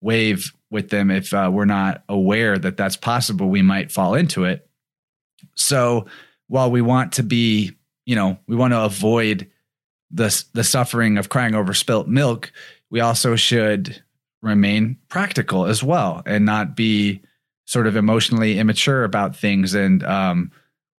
wave 0.00 0.52
with 0.70 0.90
them 0.90 1.10
if 1.10 1.32
uh, 1.34 1.50
we're 1.52 1.64
not 1.64 2.02
aware 2.08 2.58
that 2.58 2.76
that's 2.76 2.96
possible 2.96 3.48
we 3.48 3.62
might 3.62 3.92
fall 3.92 4.14
into 4.14 4.44
it 4.44 4.68
so 5.54 6.06
while 6.48 6.70
we 6.70 6.80
want 6.80 7.12
to 7.12 7.22
be 7.22 7.70
you 8.06 8.16
know 8.16 8.36
we 8.46 8.56
want 8.56 8.72
to 8.72 8.80
avoid 8.80 9.48
the 10.10 10.44
the 10.54 10.64
suffering 10.64 11.18
of 11.18 11.28
crying 11.28 11.54
over 11.54 11.74
spilt 11.74 12.08
milk 12.08 12.52
we 12.90 13.00
also 13.00 13.36
should 13.36 14.02
remain 14.40 14.96
practical 15.08 15.66
as 15.66 15.82
well 15.82 16.22
and 16.26 16.44
not 16.44 16.74
be 16.74 17.20
sort 17.64 17.86
of 17.86 17.94
emotionally 17.96 18.58
immature 18.58 19.04
about 19.04 19.36
things 19.36 19.74
and 19.74 20.02
um, 20.02 20.50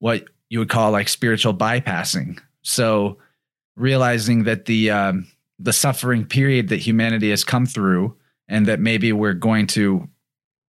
what 0.02 0.24
you 0.50 0.58
would 0.58 0.68
call 0.68 0.90
like 0.90 1.08
spiritual 1.08 1.54
bypassing. 1.54 2.40
So 2.62 3.18
realizing 3.76 4.42
that 4.44 4.64
the 4.64 4.90
um, 4.90 5.28
the 5.60 5.72
suffering 5.72 6.24
period 6.26 6.70
that 6.70 6.78
humanity 6.80 7.30
has 7.30 7.44
come 7.44 7.66
through, 7.66 8.16
and 8.48 8.66
that 8.66 8.80
maybe 8.80 9.12
we're 9.12 9.32
going 9.32 9.68
to 9.68 10.08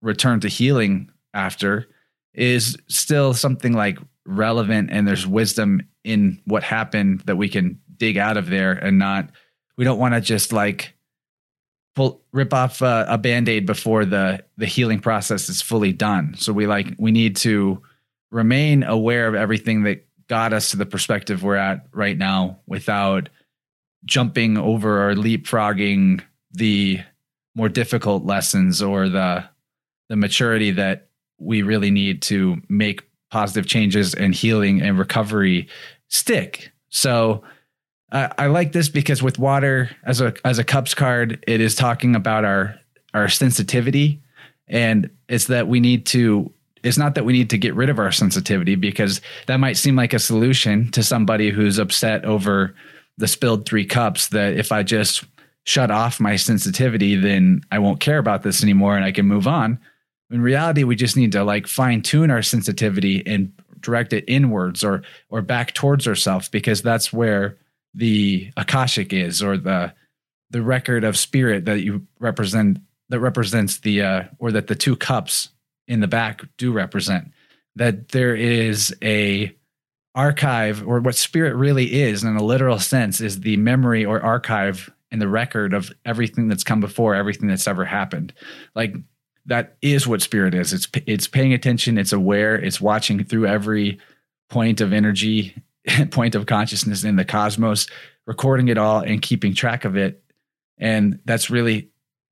return 0.04 0.40
to 0.42 0.48
healing 0.48 1.10
after 1.34 1.88
is 2.36 2.78
still 2.88 3.34
something 3.34 3.74
like 3.74 3.98
relevant 4.28 4.92
and 4.92 5.08
there's 5.08 5.26
wisdom 5.26 5.82
in 6.04 6.40
what 6.46 6.62
happened 6.62 7.22
that 7.22 7.38
we 7.38 7.50
can 7.50 7.80
dig 7.98 8.18
out 8.18 8.38
of 8.38 8.52
there 8.52 8.74
and 8.74 9.00
not 9.00 9.32
we 9.78 9.84
don't 9.84 10.00
want 10.00 10.14
to 10.14 10.22
just 10.22 10.54
like 10.54 10.94
pull 11.96 12.22
rip 12.32 12.54
off 12.54 12.82
a, 12.82 13.06
a, 13.10 13.18
band-aid 13.18 13.66
before 13.66 14.06
the 14.06 14.44
the 14.58 14.66
healing 14.66 15.00
process 15.00 15.50
is 15.50 15.62
fully 15.62 15.92
done 15.92 16.36
so 16.38 16.54
we 16.54 16.68
like 16.68 16.88
we 16.98 17.12
need 17.12 17.36
to 17.36 17.82
remain 18.34 18.84
aware 18.84 19.28
of 19.28 19.36
everything 19.36 19.84
that 19.84 20.06
got 20.28 20.54
us 20.54 20.72
to 20.72 20.78
the 20.78 20.86
perspective 20.86 21.44
we're 21.44 21.56
at 21.56 21.86
right 21.92 22.18
now 22.18 22.60
without 22.66 23.30
jumping 24.06 24.58
over 24.58 25.10
or 25.10 25.16
leapfrogging 25.16 26.22
the 26.52 27.00
more 27.56 27.70
difficult 27.70 28.26
lessons 28.26 28.82
or 28.82 29.10
the 29.10 29.44
the 30.10 30.16
maturity 30.16 30.72
that 30.72 31.08
we 31.40 31.62
really 31.62 31.92
need 31.92 32.22
to 32.22 32.62
make 32.68 33.04
positive 33.32 33.66
changes 33.66 34.14
and 34.14 34.36
healing 34.36 34.82
and 34.82 35.00
recovery 35.00 35.68
stick. 36.08 36.72
So 36.90 37.44
I 38.12 38.46
like 38.46 38.74
this 38.74 38.90
because 38.90 39.24
with 39.24 39.40
water 39.40 39.90
as 40.06 40.22
a 40.22 40.36
as 40.46 40.60
a 40.60 40.64
cups 40.64 40.94
card, 40.94 41.44
it 41.48 41.60
is 41.60 41.74
talking 41.74 42.16
about 42.16 42.46
our 42.46 42.76
our 43.16 43.28
sensitivity, 43.28 44.22
and 44.68 45.10
it's 45.28 45.48
that 45.48 45.68
we 45.68 45.80
need 45.80 46.06
to. 46.08 46.54
It's 46.84 46.98
not 46.98 47.16
that 47.16 47.26
we 47.26 47.34
need 47.34 47.50
to 47.52 47.58
get 47.58 47.76
rid 47.76 47.90
of 47.90 48.00
our 48.00 48.12
sensitivity 48.12 48.76
because 48.76 49.22
that 49.48 49.60
might 49.60 49.78
seem 49.78 49.96
like 49.96 50.14
a 50.14 50.20
solution 50.20 50.92
to 50.92 51.02
somebody 51.02 51.50
who's 51.50 51.80
upset 51.80 52.26
over 52.26 52.76
the 53.18 53.28
spilled 53.28 53.66
three 53.66 53.86
cups. 53.86 54.28
That 54.30 54.54
if 54.54 54.72
I 54.72 54.84
just 54.84 55.24
shut 55.64 55.92
off 55.92 56.20
my 56.20 56.36
sensitivity, 56.36 57.16
then 57.16 57.62
I 57.72 57.80
won't 57.80 58.02
care 58.02 58.18
about 58.18 58.44
this 58.44 58.64
anymore 58.64 58.96
and 58.96 59.06
I 59.06 59.12
can 59.12 59.26
move 59.26 59.48
on. 59.48 59.80
In 60.30 60.42
reality, 60.42 60.84
we 60.84 60.96
just 60.96 61.16
need 61.16 61.32
to 61.34 61.44
like 61.44 61.68
fine 61.68 62.02
tune 62.02 62.32
our 62.32 62.42
sensitivity 62.42 63.24
and 63.26 63.54
direct 63.80 64.14
it 64.14 64.26
inwards 64.28 64.84
or 64.84 65.04
or 65.30 65.42
back 65.42 65.74
towards 65.74 66.08
ourselves 66.08 66.50
because 66.50 66.82
that's 66.82 67.14
where 67.14 67.58
the 67.94 68.52
akashic 68.58 69.14
is 69.14 69.44
or 69.44 69.58
the 69.58 69.94
the 70.50 70.62
record 70.62 71.04
of 71.04 71.18
spirit 71.18 71.66
that 71.66 71.82
you 71.82 72.06
represent 72.20 72.80
that 73.10 73.20
represents 73.20 73.80
the 73.80 74.02
uh, 74.02 74.24
or 74.40 74.52
that 74.52 74.68
the 74.68 74.76
two 74.76 74.96
cups 74.96 75.50
in 75.88 76.00
the 76.00 76.08
back 76.08 76.42
do 76.58 76.72
represent 76.72 77.32
that 77.76 78.10
there 78.10 78.36
is 78.36 78.96
a 79.04 79.56
archive 80.16 80.88
or 80.88 81.00
what 81.00 81.16
spirit 81.16 81.56
really 81.56 82.02
is 82.02 82.24
in 82.24 82.36
a 82.36 82.44
literal 82.44 82.80
sense 82.80 83.20
is 83.20 83.40
the 83.40 83.58
memory 83.58 84.06
or 84.06 84.22
archive 84.22 84.92
and 85.12 85.22
the 85.22 85.28
record 85.28 85.74
of 85.74 85.92
everything 86.06 86.48
that's 86.48 86.64
come 86.64 86.80
before 86.80 87.16
everything 87.16 87.48
that's 87.48 87.68
ever 87.68 87.86
happened. 87.86 88.34
Like 88.76 88.96
that 89.46 89.76
is 89.82 90.08
what 90.08 90.22
spirit 90.22 90.54
is. 90.54 90.72
It's 90.72 90.88
it's 91.08 91.28
paying 91.28 91.54
attention 91.54 91.98
it's 91.98 92.14
aware 92.14 92.56
it's 92.56 92.80
watching 92.80 93.24
through 93.24 93.48
every 93.48 94.00
point 94.50 94.82
of 94.82 94.94
energy 94.94 95.56
point 96.12 96.36
of 96.36 96.46
consciousness 96.46 97.04
in 97.04 97.16
the 97.16 97.26
cosmos 97.26 97.88
recording 98.26 98.68
it 98.68 98.78
all 98.78 99.00
and 99.00 99.22
keeping 99.22 99.54
track 99.54 99.84
of 99.84 99.98
it. 99.98 100.24
And 100.78 101.20
that's 101.26 101.50
really 101.50 101.90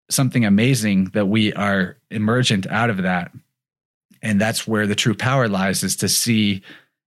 something 0.10 0.46
amazing 0.46 1.06
that 1.14 1.28
we 1.28 1.54
are 1.54 1.98
emergent 2.10 2.68
out 2.68 2.90
of 2.90 2.98
that 2.98 3.32
and 4.22 4.40
that's 4.40 4.68
where 4.68 4.88
the 4.88 4.96
true 4.96 5.16
power 5.16 5.48
lies 5.48 5.84
is 5.84 5.96
to 5.96 6.10
see 6.10 6.62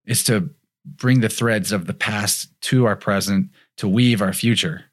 is 0.07 0.25
to 0.25 0.51
bring 0.85 1.21
the 1.21 1.29
threads 1.29 1.73
of 1.73 1.87
the 1.87 1.95
past 1.95 2.49
to 2.61 2.85
our 2.87 2.97
present 2.97 3.49
to 3.77 3.89
weave 3.89 4.21
our 4.21 4.33
future 4.33 4.85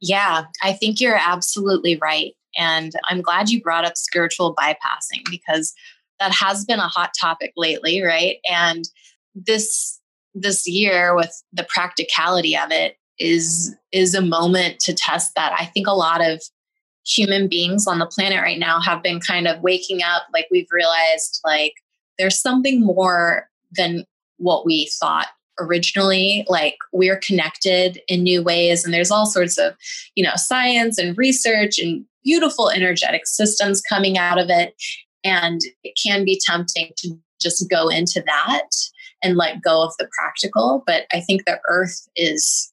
yeah 0.00 0.44
i 0.62 0.72
think 0.72 1.00
you're 1.00 1.18
absolutely 1.18 1.96
right 1.96 2.34
and 2.56 2.92
I'm 3.08 3.22
glad 3.22 3.50
you 3.50 3.60
brought 3.60 3.84
up 3.84 3.96
spiritual 3.96 4.54
bypassing 4.54 5.28
because 5.30 5.74
that 6.20 6.32
has 6.32 6.64
been 6.64 6.78
a 6.78 6.88
hot 6.88 7.12
topic 7.18 7.52
lately, 7.56 8.02
right? 8.02 8.36
And 8.50 8.88
this 9.34 10.00
this 10.34 10.66
year 10.66 11.14
with 11.14 11.42
the 11.52 11.66
practicality 11.68 12.56
of 12.56 12.70
it 12.70 12.96
is 13.18 13.74
is 13.92 14.14
a 14.14 14.22
moment 14.22 14.80
to 14.80 14.94
test 14.94 15.32
that. 15.36 15.54
I 15.58 15.66
think 15.66 15.86
a 15.86 15.92
lot 15.92 16.24
of 16.24 16.42
human 17.06 17.48
beings 17.48 17.86
on 17.86 17.98
the 17.98 18.06
planet 18.06 18.40
right 18.40 18.58
now 18.58 18.80
have 18.80 19.02
been 19.02 19.20
kind 19.20 19.46
of 19.46 19.62
waking 19.62 20.02
up 20.02 20.22
like 20.32 20.46
we've 20.50 20.70
realized 20.70 21.40
like 21.44 21.74
there's 22.18 22.40
something 22.40 22.80
more 22.80 23.48
than 23.72 24.04
what 24.38 24.64
we 24.64 24.90
thought 25.00 25.28
originally. 25.60 26.44
Like 26.48 26.76
we're 26.92 27.18
connected 27.18 28.00
in 28.08 28.22
new 28.22 28.42
ways 28.42 28.84
and 28.84 28.92
there's 28.92 29.10
all 29.10 29.26
sorts 29.26 29.58
of 29.58 29.74
you 30.14 30.24
know 30.24 30.32
science 30.36 30.98
and 30.98 31.16
research 31.16 31.78
and 31.78 32.04
beautiful 32.24 32.70
energetic 32.70 33.26
systems 33.26 33.82
coming 33.82 34.16
out 34.16 34.38
of 34.38 34.48
it 34.48 34.74
and 35.22 35.60
it 35.82 35.98
can 36.02 36.24
be 36.24 36.40
tempting 36.44 36.90
to 36.96 37.16
just 37.40 37.68
go 37.70 37.88
into 37.88 38.22
that 38.24 38.68
and 39.22 39.36
let 39.36 39.62
go 39.62 39.82
of 39.82 39.92
the 39.98 40.08
practical. 40.18 40.82
But 40.86 41.04
i 41.12 41.20
think 41.20 41.44
the 41.44 41.60
earth 41.68 42.08
is 42.16 42.72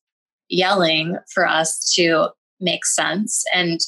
yelling 0.50 1.18
for 1.34 1.48
us 1.48 1.92
to 1.96 2.30
make 2.60 2.86
sense 2.86 3.44
and 3.54 3.80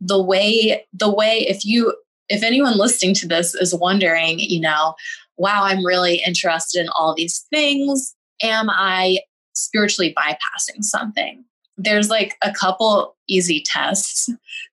the 0.00 0.22
way 0.22 0.86
the 0.92 1.12
way 1.12 1.46
if 1.48 1.64
you 1.64 1.94
if 2.28 2.42
anyone 2.42 2.78
listening 2.78 3.14
to 3.14 3.28
this 3.28 3.54
is 3.54 3.74
wondering 3.74 4.38
you 4.38 4.60
know 4.60 4.94
wow 5.36 5.62
i'm 5.64 5.84
really 5.84 6.22
interested 6.26 6.80
in 6.80 6.88
all 6.90 7.14
these 7.14 7.46
things 7.50 8.14
am 8.42 8.70
I 8.70 9.20
spiritually 9.54 10.14
bypassing 10.16 10.82
something? 10.82 11.44
There's 11.76 12.10
like 12.10 12.36
a 12.42 12.52
couple 12.52 13.16
easy 13.28 13.62
tests 13.64 14.28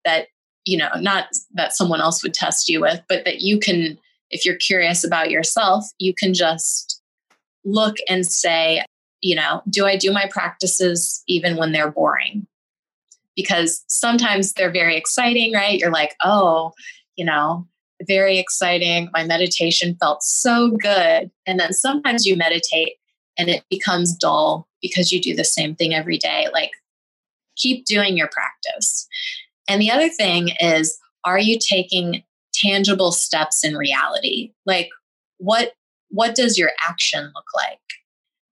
that, 0.05 0.27
you 0.65 0.77
know, 0.77 0.89
not 0.99 1.27
that 1.53 1.73
someone 1.73 2.01
else 2.01 2.23
would 2.23 2.33
test 2.33 2.67
you 2.67 2.81
with, 2.81 3.01
but 3.07 3.23
that 3.25 3.41
you 3.41 3.59
can, 3.59 3.97
if 4.29 4.45
you're 4.45 4.55
curious 4.55 5.03
about 5.03 5.31
yourself, 5.31 5.85
you 5.99 6.13
can 6.17 6.33
just 6.33 7.01
look 7.63 7.95
and 8.09 8.25
say, 8.25 8.83
you 9.21 9.35
know, 9.35 9.61
do 9.69 9.85
I 9.85 9.95
do 9.95 10.11
my 10.11 10.27
practices 10.29 11.23
even 11.27 11.57
when 11.57 11.71
they're 11.71 11.91
boring? 11.91 12.45
Because 13.37 13.85
sometimes 13.87 14.51
they're 14.51 14.71
very 14.71 14.97
exciting, 14.97 15.53
right? 15.53 15.79
You're 15.79 15.91
like, 15.91 16.15
oh, 16.25 16.73
you 17.15 17.23
know, 17.23 17.65
very 18.05 18.37
exciting. 18.37 19.09
My 19.13 19.23
meditation 19.23 19.95
felt 19.99 20.23
so 20.23 20.71
good. 20.71 21.31
And 21.45 21.59
then 21.59 21.71
sometimes 21.71 22.25
you 22.25 22.35
meditate 22.35 22.93
and 23.37 23.49
it 23.49 23.63
becomes 23.69 24.15
dull 24.15 24.67
because 24.81 25.11
you 25.11 25.21
do 25.21 25.35
the 25.35 25.45
same 25.45 25.75
thing 25.75 25.93
every 25.93 26.17
day. 26.17 26.47
Like, 26.51 26.71
keep 27.55 27.85
doing 27.85 28.17
your 28.17 28.27
practice. 28.27 29.07
And 29.69 29.81
the 29.81 29.91
other 29.91 30.09
thing 30.09 30.49
is, 30.59 30.97
are 31.23 31.39
you 31.39 31.57
taking 31.59 32.23
tangible 32.53 33.11
steps 33.11 33.63
in 33.63 33.75
reality? 33.75 34.51
Like, 34.65 34.89
what 35.37 35.73
what 36.09 36.35
does 36.35 36.57
your 36.57 36.71
action 36.87 37.23
look 37.35 37.45
like? 37.55 37.79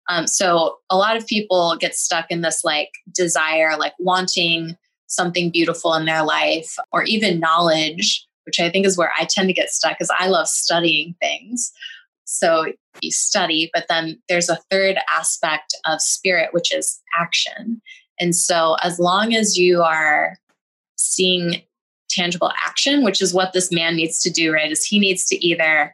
Um, 0.10 0.28
so 0.28 0.78
a 0.90 0.98
lot 0.98 1.18
of 1.18 1.26
people 1.28 1.76
get 1.80 1.96
stuck 1.96 2.28
in 2.30 2.42
this 2.42 2.64
like 2.64 2.92
desire, 3.14 3.76
like 3.78 3.94
wanting 4.00 4.78
something 5.08 5.52
beautiful 5.52 5.94
in 5.94 6.06
their 6.06 6.24
life, 6.24 6.76
or 6.92 7.04
even 7.04 7.40
knowledge, 7.40 8.26
which 8.46 8.60
I 8.60 8.70
think 8.70 8.86
is 8.86 8.98
where 8.98 9.12
I 9.20 9.26
tend 9.26 9.48
to 9.50 9.54
get 9.54 9.70
stuck 9.70 9.98
because 9.98 10.12
I 10.18 10.28
love 10.28 10.48
studying 10.48 11.16
things. 11.22 11.72
So 12.26 12.74
you 13.02 13.12
study, 13.12 13.70
but 13.74 13.86
then 13.88 14.22
there's 14.30 14.50
a 14.50 14.60
third 14.70 14.98
aspect 15.12 15.76
of 15.86 16.02
spirit, 16.02 16.54
which 16.54 16.74
is 16.74 17.00
action. 17.18 17.82
And 18.20 18.36
so 18.36 18.78
as 18.82 19.00
long 19.00 19.34
as 19.34 19.58
you 19.58 19.82
are 19.82 20.38
seeing 20.98 21.62
tangible 22.10 22.52
action, 22.64 23.04
which 23.04 23.22
is 23.22 23.34
what 23.34 23.54
this 23.54 23.72
man 23.72 23.96
needs 23.96 24.20
to 24.22 24.30
do, 24.30 24.54
right? 24.54 24.72
Is 24.72 24.86
he 24.86 25.00
needs 25.00 25.26
to 25.28 25.46
either 25.46 25.94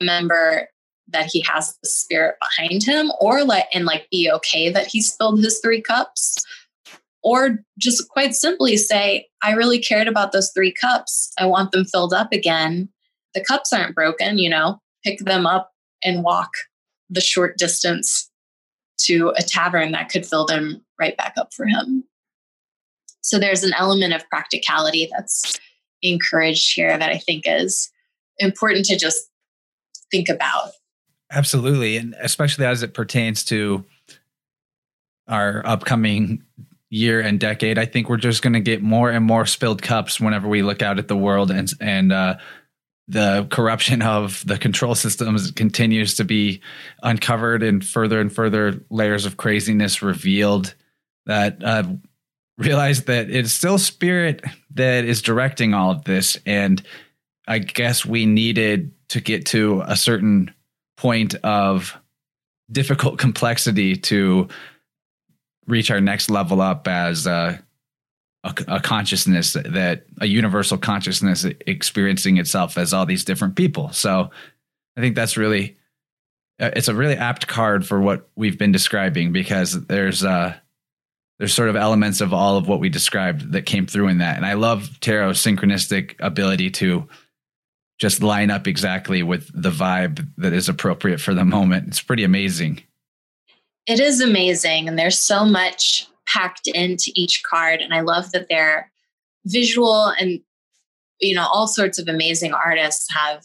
remember 0.00 0.68
that 1.12 1.26
he 1.26 1.40
has 1.42 1.76
the 1.82 1.88
spirit 1.88 2.36
behind 2.40 2.82
him 2.82 3.12
or 3.20 3.44
let 3.44 3.68
and 3.72 3.84
like 3.84 4.08
be 4.10 4.30
okay 4.30 4.70
that 4.70 4.86
he 4.86 5.00
spilled 5.00 5.42
his 5.42 5.60
three 5.60 5.80
cups 5.80 6.36
or 7.22 7.58
just 7.78 8.08
quite 8.08 8.34
simply 8.34 8.76
say 8.76 9.26
i 9.42 9.52
really 9.52 9.78
cared 9.78 10.08
about 10.08 10.32
those 10.32 10.50
three 10.52 10.72
cups 10.72 11.32
i 11.38 11.44
want 11.46 11.72
them 11.72 11.84
filled 11.84 12.14
up 12.14 12.32
again 12.32 12.88
the 13.34 13.44
cups 13.44 13.72
aren't 13.72 13.94
broken 13.94 14.38
you 14.38 14.48
know 14.48 14.78
pick 15.04 15.18
them 15.20 15.46
up 15.46 15.70
and 16.04 16.22
walk 16.22 16.50
the 17.08 17.20
short 17.20 17.58
distance 17.58 18.30
to 18.98 19.32
a 19.36 19.42
tavern 19.42 19.92
that 19.92 20.08
could 20.08 20.26
fill 20.26 20.46
them 20.46 20.82
right 20.98 21.16
back 21.16 21.34
up 21.36 21.52
for 21.54 21.66
him. 21.66 22.04
So 23.22 23.38
there's 23.38 23.64
an 23.64 23.74
element 23.76 24.14
of 24.14 24.28
practicality 24.28 25.08
that's 25.10 25.58
encouraged 26.02 26.74
here 26.74 26.96
that 26.96 27.10
I 27.10 27.18
think 27.18 27.44
is 27.46 27.90
important 28.38 28.86
to 28.86 28.96
just 28.96 29.28
think 30.10 30.28
about. 30.28 30.70
Absolutely. 31.30 31.96
And 31.96 32.14
especially 32.20 32.66
as 32.66 32.82
it 32.82 32.94
pertains 32.94 33.44
to 33.44 33.84
our 35.28 35.64
upcoming 35.64 36.42
year 36.88 37.20
and 37.20 37.38
decade, 37.38 37.78
I 37.78 37.86
think 37.86 38.08
we're 38.08 38.16
just 38.16 38.42
going 38.42 38.54
to 38.54 38.60
get 38.60 38.82
more 38.82 39.10
and 39.10 39.24
more 39.24 39.46
spilled 39.46 39.80
cups 39.80 40.20
whenever 40.20 40.48
we 40.48 40.62
look 40.62 40.82
out 40.82 40.98
at 40.98 41.08
the 41.08 41.16
world 41.16 41.50
and, 41.50 41.70
and, 41.80 42.12
uh, 42.12 42.38
the 43.10 43.44
corruption 43.50 44.02
of 44.02 44.44
the 44.46 44.56
control 44.56 44.94
systems 44.94 45.50
continues 45.50 46.14
to 46.14 46.24
be 46.24 46.60
uncovered 47.02 47.64
and 47.64 47.84
further 47.84 48.20
and 48.20 48.32
further 48.32 48.84
layers 48.88 49.26
of 49.26 49.36
craziness 49.36 50.00
revealed 50.00 50.74
that 51.26 51.62
uh, 51.64 51.82
realize 52.56 53.04
that 53.04 53.28
it's 53.28 53.50
still 53.50 53.78
spirit 53.78 54.44
that 54.74 55.04
is 55.04 55.22
directing 55.22 55.74
all 55.74 55.90
of 55.90 56.04
this 56.04 56.38
and 56.46 56.82
I 57.48 57.58
guess 57.58 58.06
we 58.06 58.26
needed 58.26 58.92
to 59.08 59.20
get 59.20 59.46
to 59.46 59.82
a 59.84 59.96
certain 59.96 60.54
point 61.00 61.34
of 61.36 61.96
difficult 62.70 63.18
complexity 63.18 63.96
to 63.96 64.46
reach 65.66 65.90
our 65.90 66.00
next 66.00 66.28
level 66.28 66.60
up 66.60 66.86
as 66.86 67.26
a, 67.26 67.58
a, 68.44 68.54
a, 68.68 68.80
consciousness 68.80 69.54
that 69.54 70.04
a 70.20 70.26
universal 70.26 70.76
consciousness 70.76 71.46
experiencing 71.66 72.36
itself 72.36 72.76
as 72.76 72.92
all 72.92 73.06
these 73.06 73.24
different 73.24 73.56
people. 73.56 73.90
So 73.92 74.30
I 74.94 75.00
think 75.00 75.16
that's 75.16 75.38
really 75.38 75.78
uh, 76.60 76.70
it's 76.76 76.88
a 76.88 76.94
really 76.94 77.16
apt 77.16 77.46
card 77.46 77.86
for 77.86 77.98
what 77.98 78.28
we've 78.36 78.58
been 78.58 78.72
describing 78.72 79.32
because 79.32 79.86
there's 79.86 80.22
uh 80.22 80.54
there's 81.38 81.54
sort 81.54 81.70
of 81.70 81.76
elements 81.76 82.20
of 82.20 82.34
all 82.34 82.58
of 82.58 82.68
what 82.68 82.80
we 82.80 82.90
described 82.90 83.52
that 83.52 83.64
came 83.64 83.86
through 83.86 84.08
in 84.08 84.18
that. 84.18 84.36
And 84.36 84.44
I 84.44 84.52
love 84.52 85.00
tarot's 85.00 85.42
synchronistic 85.42 86.16
ability 86.20 86.68
to 86.72 87.08
just 88.00 88.22
line 88.22 88.50
up 88.50 88.66
exactly 88.66 89.22
with 89.22 89.50
the 89.54 89.70
vibe 89.70 90.26
that 90.38 90.54
is 90.54 90.68
appropriate 90.68 91.20
for 91.20 91.34
the 91.34 91.44
moment. 91.44 91.86
It's 91.86 92.00
pretty 92.00 92.24
amazing. 92.24 92.82
It 93.86 94.00
is 94.00 94.20
amazing. 94.20 94.88
And 94.88 94.98
there's 94.98 95.18
so 95.18 95.44
much 95.44 96.08
packed 96.26 96.66
into 96.66 97.12
each 97.14 97.42
card. 97.42 97.80
And 97.80 97.92
I 97.92 98.00
love 98.00 98.32
that 98.32 98.46
they're 98.48 98.90
visual 99.44 100.06
and, 100.18 100.40
you 101.20 101.34
know, 101.34 101.46
all 101.52 101.68
sorts 101.68 101.98
of 101.98 102.08
amazing 102.08 102.52
artists 102.52 103.06
have 103.14 103.44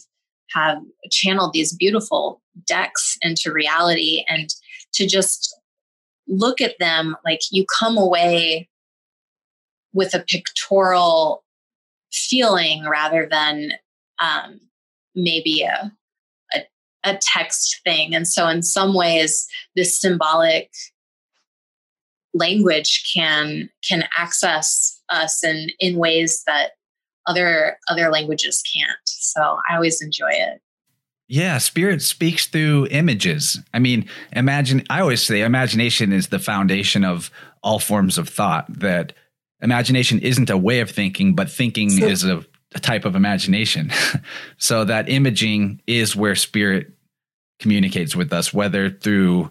have 0.50 0.78
channeled 1.10 1.52
these 1.52 1.74
beautiful 1.74 2.40
decks 2.66 3.18
into 3.20 3.52
reality 3.52 4.24
and 4.28 4.54
to 4.94 5.06
just 5.06 5.58
look 6.28 6.60
at 6.60 6.78
them 6.78 7.16
like 7.24 7.40
you 7.50 7.66
come 7.78 7.98
away 7.98 8.68
with 9.92 10.14
a 10.14 10.24
pictorial 10.28 11.44
feeling 12.12 12.84
rather 12.84 13.28
than 13.28 13.72
um, 14.18 14.60
maybe 15.14 15.62
a, 15.62 15.92
a, 16.54 16.60
a 17.04 17.18
text 17.20 17.80
thing. 17.84 18.14
And 18.14 18.26
so, 18.26 18.48
in 18.48 18.62
some 18.62 18.94
ways, 18.94 19.46
this 19.74 20.00
symbolic 20.00 20.70
language 22.34 23.10
can 23.14 23.70
can 23.88 24.04
access 24.16 25.00
us 25.08 25.42
in 25.42 25.68
in 25.80 25.96
ways 25.96 26.42
that 26.46 26.72
other 27.26 27.78
other 27.88 28.10
languages 28.10 28.62
can't. 28.74 28.98
So 29.06 29.58
I 29.68 29.74
always 29.74 30.00
enjoy 30.00 30.30
it. 30.30 30.60
Yeah, 31.28 31.58
spirit 31.58 32.02
speaks 32.02 32.46
through 32.46 32.86
images. 32.90 33.58
I 33.74 33.80
mean, 33.80 34.08
imagine 34.32 34.84
I 34.90 35.00
always 35.00 35.22
say 35.22 35.42
imagination 35.42 36.12
is 36.12 36.28
the 36.28 36.38
foundation 36.38 37.04
of 37.04 37.30
all 37.62 37.80
forms 37.80 38.16
of 38.16 38.28
thought 38.28 38.66
that 38.78 39.12
imagination 39.60 40.20
isn't 40.20 40.50
a 40.50 40.56
way 40.56 40.80
of 40.80 40.90
thinking, 40.90 41.34
but 41.34 41.50
thinking 41.50 41.90
so, 41.90 42.06
is 42.06 42.24
a 42.24 42.38
a 42.38 42.44
type 42.74 43.04
of 43.04 43.14
imagination. 43.14 43.90
so 44.58 44.84
that 44.84 45.08
imaging 45.08 45.80
is 45.86 46.16
where 46.16 46.34
spirit 46.34 46.92
communicates 47.58 48.14
with 48.14 48.32
us, 48.32 48.52
whether 48.52 48.90
through 48.90 49.50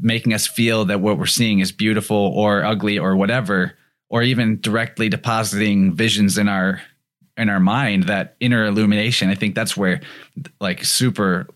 making 0.00 0.32
us 0.32 0.46
feel 0.46 0.84
that 0.84 1.00
what 1.00 1.18
we're 1.18 1.26
seeing 1.26 1.60
is 1.60 1.72
beautiful 1.72 2.16
or 2.16 2.64
ugly 2.64 2.98
or 2.98 3.16
whatever, 3.16 3.74
or 4.10 4.22
even 4.22 4.60
directly 4.60 5.08
depositing 5.08 5.92
visions 5.94 6.38
in 6.38 6.48
our 6.48 6.80
in 7.36 7.48
our 7.48 7.60
mind, 7.60 8.04
that 8.04 8.34
inner 8.40 8.64
illumination. 8.64 9.30
I 9.30 9.36
think 9.36 9.54
that's 9.54 9.76
where 9.76 10.00
like 10.60 10.84
super 10.84 11.46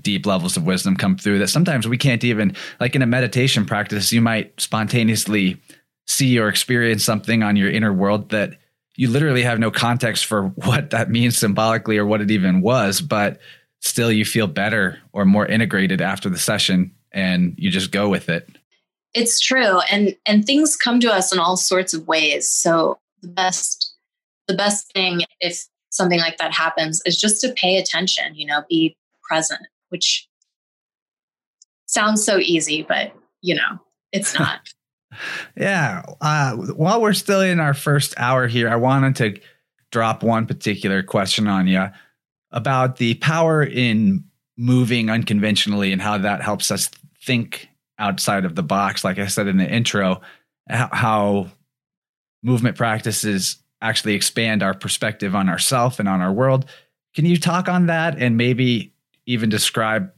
deep 0.00 0.26
levels 0.26 0.56
of 0.56 0.64
wisdom 0.64 0.96
come 0.96 1.16
through 1.16 1.38
that 1.40 1.48
sometimes 1.48 1.86
we 1.86 1.98
can't 1.98 2.24
even 2.24 2.54
like 2.80 2.94
in 2.94 3.02
a 3.02 3.06
meditation 3.06 3.66
practice, 3.66 4.12
you 4.12 4.20
might 4.20 4.58
spontaneously 4.60 5.60
see 6.06 6.38
or 6.38 6.48
experience 6.48 7.04
something 7.04 7.42
on 7.42 7.56
your 7.56 7.70
inner 7.70 7.92
world 7.92 8.30
that 8.30 8.56
you 8.96 9.08
literally 9.10 9.42
have 9.42 9.58
no 9.58 9.70
context 9.70 10.26
for 10.26 10.48
what 10.48 10.90
that 10.90 11.10
means 11.10 11.36
symbolically 11.36 11.98
or 11.98 12.06
what 12.06 12.20
it 12.20 12.30
even 12.30 12.60
was, 12.60 13.00
but 13.00 13.38
still 13.80 14.10
you 14.10 14.24
feel 14.24 14.46
better 14.46 14.98
or 15.12 15.24
more 15.24 15.46
integrated 15.46 16.00
after 16.00 16.28
the 16.28 16.38
session 16.38 16.90
and 17.12 17.54
you 17.58 17.70
just 17.70 17.90
go 17.90 18.08
with 18.08 18.28
it. 18.28 18.48
It's 19.12 19.40
true. 19.40 19.80
And 19.90 20.16
and 20.26 20.44
things 20.44 20.76
come 20.76 21.00
to 21.00 21.12
us 21.12 21.32
in 21.32 21.38
all 21.38 21.56
sorts 21.56 21.94
of 21.94 22.06
ways. 22.08 22.48
So 22.48 22.98
the 23.22 23.28
best 23.28 23.94
the 24.48 24.54
best 24.54 24.92
thing 24.92 25.22
if 25.40 25.64
something 25.90 26.18
like 26.18 26.38
that 26.38 26.52
happens 26.52 27.00
is 27.06 27.20
just 27.20 27.40
to 27.40 27.52
pay 27.52 27.78
attention, 27.78 28.34
you 28.34 28.46
know, 28.46 28.64
be 28.68 28.96
present, 29.22 29.60
which 29.90 30.28
sounds 31.86 32.24
so 32.24 32.38
easy, 32.38 32.82
but 32.82 33.12
you 33.40 33.54
know, 33.54 33.78
it's 34.12 34.34
not. 34.38 34.60
Yeah. 35.56 36.02
Uh, 36.20 36.56
while 36.56 37.00
we're 37.00 37.12
still 37.12 37.40
in 37.40 37.60
our 37.60 37.74
first 37.74 38.14
hour 38.16 38.46
here, 38.46 38.68
I 38.68 38.76
wanted 38.76 39.16
to 39.16 39.40
drop 39.92 40.22
one 40.22 40.46
particular 40.46 41.02
question 41.02 41.46
on 41.46 41.68
you 41.68 41.86
about 42.50 42.96
the 42.96 43.14
power 43.14 43.62
in 43.62 44.24
moving 44.56 45.10
unconventionally 45.10 45.92
and 45.92 46.02
how 46.02 46.18
that 46.18 46.42
helps 46.42 46.70
us 46.70 46.90
think 47.22 47.68
outside 47.98 48.44
of 48.44 48.54
the 48.54 48.62
box. 48.62 49.04
Like 49.04 49.18
I 49.18 49.26
said 49.26 49.46
in 49.46 49.56
the 49.56 49.68
intro, 49.68 50.20
how 50.68 51.48
movement 52.42 52.76
practices 52.76 53.58
actually 53.80 54.14
expand 54.14 54.62
our 54.62 54.74
perspective 54.74 55.34
on 55.34 55.48
ourself 55.48 55.98
and 55.98 56.08
on 56.08 56.20
our 56.20 56.32
world. 56.32 56.64
Can 57.14 57.26
you 57.26 57.36
talk 57.36 57.68
on 57.68 57.86
that 57.86 58.18
and 58.18 58.36
maybe 58.36 58.92
even 59.26 59.48
describe 59.48 60.10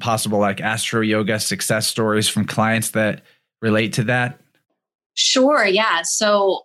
possible 0.00 0.38
like 0.38 0.60
astro 0.60 1.00
yoga 1.00 1.38
success 1.38 1.86
stories 1.86 2.28
from 2.28 2.46
clients 2.46 2.90
that 2.90 3.22
relate 3.60 3.92
to 3.94 4.04
that? 4.04 4.40
Sure, 5.20 5.66
yeah. 5.66 6.00
So 6.02 6.64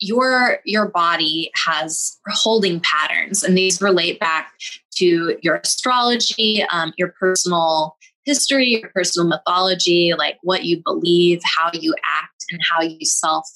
your 0.00 0.58
your 0.64 0.88
body 0.88 1.52
has 1.54 2.18
holding 2.26 2.80
patterns 2.80 3.44
and 3.44 3.56
these 3.56 3.80
relate 3.80 4.18
back 4.18 4.52
to 4.96 5.38
your 5.42 5.60
astrology 5.62 6.64
um, 6.72 6.92
your 6.98 7.14
personal 7.20 7.96
history 8.24 8.66
your 8.66 8.90
personal 8.92 9.28
mythology 9.28 10.12
like 10.18 10.38
what 10.42 10.64
you 10.64 10.82
believe 10.84 11.40
how 11.44 11.70
you 11.72 11.94
act 12.04 12.44
and 12.50 12.60
how 12.68 12.82
you 12.82 13.06
self 13.06 13.46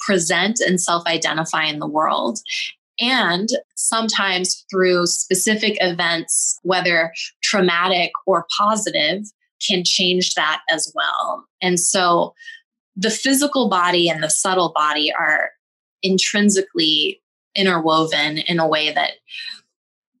present 0.00 0.58
and 0.58 0.80
self 0.80 1.06
identify 1.06 1.62
in 1.62 1.78
the 1.78 1.86
world 1.86 2.40
and 2.98 3.48
sometimes 3.76 4.64
through 4.68 5.06
specific 5.06 5.76
events 5.80 6.58
whether 6.64 7.12
traumatic 7.40 8.10
or 8.26 8.46
positive 8.58 9.22
can 9.66 9.82
change 9.84 10.34
that 10.34 10.60
as 10.70 10.92
well. 10.94 11.46
And 11.60 11.78
so 11.78 12.34
the 12.98 13.10
physical 13.10 13.68
body 13.68 14.08
and 14.08 14.22
the 14.22 14.28
subtle 14.28 14.72
body 14.74 15.12
are 15.12 15.50
intrinsically 16.02 17.22
interwoven 17.54 18.38
in 18.38 18.58
a 18.58 18.66
way 18.66 18.92
that 18.92 19.12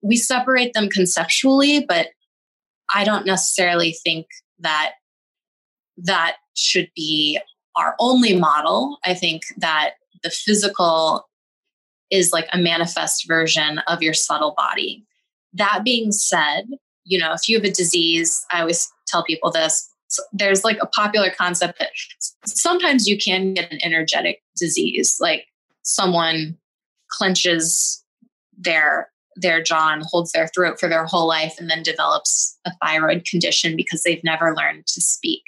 we 0.00 0.16
separate 0.16 0.72
them 0.74 0.88
conceptually, 0.88 1.84
but 1.84 2.08
I 2.94 3.02
don't 3.02 3.26
necessarily 3.26 3.92
think 4.04 4.26
that 4.60 4.92
that 5.98 6.36
should 6.54 6.88
be 6.94 7.40
our 7.74 7.96
only 7.98 8.36
model. 8.36 8.98
I 9.04 9.12
think 9.14 9.42
that 9.56 9.94
the 10.22 10.30
physical 10.30 11.28
is 12.10 12.32
like 12.32 12.48
a 12.52 12.58
manifest 12.58 13.26
version 13.26 13.80
of 13.88 14.02
your 14.02 14.14
subtle 14.14 14.54
body. 14.56 15.04
That 15.52 15.82
being 15.84 16.12
said, 16.12 16.66
you 17.04 17.18
know, 17.18 17.32
if 17.32 17.48
you 17.48 17.56
have 17.56 17.64
a 17.64 17.72
disease, 17.72 18.44
I 18.52 18.60
always 18.60 18.88
tell 19.08 19.24
people 19.24 19.50
this. 19.50 19.90
There's 20.32 20.64
like 20.64 20.78
a 20.80 20.86
popular 20.86 21.30
concept 21.30 21.78
that 21.78 21.90
sometimes 22.46 23.06
you 23.06 23.18
can 23.18 23.54
get 23.54 23.72
an 23.72 23.78
energetic 23.82 24.42
disease, 24.56 25.16
like 25.20 25.46
someone 25.82 26.56
clenches 27.10 28.04
their 28.56 29.10
their 29.40 29.62
jaw 29.62 29.92
and 29.92 30.02
holds 30.02 30.32
their 30.32 30.48
throat 30.48 30.80
for 30.80 30.88
their 30.88 31.06
whole 31.06 31.28
life 31.28 31.54
and 31.60 31.70
then 31.70 31.82
develops 31.82 32.58
a 32.66 32.72
thyroid 32.82 33.24
condition 33.24 33.76
because 33.76 34.02
they've 34.02 34.24
never 34.24 34.52
learned 34.54 34.84
to 34.88 35.00
speak. 35.00 35.42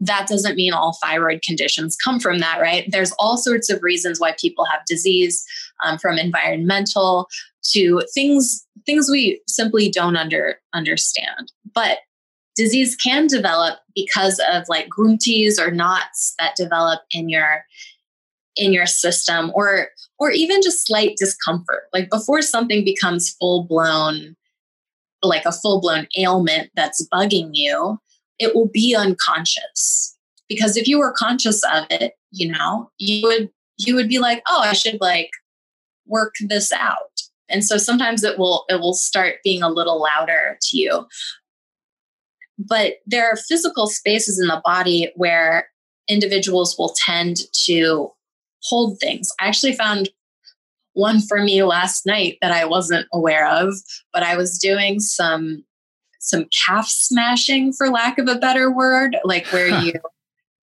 That 0.00 0.26
doesn't 0.26 0.56
mean 0.56 0.72
all 0.72 0.98
thyroid 1.00 1.42
conditions 1.42 1.96
come 1.96 2.18
from 2.18 2.40
that, 2.40 2.60
right? 2.60 2.84
There's 2.88 3.12
all 3.18 3.36
sorts 3.36 3.70
of 3.70 3.82
reasons 3.84 4.18
why 4.18 4.34
people 4.40 4.64
have 4.64 4.80
disease, 4.84 5.44
um, 5.84 5.98
from 5.98 6.18
environmental 6.18 7.28
to 7.72 8.02
things 8.14 8.66
things 8.86 9.08
we 9.10 9.40
simply 9.46 9.90
don't 9.90 10.16
under 10.16 10.58
understand. 10.72 11.52
But 11.74 11.98
disease 12.58 12.96
can 12.96 13.28
develop 13.28 13.78
because 13.94 14.40
of 14.52 14.64
like 14.68 14.88
granthis 14.88 15.58
or 15.58 15.70
knots 15.70 16.34
that 16.38 16.56
develop 16.56 17.00
in 17.12 17.28
your 17.28 17.64
in 18.56 18.72
your 18.72 18.86
system 18.86 19.52
or 19.54 19.88
or 20.18 20.32
even 20.32 20.60
just 20.60 20.84
slight 20.84 21.16
discomfort. 21.16 21.84
Like 21.94 22.10
before 22.10 22.42
something 22.42 22.84
becomes 22.84 23.30
full 23.30 23.64
blown 23.64 24.36
like 25.22 25.44
a 25.46 25.52
full 25.52 25.80
blown 25.80 26.08
ailment 26.18 26.70
that's 26.74 27.06
bugging 27.08 27.50
you 27.52 27.98
it 28.38 28.54
will 28.54 28.68
be 28.68 28.94
unconscious. 28.94 30.16
Because 30.48 30.76
if 30.76 30.86
you 30.86 30.98
were 30.98 31.12
conscious 31.12 31.62
of 31.72 31.86
it 31.90 32.14
you 32.32 32.50
know 32.50 32.90
you 32.98 33.26
would 33.26 33.50
you 33.78 33.94
would 33.94 34.08
be 34.08 34.18
like 34.18 34.42
oh 34.48 34.60
i 34.60 34.72
should 34.72 35.00
like 35.00 35.30
work 36.06 36.34
this 36.40 36.72
out. 36.72 37.20
And 37.50 37.64
so 37.64 37.78
sometimes 37.78 38.24
it 38.24 38.38
will 38.38 38.64
it 38.68 38.80
will 38.80 38.94
start 38.94 39.36
being 39.44 39.62
a 39.62 39.70
little 39.70 40.02
louder 40.02 40.58
to 40.60 40.76
you 40.76 41.06
but 42.58 42.94
there 43.06 43.26
are 43.30 43.36
physical 43.36 43.86
spaces 43.86 44.38
in 44.38 44.48
the 44.48 44.60
body 44.64 45.12
where 45.14 45.68
individuals 46.08 46.76
will 46.78 46.94
tend 46.96 47.38
to 47.66 48.10
hold 48.64 48.98
things. 48.98 49.30
I 49.40 49.46
actually 49.46 49.74
found 49.74 50.08
one 50.94 51.20
for 51.20 51.40
me 51.42 51.62
last 51.62 52.06
night 52.06 52.38
that 52.42 52.50
I 52.50 52.64
wasn't 52.64 53.06
aware 53.12 53.46
of, 53.46 53.74
but 54.12 54.22
I 54.22 54.36
was 54.36 54.58
doing 54.58 55.00
some 55.00 55.64
some 56.20 56.46
calf 56.66 56.88
smashing 56.88 57.72
for 57.72 57.88
lack 57.88 58.18
of 58.18 58.26
a 58.26 58.38
better 58.38 58.70
word, 58.70 59.16
like 59.24 59.46
where 59.46 59.68
you 59.80 59.92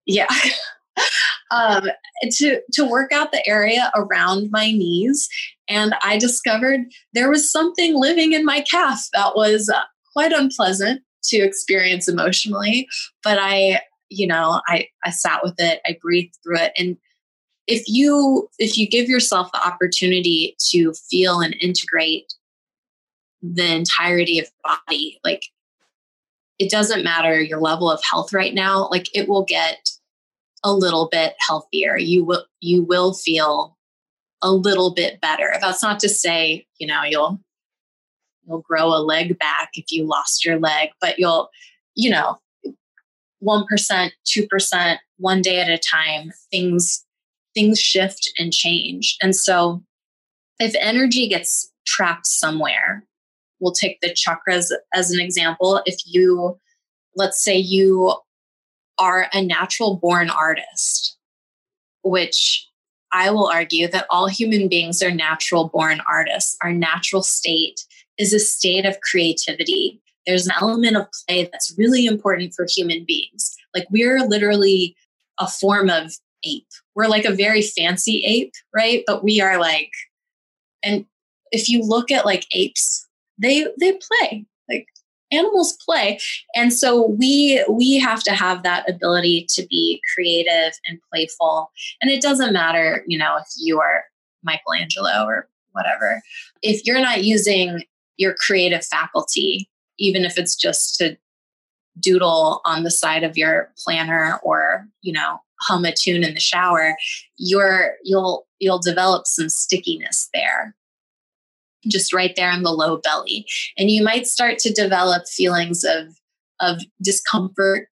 yeah. 0.06 0.28
um, 1.52 1.88
to 2.32 2.62
to 2.74 2.86
work 2.86 3.12
out 3.12 3.32
the 3.32 3.48
area 3.48 3.92
around 3.96 4.50
my 4.52 4.72
knees 4.72 5.30
and 5.68 5.96
I 6.02 6.18
discovered 6.18 6.82
there 7.14 7.30
was 7.30 7.52
something 7.52 7.96
living 7.96 8.34
in 8.34 8.46
my 8.46 8.62
calf 8.62 9.08
that 9.14 9.36
was 9.36 9.70
uh, 9.70 9.82
quite 10.14 10.32
unpleasant 10.32 11.02
to 11.30 11.38
experience 11.38 12.08
emotionally, 12.08 12.88
but 13.24 13.38
I 13.40 13.82
you 14.10 14.28
know, 14.28 14.62
I 14.68 14.88
I 15.04 15.10
sat 15.10 15.42
with 15.44 15.56
it, 15.58 15.82
I 15.86 15.98
breathed 16.02 16.36
through 16.44 16.58
it. 16.58 16.74
And 16.78 16.98
if 17.68 17.84
you 17.88 18.50
if 18.60 18.78
you 18.78 18.88
give 18.88 19.10
yourself 19.10 19.52
the 19.52 19.66
opportunity 19.66 20.56
to 20.72 20.94
feel 21.10 21.42
and 21.42 21.56
integrate 21.60 22.34
the 23.42 23.74
entirety 23.74 24.40
of 24.40 24.46
the 24.46 24.78
body 24.88 25.20
like 25.24 25.44
it 26.58 26.72
doesn't 26.72 27.04
matter 27.04 27.40
your 27.42 27.60
level 27.60 27.92
of 27.92 28.02
health 28.10 28.34
right 28.34 28.54
now 28.54 28.88
like 28.90 29.08
it 29.16 29.28
will 29.28 29.44
get 29.44 29.90
a 30.66 30.74
little 30.74 31.08
bit 31.10 31.36
healthier. 31.48 31.98
You 31.98 32.26
will 32.26 32.46
you 32.60 32.84
will 32.84 33.14
feel 33.14 33.78
a 34.42 34.52
little 34.52 34.94
bit 34.94 35.22
better. 35.22 35.54
That's 35.62 35.84
not 35.84 36.00
to 36.02 36.10
say 36.10 36.66
you 36.80 36.88
know 36.88 37.04
you'll 37.04 37.40
you'll 38.48 38.62
grow 38.62 38.88
a 38.88 39.02
leg 39.04 39.38
back 39.38 39.70
if 39.74 39.92
you 39.92 40.06
lost 40.06 40.46
your 40.46 40.60
leg 40.60 40.90
but 41.02 41.18
you'll 41.20 41.50
you 41.96 42.10
know 42.10 42.38
1% 43.44 44.12
2% 44.26 44.98
one 45.18 45.42
day 45.42 45.60
at 45.60 45.70
a 45.70 45.78
time 45.78 46.32
things 46.52 47.06
things 47.56 47.80
shift 47.80 48.32
and 48.38 48.54
change. 48.54 49.18
And 49.22 49.36
so 49.36 49.82
if 50.60 50.76
energy 50.80 51.28
gets 51.28 51.72
trapped 51.88 52.28
somewhere, 52.28 53.04
we'll 53.60 53.72
take 53.72 54.00
the 54.02 54.14
chakras 54.14 54.72
as 54.94 55.10
an 55.10 55.20
example. 55.20 55.82
If 55.86 56.02
you, 56.06 56.60
let's 57.16 57.44
say 57.44 57.58
you 57.58 58.14
are 59.00 59.28
a 59.34 59.42
natural 59.42 59.98
born 59.98 60.30
artist, 60.30 61.18
which 62.04 62.68
I 63.12 63.32
will 63.32 63.48
argue 63.48 63.88
that 63.88 64.06
all 64.10 64.28
human 64.28 64.68
beings 64.68 65.02
are 65.02 65.12
natural 65.12 65.70
born 65.70 66.02
artists. 66.08 66.58
Our 66.62 66.74
natural 66.74 67.24
state 67.24 67.82
is 68.18 68.34
a 68.34 68.40
state 68.40 68.86
of 68.86 69.00
creativity. 69.02 70.02
There's 70.26 70.48
an 70.48 70.54
element 70.60 70.98
of 70.98 71.08
play 71.28 71.50
that's 71.52 71.74
really 71.78 72.06
important 72.06 72.54
for 72.54 72.66
human 72.70 73.06
beings. 73.06 73.56
Like 73.74 73.88
we're 73.92 74.26
literally 74.26 74.96
a 75.40 75.48
form 75.48 75.90
of 75.90 76.14
ape. 76.44 76.68
We're 76.96 77.08
like 77.08 77.26
a 77.26 77.34
very 77.34 77.62
fancy 77.62 78.24
ape, 78.26 78.54
right? 78.74 79.04
But 79.06 79.24
we 79.24 79.42
are 79.42 79.60
like, 79.60 79.92
and 80.84 81.06
if 81.52 81.70
you 81.70 81.84
look 81.84 82.12
at 82.12 82.26
like 82.26 82.46
apes, 82.54 83.08
they 83.38 83.68
they 83.80 83.94
play 83.94 84.46
like 84.70 84.88
animals 85.32 85.78
play 85.84 86.20
and 86.56 86.72
so 86.72 87.08
we 87.08 87.64
we 87.70 87.98
have 87.98 88.24
to 88.24 88.32
have 88.32 88.64
that 88.64 88.90
ability 88.90 89.46
to 89.50 89.66
be 89.68 90.02
creative 90.14 90.74
and 90.88 91.00
playful 91.12 91.72
and 92.02 92.12
it 92.12 92.22
doesn't 92.22 92.54
matter 92.54 93.04
you 93.08 93.18
know 93.18 93.36
if 93.38 93.48
you 93.58 93.80
are 93.80 94.04
michelangelo 94.44 95.26
or 95.26 95.50
whatever 95.72 96.22
if 96.62 96.86
you're 96.86 97.02
not 97.02 97.24
using 97.24 97.84
your 98.18 98.36
creative 98.36 98.86
faculty 98.86 99.70
even 99.98 100.26
if 100.26 100.38
it's 100.38 100.56
just 100.56 100.98
to 100.98 101.18
doodle 102.00 102.62
on 102.66 102.84
the 102.84 102.92
side 102.92 103.24
of 103.24 103.38
your 103.38 103.72
planner 103.78 104.40
or 104.44 104.86
you 105.02 105.14
know 105.14 105.40
hum 105.62 105.86
a 105.86 105.94
tune 105.94 106.24
in 106.24 106.34
the 106.34 106.40
shower 106.40 106.96
you're 107.38 107.94
you'll 108.04 108.46
you'll 108.60 108.80
develop 108.80 109.28
some 109.28 109.50
stickiness 109.50 110.30
there. 110.34 110.76
Just 111.88 112.14
right 112.14 112.36
there 112.36 112.52
in 112.52 112.64
the 112.64 112.72
low 112.72 112.98
belly. 112.98 113.46
And 113.78 113.92
you 113.92 114.04
might 114.04 114.28
start 114.28 114.58
to 114.60 114.74
develop 114.74 115.28
feelings 115.28 115.84
of 115.84 116.16
of 116.62 116.82
discomfort 117.04 117.90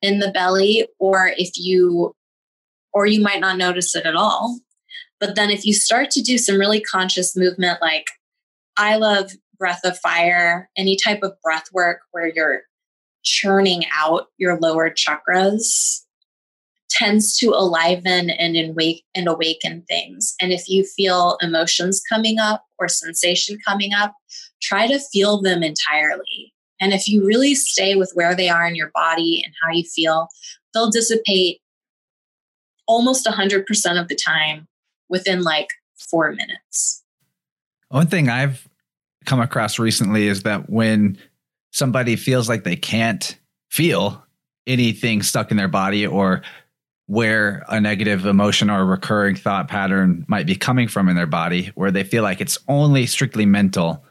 in 0.00 0.20
the 0.20 0.30
belly 0.30 0.86
or 0.98 1.32
if 1.36 1.50
you 1.56 2.14
or 2.92 3.06
you 3.06 3.20
might 3.20 3.40
not 3.40 3.58
notice 3.58 3.94
it 3.94 4.06
at 4.06 4.14
all. 4.14 4.60
But 5.18 5.34
then 5.34 5.50
if 5.50 5.66
you 5.66 5.74
start 5.74 6.10
to 6.12 6.22
do 6.22 6.38
some 6.38 6.58
really 6.58 6.80
conscious 6.80 7.36
movement 7.36 7.80
like 7.80 8.06
i 8.76 8.96
love 8.96 9.30
breath 9.64 9.80
of 9.82 9.96
fire 9.96 10.68
any 10.76 10.94
type 10.94 11.20
of 11.22 11.32
breath 11.42 11.64
work 11.72 12.00
where 12.12 12.30
you're 12.34 12.60
churning 13.22 13.82
out 13.96 14.26
your 14.36 14.60
lower 14.60 14.90
chakras 14.90 16.02
tends 16.90 17.38
to 17.38 17.46
aliven 17.46 18.30
and 18.38 18.58
awake 18.58 19.04
and 19.14 19.26
awaken 19.26 19.82
things. 19.88 20.34
And 20.38 20.52
if 20.52 20.68
you 20.68 20.84
feel 20.84 21.38
emotions 21.40 22.02
coming 22.06 22.38
up 22.38 22.66
or 22.78 22.88
sensation 22.88 23.56
coming 23.66 23.94
up, 23.94 24.14
try 24.60 24.86
to 24.86 24.98
feel 24.98 25.40
them 25.40 25.62
entirely. 25.62 26.52
And 26.78 26.92
if 26.92 27.08
you 27.08 27.24
really 27.24 27.54
stay 27.54 27.94
with 27.94 28.12
where 28.12 28.36
they 28.36 28.50
are 28.50 28.66
in 28.66 28.76
your 28.76 28.90
body 28.92 29.42
and 29.42 29.54
how 29.62 29.72
you 29.72 29.84
feel, 29.84 30.28
they'll 30.74 30.90
dissipate 30.90 31.62
almost 32.86 33.24
100% 33.24 33.64
of 33.98 34.08
the 34.08 34.14
time 34.14 34.68
within 35.08 35.40
like 35.40 35.68
four 35.96 36.32
minutes. 36.32 37.02
One 37.88 38.08
thing 38.08 38.28
I've 38.28 38.68
come 39.24 39.40
across 39.40 39.78
recently 39.78 40.28
is 40.28 40.42
that 40.42 40.68
when 40.70 41.18
somebody 41.72 42.16
feels 42.16 42.48
like 42.48 42.64
they 42.64 42.76
can't 42.76 43.38
feel 43.70 44.24
anything 44.66 45.22
stuck 45.22 45.50
in 45.50 45.56
their 45.56 45.68
body 45.68 46.06
or 46.06 46.42
where 47.06 47.64
a 47.68 47.80
negative 47.80 48.24
emotion 48.24 48.70
or 48.70 48.84
recurring 48.84 49.34
thought 49.34 49.68
pattern 49.68 50.24
might 50.28 50.46
be 50.46 50.56
coming 50.56 50.88
from 50.88 51.08
in 51.08 51.16
their 51.16 51.26
body 51.26 51.70
where 51.74 51.90
they 51.90 52.04
feel 52.04 52.22
like 52.22 52.40
it's 52.40 52.58
only 52.68 53.04
strictly 53.04 53.44
mental 53.44 54.04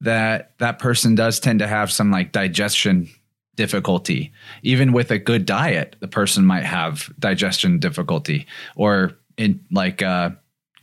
that 0.00 0.52
that 0.58 0.78
person 0.78 1.14
does 1.16 1.40
tend 1.40 1.58
to 1.58 1.66
have 1.66 1.90
some 1.90 2.12
like 2.12 2.30
digestion 2.30 3.08
difficulty. 3.56 4.32
Even 4.62 4.92
with 4.92 5.10
a 5.10 5.18
good 5.18 5.46
diet 5.46 5.96
the 5.98 6.06
person 6.06 6.44
might 6.44 6.64
have 6.64 7.12
digestion 7.18 7.80
difficulty 7.80 8.46
or 8.76 9.18
in 9.36 9.64
like 9.72 10.02
uh 10.02 10.30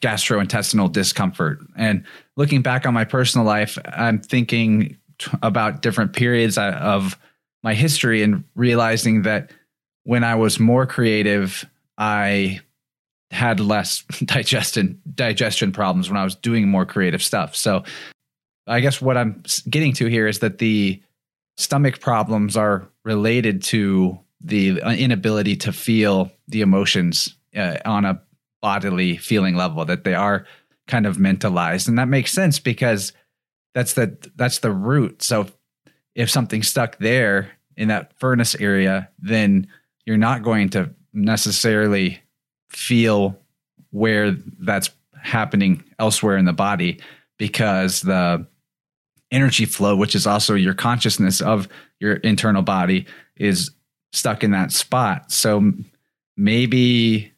gastrointestinal 0.05 0.91
discomfort 0.91 1.59
and 1.77 2.03
looking 2.35 2.61
back 2.61 2.85
on 2.85 2.93
my 2.93 3.05
personal 3.05 3.45
life 3.45 3.77
i'm 3.93 4.19
thinking 4.19 4.97
about 5.41 5.81
different 5.81 6.13
periods 6.13 6.57
uh, 6.57 6.71
of 6.81 7.17
my 7.63 7.73
history 7.73 8.21
and 8.21 8.43
realizing 8.55 9.23
that 9.23 9.51
when 10.03 10.23
I 10.23 10.35
was 10.35 10.59
more 10.59 10.85
creative, 10.85 11.65
I 11.97 12.61
had 13.31 13.59
less 13.59 14.03
digestion 14.23 15.01
digestion 15.13 15.71
problems 15.71 16.09
when 16.09 16.17
I 16.17 16.23
was 16.23 16.35
doing 16.35 16.67
more 16.67 16.85
creative 16.85 17.23
stuff. 17.23 17.55
So 17.55 17.83
I 18.67 18.79
guess 18.79 19.01
what 19.01 19.17
I'm 19.17 19.43
getting 19.69 19.93
to 19.93 20.05
here 20.05 20.27
is 20.27 20.39
that 20.39 20.59
the 20.59 21.01
stomach 21.57 21.99
problems 21.99 22.55
are 22.55 22.87
related 23.03 23.63
to 23.63 24.19
the 24.41 24.81
uh, 24.81 24.91
inability 24.91 25.55
to 25.55 25.73
feel 25.73 26.31
the 26.47 26.61
emotions 26.61 27.35
uh, 27.55 27.77
on 27.85 28.05
a 28.05 28.21
bodily 28.65 29.15
feeling 29.15 29.55
level 29.55 29.85
that 29.85 30.03
they 30.03 30.15
are 30.15 30.47
kind 30.87 31.05
of 31.05 31.19
mentalized 31.19 31.87
and 31.87 31.99
that 31.99 32.07
makes 32.07 32.31
sense 32.31 32.57
because 32.57 33.13
that's 33.75 33.93
the 33.93 34.17
that's 34.35 34.59
the 34.59 34.71
root 34.71 35.21
so 35.21 35.45
if 36.15 36.31
something's 36.31 36.67
stuck 36.67 36.97
there 36.97 37.51
in 37.77 37.89
that 37.89 38.11
furnace 38.19 38.55
area 38.55 39.07
then 39.19 39.67
you're 40.07 40.17
not 40.17 40.41
going 40.41 40.67
to 40.67 40.89
necessarily 41.13 42.19
feel 42.69 43.37
where 43.91 44.31
that's 44.59 44.89
happening 45.21 45.83
elsewhere 45.99 46.37
in 46.37 46.45
the 46.45 46.53
body 46.53 46.99
because 47.37 48.01
the 48.01 48.45
energy 49.31 49.65
flow, 49.65 49.95
which 49.95 50.15
is 50.15 50.25
also 50.25 50.55
your 50.55 50.73
consciousness 50.73 51.41
of 51.41 51.67
your 51.99 52.15
internal 52.15 52.61
body, 52.61 53.05
is 53.35 53.71
stuck 54.13 54.43
in 54.43 54.51
that 54.51 54.71
spot. 54.71 55.31
So 55.31 55.73
maybe 56.37 57.33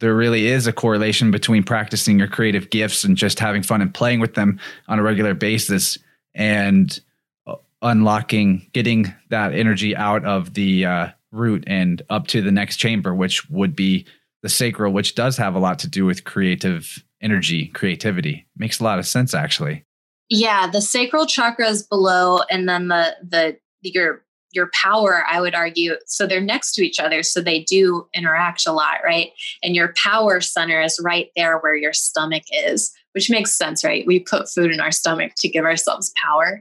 there 0.00 0.14
really 0.14 0.46
is 0.46 0.66
a 0.66 0.72
correlation 0.72 1.30
between 1.30 1.62
practicing 1.62 2.18
your 2.18 2.28
creative 2.28 2.70
gifts 2.70 3.04
and 3.04 3.16
just 3.16 3.38
having 3.38 3.62
fun 3.62 3.80
and 3.80 3.94
playing 3.94 4.20
with 4.20 4.34
them 4.34 4.58
on 4.88 4.98
a 4.98 5.02
regular 5.02 5.34
basis 5.34 5.98
and 6.34 7.00
uh, 7.46 7.54
unlocking, 7.82 8.68
getting 8.72 9.14
that 9.30 9.54
energy 9.54 9.96
out 9.96 10.24
of 10.24 10.54
the 10.54 10.84
uh, 10.84 11.08
root 11.30 11.64
and 11.66 12.02
up 12.10 12.26
to 12.28 12.42
the 12.42 12.52
next 12.52 12.76
chamber, 12.76 13.14
which 13.14 13.48
would 13.50 13.76
be 13.76 14.06
the 14.42 14.48
sacral, 14.48 14.92
which 14.92 15.14
does 15.14 15.36
have 15.36 15.54
a 15.54 15.58
lot 15.58 15.78
to 15.78 15.88
do 15.88 16.04
with 16.04 16.24
creative 16.24 17.02
energy, 17.20 17.68
creativity. 17.68 18.46
Makes 18.56 18.80
a 18.80 18.84
lot 18.84 18.98
of 18.98 19.06
sense, 19.06 19.34
actually. 19.34 19.84
Yeah, 20.28 20.68
the 20.70 20.80
sacral 20.80 21.26
chakra 21.26 21.68
is 21.68 21.82
below, 21.82 22.40
and 22.50 22.68
then 22.68 22.88
the 22.88 23.16
the 23.22 23.58
your 23.82 24.23
your 24.54 24.70
power, 24.80 25.24
I 25.28 25.40
would 25.40 25.54
argue, 25.54 25.96
so 26.06 26.26
they're 26.26 26.40
next 26.40 26.74
to 26.74 26.84
each 26.84 27.00
other, 27.00 27.22
so 27.22 27.40
they 27.40 27.64
do 27.64 28.06
interact 28.14 28.66
a 28.66 28.72
lot, 28.72 28.98
right? 29.04 29.30
And 29.62 29.74
your 29.74 29.92
power 30.02 30.40
center 30.40 30.80
is 30.80 31.00
right 31.02 31.28
there 31.36 31.58
where 31.58 31.74
your 31.74 31.92
stomach 31.92 32.44
is, 32.50 32.92
which 33.12 33.30
makes 33.30 33.56
sense, 33.56 33.84
right? 33.84 34.06
We 34.06 34.20
put 34.20 34.48
food 34.48 34.70
in 34.70 34.80
our 34.80 34.92
stomach 34.92 35.32
to 35.38 35.48
give 35.48 35.64
ourselves 35.64 36.12
power, 36.22 36.60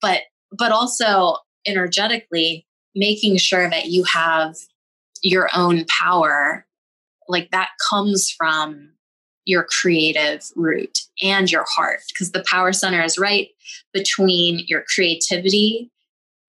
but 0.00 0.22
but 0.56 0.70
also 0.70 1.36
energetically, 1.66 2.66
making 2.94 3.38
sure 3.38 3.70
that 3.70 3.86
you 3.86 4.04
have 4.04 4.54
your 5.22 5.48
own 5.54 5.84
power 5.86 6.66
like 7.28 7.50
that 7.52 7.70
comes 7.88 8.30
from 8.30 8.90
your 9.44 9.64
creative 9.64 10.44
root 10.54 10.98
and 11.22 11.50
your 11.50 11.64
heart 11.68 12.00
because 12.08 12.32
the 12.32 12.44
power 12.48 12.72
center 12.72 13.02
is 13.02 13.18
right 13.18 13.48
between 13.92 14.60
your 14.66 14.84
creativity 14.94 15.90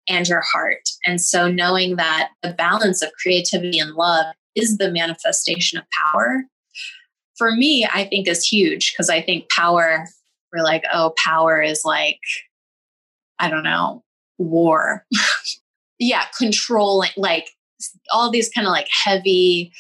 and 0.09 0.29
your 0.29 0.43
heart. 0.53 0.89
And 1.07 1.21
so 1.21 1.51
knowing 1.51 1.97
that 1.97 2.31
the 2.43 2.53
balance 2.53 3.03
of 3.03 3.13
creativity 3.21 3.79
and 3.79 3.95
love 3.95 4.27
is 4.55 4.79
the 4.79 4.91
manifestation 4.91 5.79
of 5.79 5.85
power 5.91 6.45
for 7.37 7.51
me, 7.51 7.87
I 7.93 8.05
think 8.05 8.29
is 8.29 8.47
huge 8.47 8.93
because 8.93 9.11
I 9.11 9.21
think 9.21 9.49
power, 9.51 10.07
we're 10.53 10.63
like, 10.63 10.85
oh, 10.93 11.13
power 11.23 11.61
is 11.61 11.83
like, 11.85 12.21
I 13.39 13.49
don't 13.49 13.65
know, 13.65 14.05
war. 14.39 15.05
yeah, 15.99 16.27
controlling, 16.39 17.11
like 17.17 17.49
all 18.13 18.31
these 18.31 18.49
kind 18.49 18.67
of 18.67 18.71
like 18.71 18.87
heavy, 19.05 19.73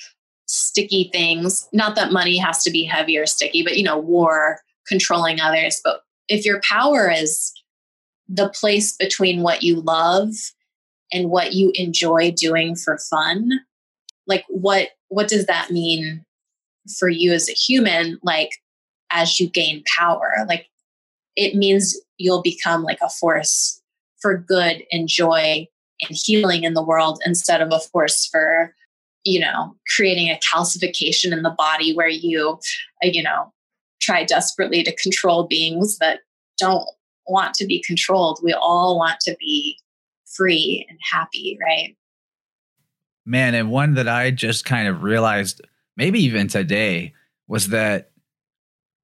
sticky 0.47 1.11
things. 1.13 1.69
Not 1.73 1.95
that 1.95 2.13
money 2.13 2.37
has 2.39 2.65
to 2.65 2.71
be 2.73 2.85
heavy 2.85 3.17
or 3.17 3.27
sticky, 3.27 3.63
but 3.63 3.77
you 3.77 3.85
know, 3.85 3.99
war, 3.99 4.61
controlling 4.89 5.41
others. 5.41 5.81
But 5.85 6.01
if 6.29 6.45
your 6.45 6.61
power 6.69 7.11
is 7.11 7.53
the 8.29 8.49
place 8.49 8.97
between 8.97 9.43
what 9.43 9.63
you 9.63 9.81
love 9.81 10.31
and 11.13 11.31
what 11.31 11.53
you 11.53 11.73
enjoy 11.75 12.33
doing 12.33 12.75
for 12.75 12.99
fun, 13.11 13.51
like 14.27 14.45
what 14.49 14.91
what 15.09 15.29
does 15.29 15.47
that 15.47 15.71
mean 15.71 16.25
for 16.99 17.09
you 17.09 17.33
as 17.33 17.49
a 17.49 17.53
human? 17.53 18.19
Like 18.23 18.51
as 19.11 19.39
you 19.39 19.49
gain 19.51 19.85
power, 19.97 20.45
like 20.49 20.69
it 21.37 21.55
means 21.55 21.99
you'll 22.19 22.43
become 22.43 22.83
like 22.83 22.99
a 23.03 23.11
force 23.11 23.81
for 24.21 24.39
good 24.39 24.85
and 24.91 25.09
joy 25.09 25.67
and 26.01 26.19
healing 26.25 26.65
in 26.65 26.75
the 26.75 26.83
world 26.83 27.21
instead 27.27 27.61
of 27.61 27.71
a 27.73 27.81
force 27.81 28.27
for 28.27 28.75
you 29.25 29.41
know 29.41 29.77
creating 29.95 30.29
a 30.29 30.39
calcification 30.39 31.33
in 31.33 31.43
the 31.43 31.55
body 31.57 31.95
where 31.95 32.09
you 32.09 32.59
uh, 33.05 33.09
you 33.13 33.23
know 33.23 33.53
try 34.01 34.25
desperately 34.25 34.83
to 34.83 34.95
control 34.97 35.47
beings 35.47 35.99
that 35.99 36.21
don't 36.59 36.89
want 37.27 37.55
to 37.55 37.67
be 37.67 37.83
controlled 37.83 38.41
we 38.43 38.53
all 38.53 38.99
want 38.99 39.21
to 39.21 39.37
be 39.39 39.79
free 40.27 40.87
and 40.89 40.99
happy 41.11 41.59
right 41.61 41.97
man 43.25 43.55
and 43.55 43.71
one 43.71 43.95
that 43.95 44.09
i 44.09 44.31
just 44.31 44.65
kind 44.65 44.89
of 44.89 45.03
realized 45.03 45.61
maybe 45.97 46.21
even 46.21 46.49
today 46.49 47.13
was 47.47 47.69
that 47.69 48.11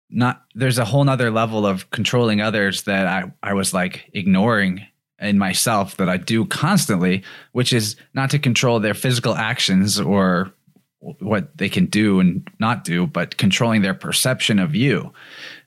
not 0.09 0.43
there's 0.55 0.79
a 0.79 0.85
whole 0.85 1.03
nother 1.03 1.29
level 1.31 1.65
of 1.65 1.89
controlling 1.91 2.41
others 2.41 2.83
that 2.83 3.07
i 3.07 3.31
i 3.43 3.53
was 3.53 3.73
like 3.73 4.09
ignoring 4.13 4.85
in 5.21 5.37
myself 5.37 5.97
that 5.97 6.09
I 6.09 6.17
do 6.17 6.45
constantly, 6.45 7.23
which 7.51 7.73
is 7.73 7.95
not 8.13 8.29
to 8.31 8.39
control 8.39 8.79
their 8.79 8.93
physical 8.93 9.35
actions 9.35 9.99
or 9.99 10.51
what 10.99 11.57
they 11.57 11.69
can 11.69 11.85
do 11.85 12.19
and 12.19 12.47
not 12.59 12.83
do, 12.83 13.07
but 13.07 13.37
controlling 13.37 13.81
their 13.81 13.93
perception 13.93 14.59
of 14.59 14.75
you. 14.75 15.11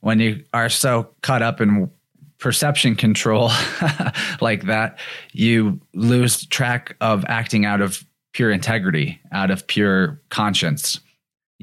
When 0.00 0.20
you 0.20 0.44
are 0.52 0.68
so 0.68 1.08
caught 1.22 1.42
up 1.42 1.60
in 1.60 1.90
perception 2.42 2.96
control 2.96 3.50
like 4.40 4.64
that, 4.64 4.98
you 5.32 5.80
lose 5.94 6.44
track 6.46 6.96
of 7.00 7.24
acting 7.28 7.64
out 7.64 7.80
of 7.80 8.04
pure 8.32 8.50
integrity, 8.50 9.20
out 9.30 9.50
of 9.50 9.66
pure 9.66 10.20
conscience. 10.28 11.00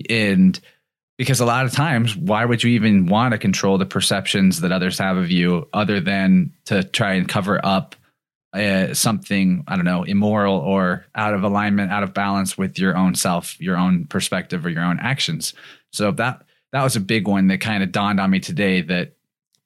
And 0.09 0.59
because 1.17 1.41
a 1.41 1.45
lot 1.45 1.65
of 1.65 1.73
times 1.73 2.15
why 2.15 2.45
would 2.45 2.63
you 2.63 2.71
even 2.71 3.07
want 3.07 3.33
to 3.33 3.37
control 3.37 3.77
the 3.77 3.85
perceptions 3.85 4.61
that 4.61 4.71
others 4.71 4.97
have 4.97 5.17
of 5.17 5.29
you 5.29 5.67
other 5.73 5.99
than 5.99 6.53
to 6.65 6.81
try 6.81 7.13
and 7.13 7.27
cover 7.27 7.63
up 7.63 7.95
uh, 8.53 8.91
something 8.95 9.63
i 9.67 9.75
don't 9.75 9.85
know 9.85 10.01
immoral 10.03 10.57
or 10.57 11.05
out 11.13 11.35
of 11.35 11.43
alignment 11.43 11.91
out 11.91 12.01
of 12.01 12.15
balance 12.15 12.57
with 12.57 12.79
your 12.79 12.97
own 12.97 13.13
self 13.13 13.61
your 13.61 13.77
own 13.77 14.05
perspective 14.05 14.65
or 14.65 14.69
your 14.69 14.83
own 14.83 14.97
actions 14.99 15.53
so 15.91 16.09
that 16.11 16.41
that 16.71 16.83
was 16.83 16.95
a 16.95 16.99
big 16.99 17.27
one 17.27 17.45
that 17.47 17.61
kind 17.61 17.83
of 17.83 17.91
dawned 17.91 18.19
on 18.19 18.31
me 18.31 18.39
today 18.39 18.81
that 18.81 19.13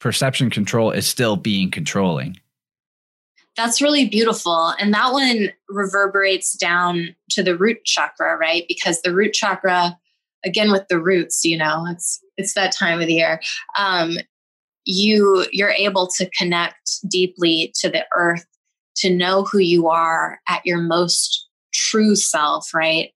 perception 0.04 0.50
control 0.50 0.92
is 0.92 1.08
still 1.08 1.38
being 1.38 1.72
controlling. 1.72 2.38
That's 3.56 3.82
really 3.82 4.10
beautiful. 4.10 4.74
And 4.78 4.94
that 4.94 5.14
one 5.14 5.54
reverberates 5.70 6.58
down 6.58 7.16
to 7.30 7.42
the 7.42 7.56
root 7.56 7.86
chakra 7.86 8.38
right? 8.38 8.66
Because 8.68 9.02
the 9.02 9.16
root 9.16 9.32
chakra 9.32 9.98
again 10.46 10.74
with 10.74 10.86
the 10.90 11.00
roots 11.00 11.46
you 11.46 11.58
know 11.58 11.86
it's 11.90 12.20
it's 12.36 12.54
that 12.56 12.74
time 12.74 13.00
of 13.00 13.08
the 13.08 13.14
year. 13.14 13.40
Um, 13.78 14.18
you 14.84 15.48
you're 15.54 15.70
able 15.70 16.08
to 16.18 16.30
connect 16.38 17.00
deeply 17.10 17.74
to 17.80 17.90
the 17.90 18.06
earth 18.14 18.46
to 18.98 19.10
know 19.10 19.46
who 19.46 19.60
you 19.60 19.88
are 19.88 20.40
at 20.50 20.66
your 20.66 20.80
most 20.80 21.48
true 21.74 22.18
self 22.18 22.74
right? 22.74 23.12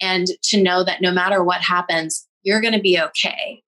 And 0.00 0.26
to 0.44 0.60
know 0.60 0.82
that 0.82 1.00
no 1.00 1.12
matter 1.12 1.44
what 1.44 1.60
happens 1.60 2.26
you're 2.42 2.60
going 2.60 2.74
to 2.74 2.80
be 2.80 2.98
okay 2.98 3.61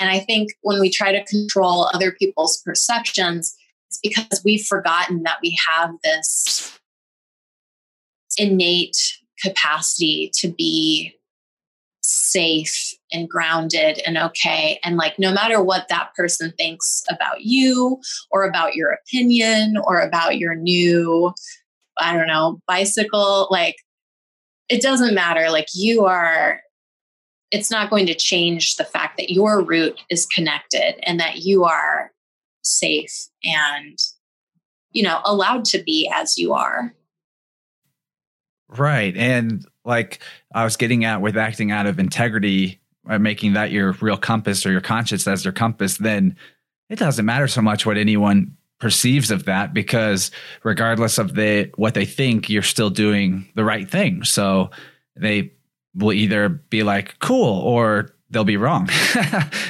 and 0.00 0.10
i 0.10 0.18
think 0.18 0.50
when 0.62 0.80
we 0.80 0.90
try 0.90 1.12
to 1.12 1.24
control 1.24 1.88
other 1.92 2.10
people's 2.12 2.60
perceptions 2.64 3.54
it's 3.88 4.00
because 4.02 4.42
we've 4.44 4.64
forgotten 4.64 5.22
that 5.24 5.38
we 5.42 5.56
have 5.68 5.90
this 6.02 6.78
innate 8.36 8.96
capacity 9.42 10.30
to 10.34 10.48
be 10.48 11.14
safe 12.02 12.94
and 13.12 13.28
grounded 13.28 14.00
and 14.06 14.16
okay. 14.16 14.78
And 14.84 14.96
like, 14.96 15.18
no 15.18 15.32
matter 15.32 15.62
what 15.62 15.88
that 15.88 16.10
person 16.16 16.52
thinks 16.56 17.02
about 17.10 17.42
you 17.42 18.00
or 18.30 18.44
about 18.44 18.74
your 18.74 18.90
opinion 18.90 19.76
or 19.84 20.00
about 20.00 20.38
your 20.38 20.54
new, 20.54 21.32
I 21.98 22.16
don't 22.16 22.26
know, 22.26 22.60
bicycle, 22.66 23.48
like, 23.50 23.76
it 24.68 24.82
doesn't 24.82 25.14
matter. 25.14 25.50
Like, 25.50 25.66
you 25.74 26.04
are, 26.04 26.60
it's 27.50 27.70
not 27.70 27.90
going 27.90 28.06
to 28.06 28.14
change 28.14 28.76
the 28.76 28.84
fact 28.84 29.16
that 29.16 29.30
your 29.30 29.62
root 29.62 30.00
is 30.08 30.26
connected 30.26 30.94
and 31.02 31.18
that 31.18 31.38
you 31.38 31.64
are 31.64 32.12
safe 32.62 33.28
and, 33.44 33.98
you 34.92 35.02
know, 35.02 35.20
allowed 35.24 35.64
to 35.64 35.82
be 35.82 36.10
as 36.12 36.38
you 36.38 36.52
are. 36.52 36.94
Right. 38.68 39.16
And 39.16 39.66
like 39.84 40.20
I 40.54 40.64
was 40.64 40.76
getting 40.76 41.04
at 41.04 41.20
with 41.20 41.36
acting 41.36 41.72
out 41.72 41.86
of 41.86 41.98
integrity, 41.98 42.80
uh, 43.08 43.18
making 43.18 43.54
that 43.54 43.72
your 43.72 43.92
real 44.00 44.16
compass 44.16 44.64
or 44.64 44.70
your 44.70 44.80
conscience 44.80 45.26
as 45.26 45.44
your 45.44 45.52
compass, 45.52 45.98
then 45.98 46.36
it 46.88 46.98
doesn't 46.98 47.24
matter 47.24 47.48
so 47.48 47.62
much 47.62 47.84
what 47.84 47.96
anyone 47.96 48.56
perceives 48.78 49.30
of 49.30 49.44
that 49.44 49.74
because 49.74 50.30
regardless 50.62 51.18
of 51.18 51.34
the 51.34 51.70
what 51.76 51.94
they 51.94 52.04
think, 52.04 52.48
you're 52.48 52.62
still 52.62 52.90
doing 52.90 53.46
the 53.54 53.64
right 53.64 53.90
thing. 53.90 54.22
So 54.24 54.70
they 55.16 55.52
will 55.94 56.12
either 56.12 56.48
be 56.48 56.82
like 56.82 57.18
cool 57.18 57.60
or 57.60 58.14
they'll 58.30 58.44
be 58.44 58.56
wrong. 58.56 58.88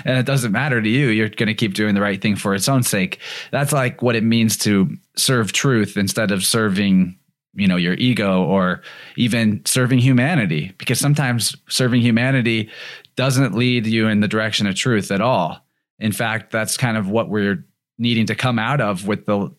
and 0.04 0.18
it 0.18 0.26
doesn't 0.26 0.52
matter 0.52 0.80
to 0.80 0.88
you. 0.88 1.08
You're 1.08 1.30
going 1.30 1.46
to 1.46 1.54
keep 1.54 1.74
doing 1.74 1.94
the 1.94 2.00
right 2.00 2.20
thing 2.20 2.36
for 2.36 2.54
its 2.54 2.68
own 2.68 2.82
sake. 2.82 3.18
That's 3.50 3.72
like 3.72 4.02
what 4.02 4.16
it 4.16 4.24
means 4.24 4.56
to 4.58 4.96
serve 5.16 5.52
truth 5.52 5.96
instead 5.96 6.30
of 6.30 6.44
serving 6.44 7.16
you 7.54 7.66
know 7.66 7.76
your 7.76 7.94
ego 7.94 8.44
or 8.44 8.80
even 9.16 9.60
serving 9.64 9.98
humanity 9.98 10.72
because 10.78 11.00
sometimes 11.00 11.56
serving 11.68 12.00
humanity 12.00 12.70
doesn't 13.16 13.56
lead 13.56 13.86
you 13.86 14.06
in 14.06 14.20
the 14.20 14.28
direction 14.28 14.66
of 14.66 14.74
truth 14.76 15.10
at 15.10 15.20
all 15.20 15.64
in 15.98 16.12
fact 16.12 16.52
that's 16.52 16.76
kind 16.76 16.96
of 16.96 17.08
what 17.08 17.28
we're 17.28 17.64
needing 17.98 18.26
to 18.26 18.34
come 18.34 18.58
out 18.58 18.80
of 18.80 19.06
with 19.06 19.26
the 19.26 19.52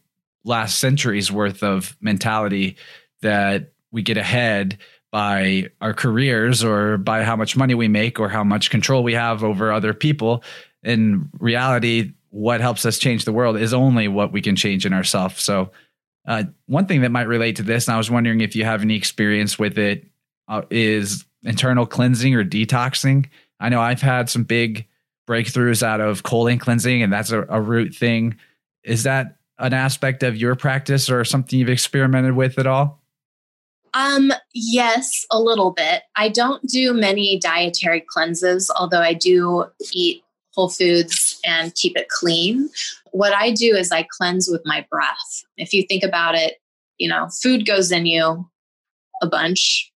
last 0.45 0.80
century's 0.80 1.32
worth 1.32 1.64
of 1.64 1.95
mentality 2.01 2.78
that 3.22 3.74
we 3.91 4.01
get 4.01 4.18
ahead 4.18 4.78
by 5.12 5.70
our 5.82 5.93
careers 5.93 6.64
or 6.64 6.97
by 6.97 7.24
how 7.24 7.36
much 7.36 7.57
money 7.57 7.74
we 7.74 7.88
make 7.88 8.20
or 8.20 8.30
how 8.30 8.43
much 8.43 8.70
control 8.70 9.03
we 9.03 9.14
have 9.14 9.43
over 9.43 9.72
other 9.72 9.93
people 9.93 10.43
in 10.84 11.30
reality 11.39 12.14
what 12.30 12.62
helps 12.62 12.86
us 12.86 12.97
change 12.97 13.26
the 13.26 13.34
world 13.34 13.57
is 13.57 13.74
only 13.74 14.07
what 14.07 14.32
we 14.32 14.41
can 14.41 14.55
change 14.55 14.86
in 14.86 14.93
ourselves 14.93 15.43
so 15.43 15.70
uh, 16.26 16.43
one 16.68 16.86
thing 16.86 17.01
that 17.01 17.12
might 17.12 17.28
relate 17.28 17.55
to 17.55 17.64
this, 17.64 17.88
and 17.88 17.95
I 17.95 17.97
was 17.97 18.12
wondering 18.12 18.41
if 18.41 18.55
you 18.55 18.64
have 18.64 18.82
any 18.82 18.95
experience 18.95 19.57
with 19.57 19.78
it, 19.78 20.05
uh, 20.47 20.62
is 20.70 21.26
internal 21.43 21.86
cleansing 21.86 22.36
or 22.36 22.45
detoxing. 22.45 23.28
I 23.59 23.70
know 23.70 23.82
I've 23.82 24.01
had 24.01 24.30
some 24.30 24.43
big 24.43 24.88
breakthroughs 25.28 25.82
out 25.82 26.01
of 26.01 26.24
colon 26.24 26.59
cleansing, 26.59 27.01
and 27.01 27.12
that's 27.12 27.32
a, 27.32 27.45
a 27.49 27.59
root 27.59 27.95
thing. 27.95 28.38
Is 28.84 29.03
that 29.03 29.38
an 29.57 29.74
aspect 29.74 30.24
of 30.24 30.38
your 30.38 30.55
practice 30.55 31.09
or 31.09 31.24
something 31.26 31.57
you've 31.57 31.70
experimented 31.70 32.36
with 32.36 32.59
at 32.59 32.68
all? 32.68 33.01
Um, 33.93 34.31
yes, 34.53 35.25
a 35.31 35.39
little 35.39 35.71
bit. 35.71 36.03
I 36.15 36.29
don't 36.29 36.65
do 36.65 36.93
many 36.93 37.39
dietary 37.39 38.01
cleanses, 38.07 38.71
although 38.75 39.01
I 39.01 39.13
do 39.13 39.65
eat 39.93 40.23
whole 40.53 40.69
foods 40.69 41.39
and 41.45 41.73
keep 41.75 41.97
it 41.97 42.07
clean. 42.09 42.69
What 43.11 43.33
I 43.33 43.51
do 43.51 43.75
is 43.75 43.91
I 43.91 44.07
cleanse 44.17 44.49
with 44.49 44.61
my 44.65 44.85
breath. 44.89 45.43
If 45.57 45.73
you 45.73 45.83
think 45.83 46.03
about 46.03 46.35
it, 46.35 46.55
you 46.97 47.09
know, 47.09 47.29
food 47.41 47.65
goes 47.65 47.91
in 47.91 48.05
you 48.05 48.49
a 49.21 49.27
bunch, 49.27 49.91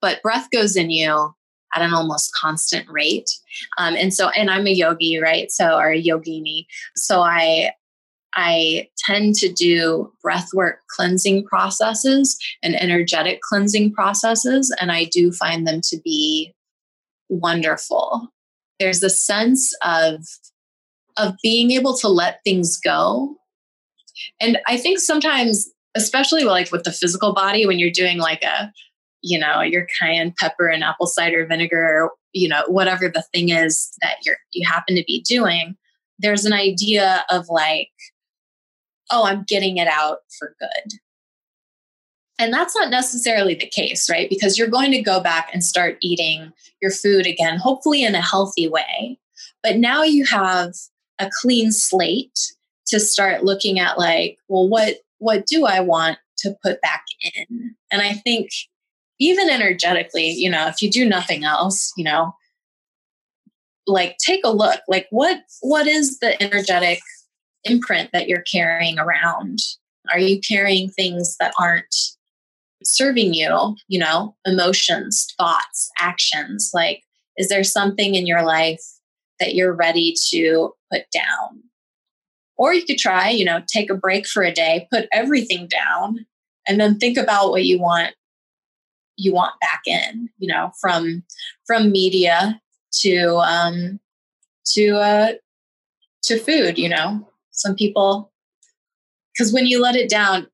but 0.00 0.22
breath 0.22 0.48
goes 0.52 0.76
in 0.76 0.90
you 0.90 1.34
at 1.74 1.82
an 1.82 1.92
almost 1.92 2.34
constant 2.34 2.88
rate. 2.88 3.30
Um, 3.78 3.94
and 3.96 4.14
so, 4.14 4.28
and 4.30 4.50
I'm 4.50 4.66
a 4.66 4.70
yogi, 4.70 5.18
right? 5.18 5.50
So, 5.50 5.76
or 5.76 5.92
a 5.92 6.02
yogini. 6.02 6.66
So 6.94 7.20
I, 7.20 7.72
I 8.36 8.88
tend 8.98 9.34
to 9.36 9.52
do 9.52 10.12
breathwork 10.24 10.74
cleansing 10.94 11.44
processes 11.46 12.38
and 12.62 12.80
energetic 12.80 13.40
cleansing 13.40 13.92
processes, 13.92 14.74
and 14.80 14.92
I 14.92 15.04
do 15.04 15.32
find 15.32 15.66
them 15.66 15.80
to 15.84 15.98
be 16.04 16.54
wonderful 17.28 18.30
there's 18.78 19.02
a 19.02 19.10
sense 19.10 19.74
of 19.82 20.24
of 21.16 21.34
being 21.42 21.70
able 21.70 21.96
to 21.96 22.08
let 22.08 22.40
things 22.44 22.76
go. 22.76 23.36
And 24.38 24.58
I 24.66 24.76
think 24.76 24.98
sometimes, 24.98 25.66
especially 25.94 26.44
like 26.44 26.70
with 26.70 26.84
the 26.84 26.92
physical 26.92 27.32
body, 27.32 27.66
when 27.66 27.78
you're 27.78 27.90
doing 27.90 28.18
like 28.18 28.42
a, 28.42 28.70
you 29.22 29.38
know, 29.38 29.62
your 29.62 29.86
cayenne 29.98 30.34
pepper 30.38 30.68
and 30.68 30.84
apple 30.84 31.06
cider 31.06 31.46
vinegar, 31.46 32.10
you 32.32 32.48
know, 32.48 32.64
whatever 32.68 33.08
the 33.08 33.24
thing 33.32 33.48
is 33.48 33.90
that 34.02 34.16
you're 34.24 34.36
you 34.52 34.66
happen 34.68 34.94
to 34.96 35.04
be 35.06 35.24
doing, 35.26 35.76
there's 36.18 36.44
an 36.44 36.52
idea 36.52 37.24
of 37.30 37.46
like, 37.48 37.88
oh, 39.10 39.24
I'm 39.24 39.44
getting 39.46 39.76
it 39.76 39.88
out 39.88 40.18
for 40.38 40.54
good. 40.58 40.98
And 42.38 42.52
that's 42.52 42.76
not 42.76 42.90
necessarily 42.90 43.54
the 43.54 43.68
case, 43.68 44.10
right? 44.10 44.28
Because 44.28 44.58
you're 44.58 44.68
going 44.68 44.90
to 44.92 45.00
go 45.00 45.20
back 45.20 45.48
and 45.52 45.64
start 45.64 45.96
eating 46.02 46.52
your 46.82 46.90
food 46.90 47.26
again, 47.26 47.58
hopefully 47.58 48.02
in 48.02 48.14
a 48.14 48.20
healthy 48.20 48.68
way. 48.68 49.18
But 49.62 49.76
now 49.76 50.02
you 50.02 50.24
have 50.26 50.74
a 51.18 51.30
clean 51.40 51.72
slate 51.72 52.52
to 52.88 53.00
start 53.00 53.44
looking 53.44 53.78
at 53.78 53.98
like, 53.98 54.38
well, 54.48 54.68
what 54.68 54.96
what 55.18 55.46
do 55.46 55.64
I 55.64 55.80
want 55.80 56.18
to 56.38 56.54
put 56.62 56.80
back 56.82 57.04
in? 57.22 57.74
And 57.90 58.02
I 58.02 58.12
think 58.12 58.50
even 59.18 59.48
energetically, 59.48 60.30
you 60.30 60.50
know, 60.50 60.68
if 60.68 60.82
you 60.82 60.90
do 60.90 61.08
nothing 61.08 61.44
else, 61.44 61.92
you 61.96 62.04
know, 62.04 62.34
like 63.86 64.18
take 64.18 64.42
a 64.44 64.50
look, 64.50 64.80
like 64.88 65.06
what 65.10 65.38
what 65.62 65.86
is 65.86 66.18
the 66.18 66.40
energetic 66.42 67.00
imprint 67.68 68.10
that 68.12 68.28
you're 68.28 68.42
carrying 68.42 68.98
around? 68.98 69.58
Are 70.12 70.18
you 70.18 70.40
carrying 70.40 70.88
things 70.88 71.36
that 71.38 71.52
aren't 71.58 71.94
serving 72.84 73.34
you, 73.34 73.76
you 73.88 73.98
know, 73.98 74.36
emotions, 74.44 75.26
thoughts, 75.38 75.90
actions? 75.98 76.70
Like, 76.72 77.02
is 77.36 77.48
there 77.48 77.64
something 77.64 78.14
in 78.14 78.26
your 78.26 78.44
life 78.44 78.82
that 79.40 79.54
you're 79.54 79.74
ready 79.74 80.14
to 80.30 80.72
put 80.92 81.02
down? 81.12 81.62
Or 82.56 82.72
you 82.72 82.84
could 82.84 82.98
try, 82.98 83.28
you 83.28 83.44
know, 83.44 83.60
take 83.66 83.90
a 83.90 83.94
break 83.94 84.26
for 84.26 84.42
a 84.42 84.52
day, 84.52 84.88
put 84.90 85.08
everything 85.12 85.68
down, 85.68 86.24
and 86.66 86.80
then 86.80 86.98
think 86.98 87.18
about 87.18 87.50
what 87.50 87.64
you 87.64 87.80
want 87.80 88.14
you 89.18 89.32
want 89.32 89.58
back 89.60 89.80
in, 89.86 90.28
you 90.38 90.46
know, 90.46 90.70
from 90.80 91.22
from 91.66 91.90
media 91.90 92.60
to 93.00 93.36
um 93.38 93.98
to 94.66 94.96
uh 94.96 95.32
to 96.22 96.38
food, 96.38 96.78
you 96.78 96.88
know. 96.88 97.26
Some 97.56 97.74
people 97.74 98.32
because 99.36 99.52
when 99.52 99.66
you 99.66 99.82
let 99.82 99.96
it 99.96 100.08
down, 100.08 100.46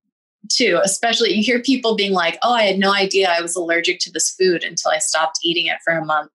too, 0.51 0.81
especially 0.83 1.33
you 1.33 1.43
hear 1.43 1.61
people 1.61 1.95
being 1.95 2.13
like, 2.13 2.39
oh, 2.43 2.53
I 2.53 2.65
had 2.65 2.79
no 2.79 2.93
idea 2.93 3.31
I 3.31 3.41
was 3.41 3.55
allergic 3.55 4.01
to 4.01 4.13
this 4.13 4.31
food 4.31 4.65
until 4.65 4.91
I 4.91 4.99
stopped 4.99 5.39
eating 5.45 5.67
it 5.67 5.79
for 5.85 5.95
a 5.95 6.05
month. 6.05 6.31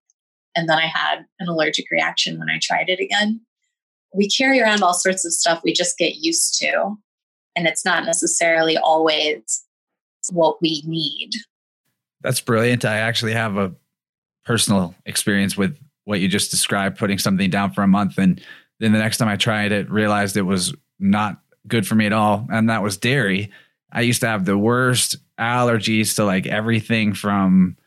And 0.56 0.70
then 0.70 0.78
I 0.78 0.86
had 0.86 1.26
an 1.40 1.48
allergic 1.48 1.86
reaction 1.92 2.40
when 2.40 2.50
I 2.50 2.60
tried 2.62 2.90
it 2.90 3.00
again. 3.00 3.42
We 4.14 4.30
carry 4.30 4.62
around 4.62 4.82
all 4.82 4.94
sorts 4.94 5.26
of 5.26 5.34
stuff 5.34 5.62
we 5.64 5.74
just 5.74 5.98
get 5.98 6.16
used 6.16 6.58
to. 6.60 6.96
And 7.56 7.68
it's 7.68 7.84
not 7.84 8.06
necessarily 8.06 8.78
always 8.78 9.66
what 10.32 10.62
we 10.62 10.84
need. 10.86 11.32
That's 12.22 12.42
brilliant. 12.42 12.86
I 12.86 12.98
actually 12.98 13.34
have 13.34 13.58
a 13.58 13.74
personal 14.46 14.96
experience 15.06 15.58
with 15.58 15.78
what 16.06 16.22
you 16.22 16.28
just 16.28 16.50
described, 16.50 16.98
putting 16.98 17.18
something 17.18 17.50
down 17.50 17.74
for 17.74 17.84
a 17.84 17.88
month. 17.88 18.18
And 18.18 18.42
then 18.80 18.92
the 18.92 19.00
next 19.00 19.18
time 19.18 19.28
I 19.28 19.38
tried 19.38 19.72
it, 19.72 19.90
realized 19.90 20.38
it 20.38 20.44
was 20.44 20.74
not 21.00 21.42
good 21.68 21.88
for 21.88 21.96
me 21.96 22.06
at 22.06 22.14
all. 22.14 22.48
And 22.52 22.70
that 22.70 22.84
was 22.84 22.98
dairy. 22.98 23.52
I 23.92 24.02
used 24.02 24.22
to 24.22 24.28
have 24.28 24.46
the 24.46 24.58
worst 24.58 25.18
allergies 25.40 26.16
to 26.16 26.26
like 26.26 26.48
everything 26.48 27.14
from 27.14 27.78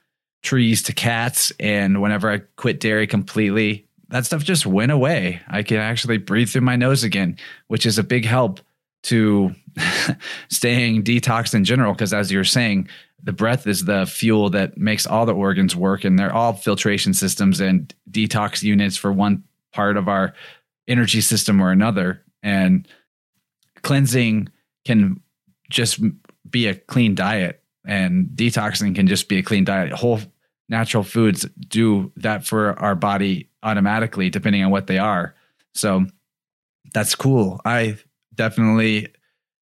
trees 0.43 0.83
to 0.85 0.93
cats. 0.93 1.53
And 1.61 2.01
whenever 2.01 2.31
I 2.31 2.39
quit 2.57 2.81
dairy 2.81 3.07
completely, 3.07 3.87
that 4.09 4.27
stuff 4.27 4.43
just 4.43 4.67
went 4.67 4.93
away. 4.93 5.41
I 5.49 5.63
can 5.63 5.79
actually 5.79 6.19
breathe 6.19 6.51
through 6.51 6.63
my 6.63 6.77
nose 6.77 7.05
again, 7.05 7.37
which 7.69 7.87
is 7.87 7.99
a 7.99 8.03
big 8.03 8.25
help 8.25 8.61
to 9.05 9.55
staying 10.49 11.05
detoxed 11.05 11.55
in 11.55 11.65
general. 11.65 11.93
Because 11.93 12.13
as 12.13 12.33
you're 12.33 12.45
saying, 12.45 12.89
the 13.23 13.33
breath 13.33 13.67
is 13.67 13.85
the 13.85 14.07
fuel 14.07 14.51
that 14.51 14.79
makes 14.79 15.07
all 15.07 15.27
the 15.27 15.35
organs 15.35 15.77
work, 15.77 16.05
and 16.05 16.19
they're 16.19 16.35
all 16.35 16.55
filtration 16.55 17.13
systems 17.13 17.61
and 17.61 17.95
detox 18.11 18.63
units 18.63 18.97
for 18.97 19.13
one 19.13 19.45
part 19.73 19.97
of 19.97 20.09
our 20.09 20.35
energy 20.91 21.21
system 21.21 21.63
or 21.63 21.71
another. 21.71 22.23
And 22.43 22.87
cleansing 23.83 24.49
can 24.85 25.21
just 25.71 26.01
be 26.51 26.67
a 26.67 26.75
clean 26.75 27.15
diet 27.15 27.63
and 27.87 28.29
detoxing 28.35 28.95
can 28.95 29.07
just 29.07 29.29
be 29.29 29.39
a 29.39 29.43
clean 29.43 29.65
diet. 29.65 29.93
Whole 29.93 30.21
natural 30.69 31.03
foods 31.03 31.47
do 31.69 32.13
that 32.17 32.45
for 32.45 32.79
our 32.79 32.95
body 32.95 33.49
automatically, 33.63 34.31
depending 34.31 34.65
on 34.65 34.71
what 34.71 34.87
they 34.87 34.99
are. 34.99 35.35
So 35.75 36.07
that's 36.93 37.15
cool. 37.15 37.61
I 37.65 37.99
definitely 38.35 39.09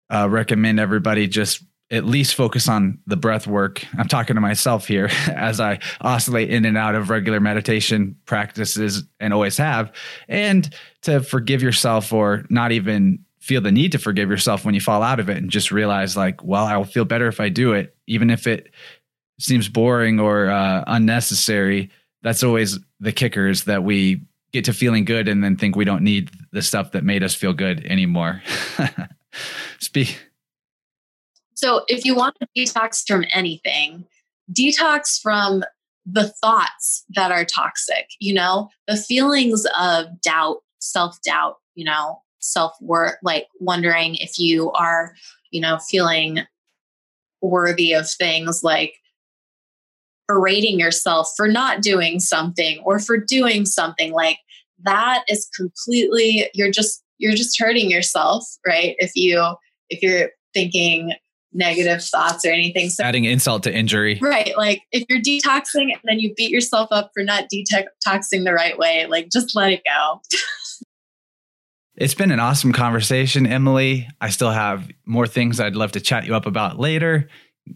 uh, 0.08 0.28
recommend 0.28 0.80
everybody 0.80 1.28
just 1.28 1.62
at 1.90 2.04
least 2.04 2.34
focus 2.34 2.68
on 2.68 2.98
the 3.06 3.16
breath 3.16 3.46
work. 3.46 3.84
I'm 3.98 4.08
talking 4.08 4.34
to 4.34 4.40
myself 4.40 4.86
here 4.86 5.10
as 5.28 5.60
I 5.60 5.80
oscillate 6.00 6.50
in 6.50 6.64
and 6.64 6.78
out 6.78 6.94
of 6.94 7.10
regular 7.10 7.40
meditation 7.40 8.16
practices 8.26 9.04
and 9.18 9.34
always 9.34 9.56
have, 9.56 9.92
and 10.28 10.72
to 11.02 11.20
forgive 11.20 11.62
yourself 11.62 12.12
or 12.12 12.44
not 12.50 12.72
even 12.72 13.24
feel 13.38 13.60
the 13.60 13.72
need 13.72 13.92
to 13.92 13.98
forgive 13.98 14.28
yourself 14.28 14.64
when 14.64 14.74
you 14.74 14.80
fall 14.80 15.02
out 15.02 15.18
of 15.18 15.30
it 15.30 15.38
and 15.38 15.50
just 15.50 15.72
realize 15.72 16.14
like 16.14 16.44
well 16.44 16.66
i 16.66 16.76
will 16.76 16.84
feel 16.84 17.06
better 17.06 17.26
if 17.26 17.40
i 17.40 17.48
do 17.48 17.72
it 17.72 17.96
even 18.06 18.28
if 18.28 18.46
it 18.46 18.70
seems 19.40 19.68
boring 19.68 20.20
or 20.20 20.48
uh, 20.48 20.84
unnecessary. 20.86 21.90
That's 22.22 22.42
always 22.42 22.78
the 23.00 23.12
kicker 23.12 23.48
is 23.48 23.64
that 23.64 23.82
we 23.82 24.22
get 24.52 24.64
to 24.66 24.72
feeling 24.72 25.04
good 25.04 25.28
and 25.28 25.42
then 25.42 25.56
think 25.56 25.76
we 25.76 25.84
don't 25.84 26.02
need 26.02 26.30
the 26.52 26.62
stuff 26.62 26.92
that 26.92 27.04
made 27.04 27.22
us 27.22 27.34
feel 27.34 27.52
good 27.52 27.84
anymore. 27.86 28.42
Speak 29.78 30.20
so 31.60 31.84
if 31.88 32.04
you 32.04 32.14
want 32.14 32.36
to 32.40 32.48
detox 32.56 33.02
from 33.06 33.24
anything 33.32 34.04
detox 34.52 35.20
from 35.20 35.62
the 36.06 36.28
thoughts 36.42 37.04
that 37.10 37.30
are 37.30 37.44
toxic 37.44 38.06
you 38.18 38.34
know 38.34 38.68
the 38.88 38.96
feelings 38.96 39.66
of 39.78 40.06
doubt 40.20 40.58
self-doubt 40.80 41.56
you 41.74 41.84
know 41.84 42.20
self 42.40 42.72
worth, 42.80 43.16
like 43.22 43.46
wondering 43.60 44.16
if 44.16 44.38
you 44.38 44.72
are, 44.72 45.14
you 45.50 45.60
know, 45.60 45.78
feeling 45.78 46.40
worthy 47.40 47.92
of 47.92 48.10
things 48.10 48.62
like 48.62 48.94
berating 50.28 50.78
yourself 50.78 51.30
for 51.36 51.48
not 51.48 51.80
doing 51.80 52.20
something 52.20 52.80
or 52.84 52.98
for 52.98 53.16
doing 53.16 53.64
something 53.64 54.12
like 54.12 54.38
that 54.82 55.24
is 55.28 55.48
completely 55.56 56.48
you're 56.54 56.70
just 56.70 57.02
you're 57.18 57.34
just 57.34 57.58
hurting 57.58 57.90
yourself 57.90 58.44
right? 58.66 58.94
If 58.98 59.12
you 59.14 59.42
if 59.88 60.02
you're 60.02 60.30
thinking 60.54 61.14
negative 61.52 62.02
thoughts 62.02 62.44
or 62.44 62.50
anything 62.50 62.88
so 62.88 63.02
adding 63.02 63.24
insult 63.24 63.62
to 63.62 63.74
injury 63.74 64.18
right 64.22 64.56
like 64.56 64.82
if 64.92 65.04
you're 65.08 65.20
detoxing 65.20 65.92
and 65.92 66.00
then 66.04 66.20
you 66.20 66.32
beat 66.36 66.50
yourself 66.50 66.88
up 66.92 67.10
for 67.12 67.24
not 67.24 67.44
detoxing 67.52 68.44
the 68.44 68.52
right 68.52 68.78
way 68.78 69.06
like 69.06 69.28
just 69.30 69.56
let 69.56 69.72
it 69.72 69.82
go 69.84 70.20
It's 72.00 72.14
been 72.14 72.30
an 72.30 72.40
awesome 72.40 72.72
conversation, 72.72 73.46
Emily. 73.46 74.08
I 74.22 74.30
still 74.30 74.50
have 74.50 74.88
more 75.04 75.26
things 75.26 75.60
I'd 75.60 75.76
love 75.76 75.92
to 75.92 76.00
chat 76.00 76.24
you 76.24 76.34
up 76.34 76.46
about 76.46 76.78
later. 76.78 77.28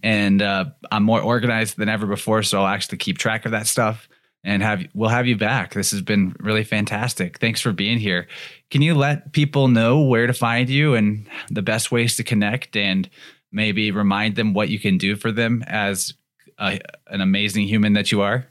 And 0.03 0.41
uh, 0.41 0.67
I'm 0.91 1.03
more 1.03 1.21
organized 1.21 1.77
than 1.77 1.91
ever 1.91 2.07
before, 2.07 2.43
so 2.43 2.61
I'll 2.61 2.67
actually 2.67 2.97
keep 2.97 3.19
track 3.19 3.45
of 3.45 3.53
that 3.53 3.67
stuff 3.67 4.09
and 4.43 4.63
have 4.63 4.87
we'll 4.95 5.11
have 5.11 5.27
you 5.27 5.37
back. 5.37 5.75
This 5.75 5.91
has 5.91 6.01
been 6.01 6.35
really 6.41 6.65
fantastic. 6.65 7.39
Thanks 7.39 7.61
for 7.61 7.73
being 7.73 7.99
here. 7.99 8.27
Can 8.71 8.81
you 8.81 8.95
let 8.95 9.33
people 9.33 9.69
know 9.69 10.01
where 10.01 10.27
to 10.27 10.33
find 10.33 10.71
you 10.71 10.95
and 10.95 11.29
the 11.51 11.63
best 11.63 11.93
ways 11.93 12.17
to 12.17 12.25
connect 12.25 12.77
and 12.77 13.09
maybe 13.55 13.91
remind 13.91 14.37
them 14.37 14.53
what 14.53 14.69
you 14.69 14.79
can 14.79 14.99
do 14.99 15.17
for 15.17 15.33
them 15.33 15.65
as 15.67 16.13
a, 16.59 16.81
an 17.07 17.21
amazing 17.21 17.67
human 17.67 17.95
that 17.95 18.13
you 18.13 18.21
are? 18.21 18.47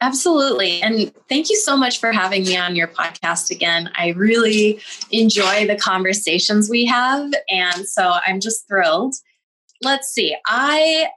Absolutely. 0.00 0.80
And 0.80 1.12
thank 1.28 1.50
you 1.50 1.56
so 1.56 1.76
much 1.76 1.98
for 1.98 2.12
having 2.12 2.44
me 2.44 2.56
on 2.56 2.76
your 2.76 2.86
podcast 2.86 3.50
again. 3.50 3.90
I 3.96 4.10
really 4.10 4.80
enjoy 5.10 5.66
the 5.66 5.74
conversations 5.74 6.70
we 6.70 6.86
have. 6.86 7.32
And 7.50 7.86
so 7.86 8.14
I'm 8.24 8.38
just 8.38 8.68
thrilled. 8.68 9.16
Let's 9.82 10.08
see. 10.08 10.36
I 10.46 11.08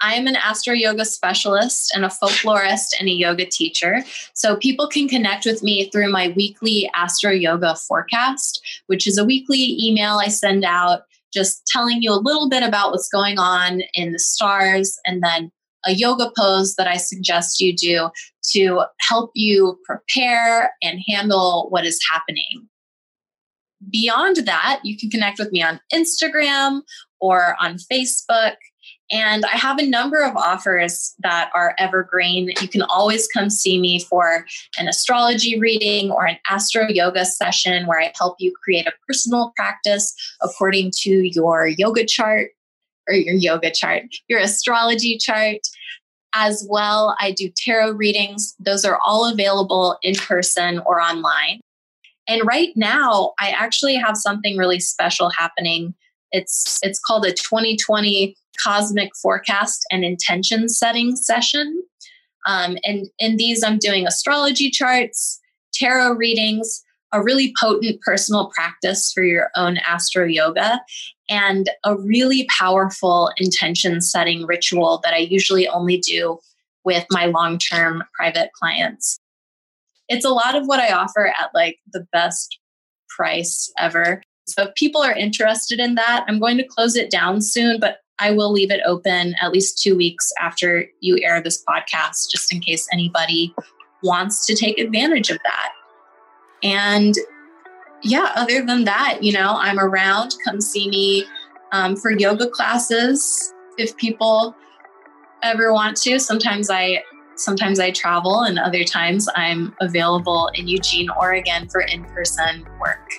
I 0.00 0.14
am 0.14 0.26
an 0.26 0.36
astro 0.36 0.74
yoga 0.74 1.04
specialist 1.04 1.94
and 1.94 2.04
a 2.04 2.08
folklorist 2.08 2.88
and 2.98 3.08
a 3.08 3.12
yoga 3.12 3.46
teacher. 3.46 4.04
So 4.34 4.56
people 4.56 4.88
can 4.88 5.08
connect 5.08 5.46
with 5.46 5.62
me 5.62 5.88
through 5.88 6.10
my 6.10 6.28
weekly 6.36 6.90
astro 6.94 7.30
yoga 7.30 7.76
forecast, 7.76 8.60
which 8.86 9.06
is 9.06 9.16
a 9.16 9.24
weekly 9.24 9.78
email 9.80 10.18
I 10.18 10.28
send 10.28 10.64
out 10.64 11.04
just 11.34 11.66
telling 11.66 12.02
you 12.02 12.12
a 12.12 12.22
little 12.22 12.48
bit 12.48 12.62
about 12.62 12.92
what's 12.92 13.08
going 13.08 13.38
on 13.38 13.82
in 13.94 14.12
the 14.12 14.18
stars 14.18 14.98
and 15.04 15.22
then 15.22 15.50
a 15.86 15.92
yoga 15.92 16.30
pose 16.36 16.76
that 16.76 16.88
I 16.88 16.96
suggest 16.96 17.60
you 17.60 17.74
do 17.74 18.10
to 18.52 18.82
help 19.00 19.30
you 19.34 19.78
prepare 19.84 20.72
and 20.82 21.00
handle 21.06 21.66
what 21.70 21.84
is 21.84 22.00
happening. 22.10 22.68
Beyond 23.90 24.36
that, 24.46 24.80
you 24.82 24.96
can 24.96 25.10
connect 25.10 25.38
with 25.38 25.52
me 25.52 25.62
on 25.62 25.80
Instagram 25.92 26.82
or 27.20 27.56
on 27.60 27.76
Facebook. 27.76 28.54
And 29.10 29.44
I 29.44 29.56
have 29.56 29.78
a 29.78 29.86
number 29.86 30.22
of 30.22 30.36
offers 30.36 31.14
that 31.18 31.50
are 31.54 31.74
evergreen. 31.78 32.50
You 32.60 32.68
can 32.68 32.82
always 32.82 33.28
come 33.28 33.50
see 33.50 33.78
me 33.78 34.00
for 34.00 34.46
an 34.78 34.88
astrology 34.88 35.58
reading 35.58 36.10
or 36.10 36.24
an 36.24 36.38
astro 36.48 36.88
yoga 36.88 37.24
session 37.26 37.86
where 37.86 38.00
I 38.00 38.12
help 38.18 38.36
you 38.38 38.54
create 38.62 38.86
a 38.86 38.92
personal 39.06 39.52
practice 39.56 40.14
according 40.42 40.92
to 41.02 41.10
your 41.10 41.66
yoga 41.66 42.06
chart 42.06 42.50
or 43.06 43.14
your 43.14 43.34
yoga 43.34 43.70
chart, 43.70 44.04
your 44.28 44.40
astrology 44.40 45.18
chart. 45.18 45.58
As 46.36 46.66
well, 46.68 47.14
I 47.20 47.30
do 47.30 47.48
tarot 47.48 47.92
readings. 47.92 48.56
Those 48.58 48.84
are 48.84 48.98
all 49.06 49.30
available 49.30 49.98
in 50.02 50.16
person 50.16 50.80
or 50.84 51.00
online. 51.00 51.60
And 52.26 52.42
right 52.44 52.70
now, 52.74 53.34
I 53.38 53.50
actually 53.50 53.94
have 53.94 54.16
something 54.16 54.56
really 54.56 54.80
special 54.80 55.30
happening. 55.30 55.94
It's 56.32 56.80
it's 56.82 56.98
called 56.98 57.24
a 57.24 57.32
2020 57.32 58.36
cosmic 58.62 59.10
forecast 59.20 59.84
and 59.90 60.04
intention 60.04 60.68
setting 60.68 61.16
session. 61.16 61.82
Um, 62.46 62.76
and 62.84 63.06
in 63.18 63.36
these, 63.36 63.62
I'm 63.64 63.78
doing 63.78 64.06
astrology 64.06 64.70
charts, 64.70 65.40
tarot 65.72 66.12
readings, 66.12 66.82
a 67.12 67.22
really 67.22 67.54
potent 67.58 68.00
personal 68.02 68.50
practice 68.54 69.12
for 69.12 69.22
your 69.22 69.50
own 69.54 69.78
astro 69.78 70.24
yoga, 70.24 70.80
and 71.30 71.70
a 71.84 71.96
really 71.96 72.46
powerful 72.50 73.30
intention 73.38 74.00
setting 74.00 74.46
ritual 74.46 75.00
that 75.04 75.14
I 75.14 75.18
usually 75.18 75.68
only 75.68 75.98
do 75.98 76.38
with 76.84 77.06
my 77.10 77.26
long 77.26 77.58
term 77.58 78.02
private 78.14 78.50
clients. 78.52 79.18
It's 80.08 80.24
a 80.24 80.30
lot 80.30 80.54
of 80.54 80.66
what 80.66 80.80
I 80.80 80.92
offer 80.92 81.28
at 81.28 81.50
like 81.54 81.78
the 81.92 82.06
best 82.12 82.58
price 83.08 83.72
ever. 83.78 84.22
So 84.46 84.64
if 84.64 84.74
people 84.74 85.02
are 85.02 85.16
interested 85.16 85.80
in 85.80 85.94
that, 85.94 86.24
I'm 86.28 86.38
going 86.38 86.58
to 86.58 86.66
close 86.66 86.96
it 86.96 87.10
down 87.10 87.40
soon, 87.40 87.80
but 87.80 87.98
I 88.18 88.30
will 88.30 88.52
leave 88.52 88.70
it 88.70 88.80
open 88.86 89.34
at 89.40 89.52
least 89.52 89.82
two 89.82 89.96
weeks 89.96 90.32
after 90.40 90.86
you 91.00 91.18
air 91.22 91.40
this 91.40 91.62
podcast, 91.64 92.30
just 92.30 92.52
in 92.52 92.60
case 92.60 92.88
anybody 92.92 93.54
wants 94.02 94.46
to 94.46 94.54
take 94.54 94.78
advantage 94.78 95.30
of 95.30 95.38
that. 95.44 95.72
And 96.62 97.14
yeah, 98.02 98.32
other 98.36 98.64
than 98.64 98.84
that, 98.84 99.22
you 99.22 99.32
know, 99.32 99.56
I'm 99.58 99.78
around. 99.78 100.36
Come 100.44 100.60
see 100.60 100.88
me 100.88 101.24
um, 101.72 101.96
for 101.96 102.10
yoga 102.10 102.48
classes 102.48 103.52
if 103.78 103.96
people 103.96 104.54
ever 105.42 105.72
want 105.72 105.96
to. 106.02 106.18
Sometimes 106.18 106.70
I 106.70 107.02
sometimes 107.36 107.80
I 107.80 107.90
travel, 107.90 108.42
and 108.42 108.60
other 108.60 108.84
times 108.84 109.28
I'm 109.34 109.74
available 109.80 110.50
in 110.54 110.68
Eugene, 110.68 111.08
Oregon 111.18 111.68
for 111.68 111.80
in-person 111.80 112.64
work. 112.80 113.10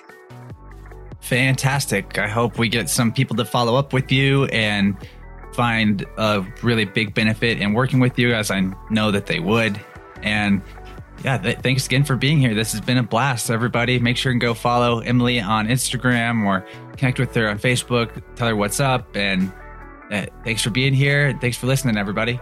Fantastic. 1.26 2.18
I 2.18 2.28
hope 2.28 2.56
we 2.56 2.68
get 2.68 2.88
some 2.88 3.12
people 3.12 3.34
to 3.34 3.44
follow 3.44 3.74
up 3.74 3.92
with 3.92 4.12
you 4.12 4.44
and 4.44 4.96
find 5.54 6.06
a 6.16 6.46
really 6.62 6.84
big 6.84 7.14
benefit 7.14 7.60
in 7.60 7.72
working 7.72 7.98
with 7.98 8.16
you, 8.16 8.32
as 8.32 8.52
I 8.52 8.72
know 8.90 9.10
that 9.10 9.26
they 9.26 9.40
would. 9.40 9.80
And 10.22 10.62
yeah, 11.24 11.36
th- 11.38 11.58
thanks 11.58 11.86
again 11.86 12.04
for 12.04 12.14
being 12.14 12.38
here. 12.38 12.54
This 12.54 12.70
has 12.70 12.80
been 12.80 12.96
a 12.96 13.02
blast, 13.02 13.50
everybody. 13.50 13.98
Make 13.98 14.16
sure 14.16 14.30
and 14.30 14.40
go 14.40 14.54
follow 14.54 15.00
Emily 15.00 15.40
on 15.40 15.66
Instagram 15.66 16.46
or 16.46 16.64
connect 16.96 17.18
with 17.18 17.34
her 17.34 17.48
on 17.48 17.58
Facebook. 17.58 18.22
Tell 18.36 18.46
her 18.46 18.54
what's 18.54 18.78
up. 18.78 19.16
And 19.16 19.52
uh, 20.12 20.26
thanks 20.44 20.62
for 20.62 20.70
being 20.70 20.94
here. 20.94 21.36
Thanks 21.40 21.56
for 21.56 21.66
listening, 21.66 21.96
everybody. 21.96 22.38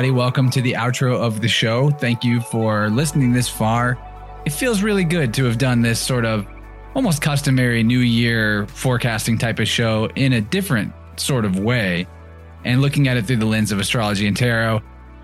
Everybody. 0.00 0.18
Welcome 0.18 0.48
to 0.52 0.62
the 0.62 0.72
outro 0.72 1.14
of 1.20 1.42
the 1.42 1.48
show. 1.48 1.90
Thank 1.90 2.24
you 2.24 2.40
for 2.40 2.88
listening 2.88 3.34
this 3.34 3.50
far. 3.50 3.98
It 4.46 4.50
feels 4.54 4.82
really 4.82 5.04
good 5.04 5.34
to 5.34 5.44
have 5.44 5.58
done 5.58 5.82
this 5.82 6.00
sort 6.00 6.24
of 6.24 6.46
almost 6.94 7.20
customary 7.20 7.82
New 7.82 7.98
Year 7.98 8.66
forecasting 8.68 9.36
type 9.36 9.58
of 9.58 9.68
show 9.68 10.08
in 10.16 10.32
a 10.32 10.40
different 10.40 10.94
sort 11.16 11.44
of 11.44 11.58
way 11.58 12.06
and 12.64 12.80
looking 12.80 13.08
at 13.08 13.18
it 13.18 13.26
through 13.26 13.36
the 13.36 13.44
lens 13.44 13.72
of 13.72 13.78
astrology 13.78 14.26
and 14.26 14.34
tarot. 14.34 14.80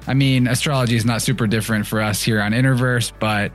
I 0.07 0.12
mean, 0.12 0.47
astrology 0.47 0.97
is 0.97 1.07
not 1.07 1.22
super 1.22 1.47
different 1.47 1.87
for 1.87 2.03
us 2.03 2.22
here 2.22 2.43
on 2.43 2.53
Innerverse, 2.53 3.12
but 3.18 3.53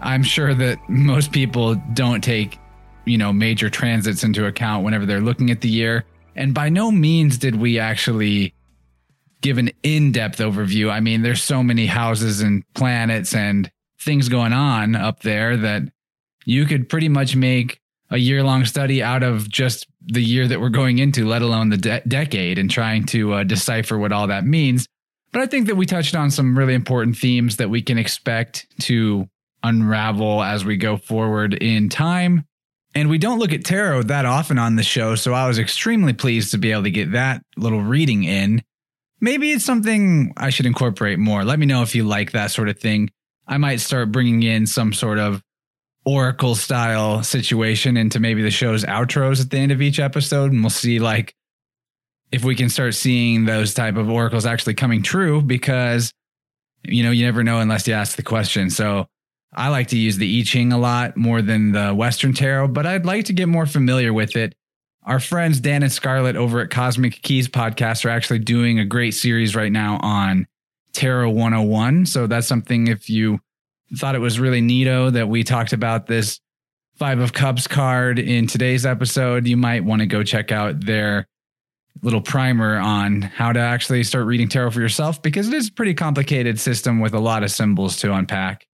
I'm 0.00 0.22
sure 0.22 0.54
that 0.54 0.78
most 0.88 1.30
people 1.30 1.74
don't 1.92 2.24
take, 2.24 2.58
you 3.04 3.18
know, 3.18 3.34
major 3.34 3.68
transits 3.68 4.24
into 4.24 4.46
account 4.46 4.82
whenever 4.82 5.04
they're 5.04 5.20
looking 5.20 5.50
at 5.50 5.60
the 5.60 5.68
year. 5.68 6.06
And 6.36 6.54
by 6.54 6.70
no 6.70 6.90
means 6.90 7.36
did 7.36 7.54
we 7.54 7.78
actually 7.78 8.54
give 9.40 9.58
an 9.58 9.70
in-depth 9.82 10.38
overview. 10.38 10.90
I 10.90 11.00
mean, 11.00 11.22
there's 11.22 11.42
so 11.42 11.62
many 11.62 11.86
houses 11.86 12.40
and 12.40 12.64
planets 12.74 13.34
and 13.34 13.70
things 14.00 14.28
going 14.28 14.52
on 14.52 14.94
up 14.94 15.20
there 15.20 15.56
that 15.56 15.82
you 16.44 16.64
could 16.64 16.88
pretty 16.88 17.08
much 17.08 17.36
make 17.36 17.80
a 18.10 18.16
year-long 18.16 18.64
study 18.64 19.02
out 19.02 19.22
of 19.22 19.48
just 19.48 19.86
the 20.06 20.22
year 20.22 20.48
that 20.48 20.60
we're 20.60 20.70
going 20.70 20.98
into, 20.98 21.26
let 21.26 21.42
alone 21.42 21.68
the 21.68 21.76
de- 21.76 22.00
decade, 22.08 22.58
and 22.58 22.70
trying 22.70 23.04
to 23.04 23.34
uh, 23.34 23.44
decipher 23.44 23.98
what 23.98 24.12
all 24.12 24.28
that 24.28 24.44
means. 24.44 24.86
But 25.30 25.42
I 25.42 25.46
think 25.46 25.66
that 25.66 25.76
we 25.76 25.84
touched 25.84 26.16
on 26.16 26.30
some 26.30 26.56
really 26.56 26.74
important 26.74 27.18
themes 27.18 27.56
that 27.56 27.68
we 27.68 27.82
can 27.82 27.98
expect 27.98 28.66
to 28.82 29.28
unravel 29.62 30.42
as 30.42 30.64
we 30.64 30.76
go 30.76 30.96
forward 30.96 31.54
in 31.54 31.90
time. 31.90 32.44
And 32.94 33.10
we 33.10 33.18
don't 33.18 33.38
look 33.38 33.52
at 33.52 33.64
tarot 33.64 34.04
that 34.04 34.24
often 34.24 34.58
on 34.58 34.76
the 34.76 34.82
show, 34.82 35.14
so 35.14 35.34
I 35.34 35.46
was 35.46 35.58
extremely 35.58 36.14
pleased 36.14 36.52
to 36.52 36.58
be 36.58 36.72
able 36.72 36.84
to 36.84 36.90
get 36.90 37.12
that 37.12 37.42
little 37.56 37.82
reading 37.82 38.24
in. 38.24 38.62
Maybe 39.20 39.52
it's 39.52 39.64
something 39.64 40.32
I 40.36 40.50
should 40.50 40.66
incorporate 40.66 41.18
more. 41.18 41.44
Let 41.44 41.58
me 41.58 41.66
know 41.66 41.82
if 41.82 41.94
you 41.94 42.04
like 42.04 42.32
that 42.32 42.50
sort 42.50 42.68
of 42.68 42.78
thing. 42.78 43.10
I 43.46 43.58
might 43.58 43.80
start 43.80 44.12
bringing 44.12 44.42
in 44.42 44.66
some 44.66 44.92
sort 44.92 45.18
of 45.18 45.42
oracle 46.08 46.54
style 46.54 47.22
situation 47.22 47.96
into 47.96 48.18
maybe 48.18 48.42
the 48.42 48.50
show's 48.50 48.82
outros 48.84 49.42
at 49.42 49.50
the 49.50 49.58
end 49.58 49.72
of 49.72 49.82
each 49.82 50.00
episode 50.00 50.52
and 50.52 50.62
we'll 50.62 50.70
see 50.70 50.98
like 50.98 51.34
if 52.32 52.44
we 52.44 52.54
can 52.54 52.70
start 52.70 52.94
seeing 52.94 53.44
those 53.44 53.74
type 53.74 53.96
of 53.96 54.08
oracles 54.08 54.46
actually 54.46 54.72
coming 54.72 55.02
true 55.02 55.42
because 55.42 56.10
you 56.82 57.02
know 57.02 57.10
you 57.10 57.26
never 57.26 57.44
know 57.44 57.58
unless 57.58 57.86
you 57.86 57.92
ask 57.92 58.16
the 58.16 58.22
question 58.22 58.70
so 58.70 59.06
i 59.52 59.68
like 59.68 59.88
to 59.88 59.98
use 59.98 60.16
the 60.16 60.40
i 60.40 60.42
ching 60.44 60.72
a 60.72 60.78
lot 60.78 61.14
more 61.14 61.42
than 61.42 61.72
the 61.72 61.92
western 61.92 62.32
tarot 62.32 62.68
but 62.68 62.86
i'd 62.86 63.04
like 63.04 63.26
to 63.26 63.34
get 63.34 63.46
more 63.46 63.66
familiar 63.66 64.10
with 64.10 64.34
it 64.34 64.54
our 65.08 65.18
friends 65.18 65.58
Dan 65.58 65.82
and 65.82 65.90
Scarlett 65.90 66.36
over 66.36 66.60
at 66.60 66.68
Cosmic 66.68 67.22
Keys 67.22 67.48
podcast 67.48 68.04
are 68.04 68.10
actually 68.10 68.40
doing 68.40 68.78
a 68.78 68.84
great 68.84 69.12
series 69.12 69.56
right 69.56 69.72
now 69.72 69.98
on 70.02 70.46
Tarot 70.92 71.30
101. 71.30 72.04
So 72.04 72.26
that's 72.26 72.46
something 72.46 72.88
if 72.88 73.08
you 73.08 73.40
thought 73.96 74.14
it 74.14 74.20
was 74.20 74.38
really 74.38 74.60
neato 74.60 75.10
that 75.10 75.26
we 75.28 75.44
talked 75.44 75.72
about 75.72 76.06
this 76.06 76.40
Five 76.96 77.20
of 77.20 77.32
Cups 77.32 77.66
card 77.66 78.18
in 78.18 78.46
today's 78.46 78.84
episode, 78.84 79.46
you 79.46 79.56
might 79.56 79.82
want 79.82 80.00
to 80.00 80.06
go 80.06 80.22
check 80.22 80.52
out 80.52 80.84
their 80.84 81.26
little 82.02 82.20
primer 82.20 82.76
on 82.76 83.22
how 83.22 83.50
to 83.52 83.60
actually 83.60 84.04
start 84.04 84.26
reading 84.26 84.48
tarot 84.48 84.72
for 84.72 84.80
yourself 84.80 85.22
because 85.22 85.48
it 85.48 85.54
is 85.54 85.68
a 85.68 85.72
pretty 85.72 85.94
complicated 85.94 86.60
system 86.60 87.00
with 87.00 87.14
a 87.14 87.18
lot 87.18 87.42
of 87.42 87.50
symbols 87.50 87.96
to 87.98 88.12
unpack. 88.12 88.66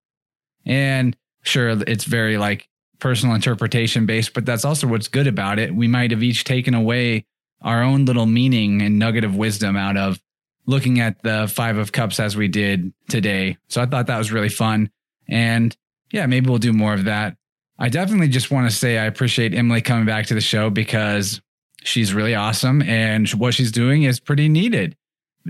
And 0.65 1.15
sure, 1.43 1.69
it's 1.87 2.03
very 2.03 2.37
like 2.37 2.67
personal 3.05 3.35
interpretation 3.35 4.07
based, 4.07 4.33
but 4.33 4.47
that's 4.47 4.65
also 4.65 4.87
what's 4.87 5.07
good 5.07 5.27
about 5.27 5.59
it. 5.59 5.75
We 5.75 5.87
might 5.87 6.09
have 6.09 6.23
each 6.23 6.43
taken 6.43 6.73
away 6.73 7.23
our 7.61 7.83
own 7.83 8.05
little 8.05 8.25
meaning 8.25 8.81
and 8.81 8.97
nugget 8.97 9.23
of 9.23 9.35
wisdom 9.35 9.77
out 9.77 9.95
of 9.95 10.19
looking 10.65 10.99
at 10.99 11.21
the 11.21 11.47
Five 11.47 11.77
of 11.77 11.91
Cups 11.91 12.19
as 12.19 12.35
we 12.35 12.47
did 12.47 12.91
today. 13.07 13.57
So 13.67 13.79
I 13.79 13.85
thought 13.85 14.07
that 14.07 14.17
was 14.17 14.31
really 14.31 14.49
fun. 14.49 14.89
And 15.29 15.77
yeah, 16.11 16.25
maybe 16.25 16.49
we'll 16.49 16.57
do 16.57 16.73
more 16.73 16.95
of 16.95 17.03
that. 17.03 17.37
I 17.77 17.89
definitely 17.89 18.29
just 18.29 18.49
want 18.49 18.67
to 18.71 18.75
say 18.75 18.97
I 18.97 19.05
appreciate 19.05 19.53
Emily 19.53 19.81
coming 19.81 20.07
back 20.07 20.25
to 20.25 20.33
the 20.33 20.41
show 20.41 20.71
because 20.71 21.43
she's 21.83 22.11
really 22.11 22.33
awesome 22.33 22.81
and 22.81 23.29
what 23.35 23.53
she's 23.53 23.71
doing 23.71 24.01
is 24.01 24.19
pretty 24.19 24.49
needed. 24.49 24.97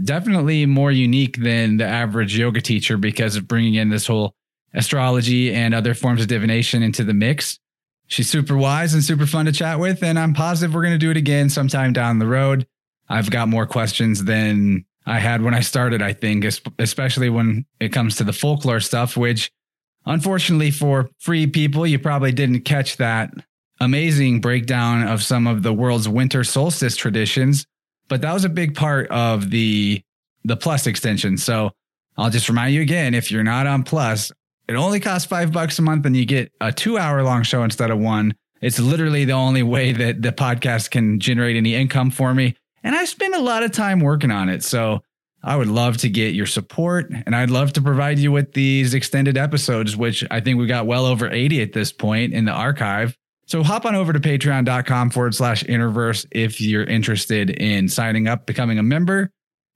Definitely 0.03 0.65
more 0.65 0.91
unique 0.91 1.41
than 1.41 1.77
the 1.77 1.85
average 1.85 2.37
yoga 2.37 2.59
teacher 2.59 2.97
because 2.97 3.37
of 3.37 3.47
bringing 3.47 3.75
in 3.75 3.87
this 3.87 4.07
whole 4.07 4.35
astrology 4.73 5.53
and 5.53 5.73
other 5.73 5.93
forms 5.93 6.21
of 6.21 6.27
divination 6.27 6.83
into 6.83 7.03
the 7.03 7.13
mix. 7.13 7.59
She's 8.07 8.29
super 8.29 8.55
wise 8.55 8.93
and 8.93 9.03
super 9.03 9.25
fun 9.25 9.45
to 9.45 9.51
chat 9.51 9.79
with, 9.79 10.03
and 10.03 10.19
I'm 10.19 10.33
positive 10.33 10.75
we're 10.75 10.83
going 10.83 10.93
to 10.93 10.99
do 10.99 11.11
it 11.11 11.17
again 11.17 11.49
sometime 11.49 11.93
down 11.93 12.19
the 12.19 12.27
road. 12.27 12.67
I've 13.09 13.31
got 13.31 13.47
more 13.47 13.65
questions 13.65 14.23
than 14.25 14.85
I 15.05 15.19
had 15.19 15.41
when 15.41 15.53
I 15.53 15.61
started, 15.61 16.01
I 16.01 16.13
think, 16.13 16.45
especially 16.79 17.29
when 17.29 17.65
it 17.79 17.89
comes 17.89 18.15
to 18.17 18.23
the 18.23 18.33
folklore 18.33 18.79
stuff, 18.79 19.15
which 19.15 19.51
unfortunately 20.05 20.71
for 20.71 21.09
free 21.19 21.47
people, 21.47 21.85
you 21.85 21.99
probably 21.99 22.31
didn't 22.31 22.61
catch 22.61 22.97
that 22.97 23.31
amazing 23.79 24.41
breakdown 24.41 25.07
of 25.07 25.23
some 25.23 25.47
of 25.47 25.63
the 25.63 25.73
world's 25.73 26.09
winter 26.09 26.43
solstice 26.43 26.95
traditions. 26.95 27.65
But 28.07 28.21
that 28.21 28.33
was 28.33 28.45
a 28.45 28.49
big 28.49 28.75
part 28.75 29.07
of 29.09 29.49
the 29.49 30.01
the 30.43 30.55
plus 30.55 30.85
extension. 30.85 31.37
So 31.37 31.71
I'll 32.17 32.29
just 32.29 32.49
remind 32.49 32.73
you 32.75 32.81
again, 32.81 33.15
if 33.15 33.31
you're 33.31 33.43
not 33.43 33.65
on 33.65 33.83
plus, 33.83 34.31
it 34.67 34.75
only 34.75 34.99
costs 34.99 35.27
five 35.27 35.51
bucks 35.51 35.77
a 35.79 35.81
month 35.81 36.05
and 36.05 36.15
you 36.15 36.25
get 36.25 36.51
a 36.59 36.71
two 36.71 36.97
hour 36.97 37.23
long 37.23 37.43
show 37.43 37.63
instead 37.63 37.91
of 37.91 37.99
one. 37.99 38.35
It's 38.61 38.79
literally 38.79 39.25
the 39.25 39.33
only 39.33 39.63
way 39.63 39.91
that 39.91 40.21
the 40.21 40.31
podcast 40.31 40.91
can 40.91 41.19
generate 41.19 41.55
any 41.55 41.75
income 41.75 42.09
for 42.09 42.33
me. 42.33 42.55
And 42.83 42.95
I 42.95 43.05
spend 43.05 43.35
a 43.35 43.41
lot 43.41 43.63
of 43.63 43.71
time 43.71 43.99
working 43.99 44.31
on 44.31 44.49
it. 44.49 44.63
So 44.63 45.01
I 45.43 45.55
would 45.55 45.67
love 45.67 45.97
to 45.97 46.09
get 46.09 46.33
your 46.33 46.47
support 46.47 47.11
and 47.11 47.35
I'd 47.35 47.51
love 47.51 47.73
to 47.73 47.81
provide 47.81 48.17
you 48.17 48.31
with 48.31 48.53
these 48.53 48.93
extended 48.93 49.37
episodes, 49.37 49.95
which 49.95 50.23
I 50.31 50.39
think 50.39 50.57
we 50.57 50.65
got 50.65 50.87
well 50.87 51.05
over 51.05 51.29
80 51.29 51.61
at 51.61 51.73
this 51.73 51.91
point 51.91 52.33
in 52.33 52.45
the 52.45 52.51
archive. 52.51 53.15
So 53.45 53.61
hop 53.61 53.85
on 53.85 53.93
over 53.93 54.11
to 54.11 54.19
patreon.com 54.19 55.11
forward 55.11 55.35
slash 55.35 55.63
innerverse 55.65 56.25
if 56.31 56.59
you're 56.59 56.83
interested 56.83 57.51
in 57.51 57.87
signing 57.89 58.27
up, 58.27 58.47
becoming 58.47 58.79
a 58.79 58.83
member. 58.83 59.29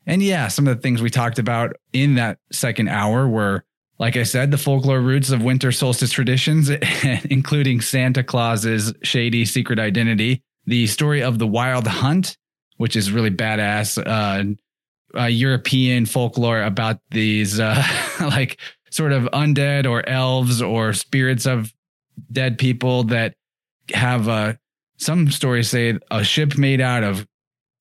And 0.07 0.23
yeah, 0.23 0.47
some 0.47 0.67
of 0.67 0.75
the 0.75 0.81
things 0.81 1.03
we 1.03 1.11
talked 1.11 1.37
about 1.37 1.75
in 1.93 2.15
that 2.15 2.39
second 2.51 2.87
hour 2.87 3.27
were, 3.27 3.63
like 4.00 4.16
I 4.16 4.24
said, 4.24 4.50
the 4.50 4.58
folklore 4.58 5.02
roots 5.02 5.30
of 5.30 5.43
winter 5.43 5.72
solstice 5.74 6.12
traditions, 6.12 6.70
including 7.30 7.82
Santa 7.82 8.24
Claus's 8.24 8.93
shady 9.04 9.43
secret 9.45 9.78
identity, 9.78 10.41
the 10.66 10.88
story 10.88 11.22
of 11.22 11.38
the 11.38 11.47
wild 11.47 11.86
hunt, 11.86 12.38
which 12.78 12.95
is 12.95 13.12
really 13.12 13.30
badass, 13.30 13.97
uh, 13.97 14.56
uh, 15.20 15.26
European 15.26 16.06
folklore 16.06 16.62
about 16.62 17.00
these 17.12 17.60
uh, 17.60 17.84
like 18.22 18.60
sort 18.89 19.12
of 19.12 19.24
undead 19.34 19.89
or 19.89 20.08
elves 20.08 20.62
or 20.62 20.93
spirits 20.93 21.45
of 21.45 21.74
dead 22.32 22.58
people 22.58 23.04
that 23.04 23.36
have 23.93 24.30
uh, 24.30 24.54
some 24.97 25.30
stories 25.30 25.70
say 25.70 25.97
a 26.12 26.24
ship 26.24 26.58
made 26.58 26.80
out 26.80 27.04
of 27.04 27.28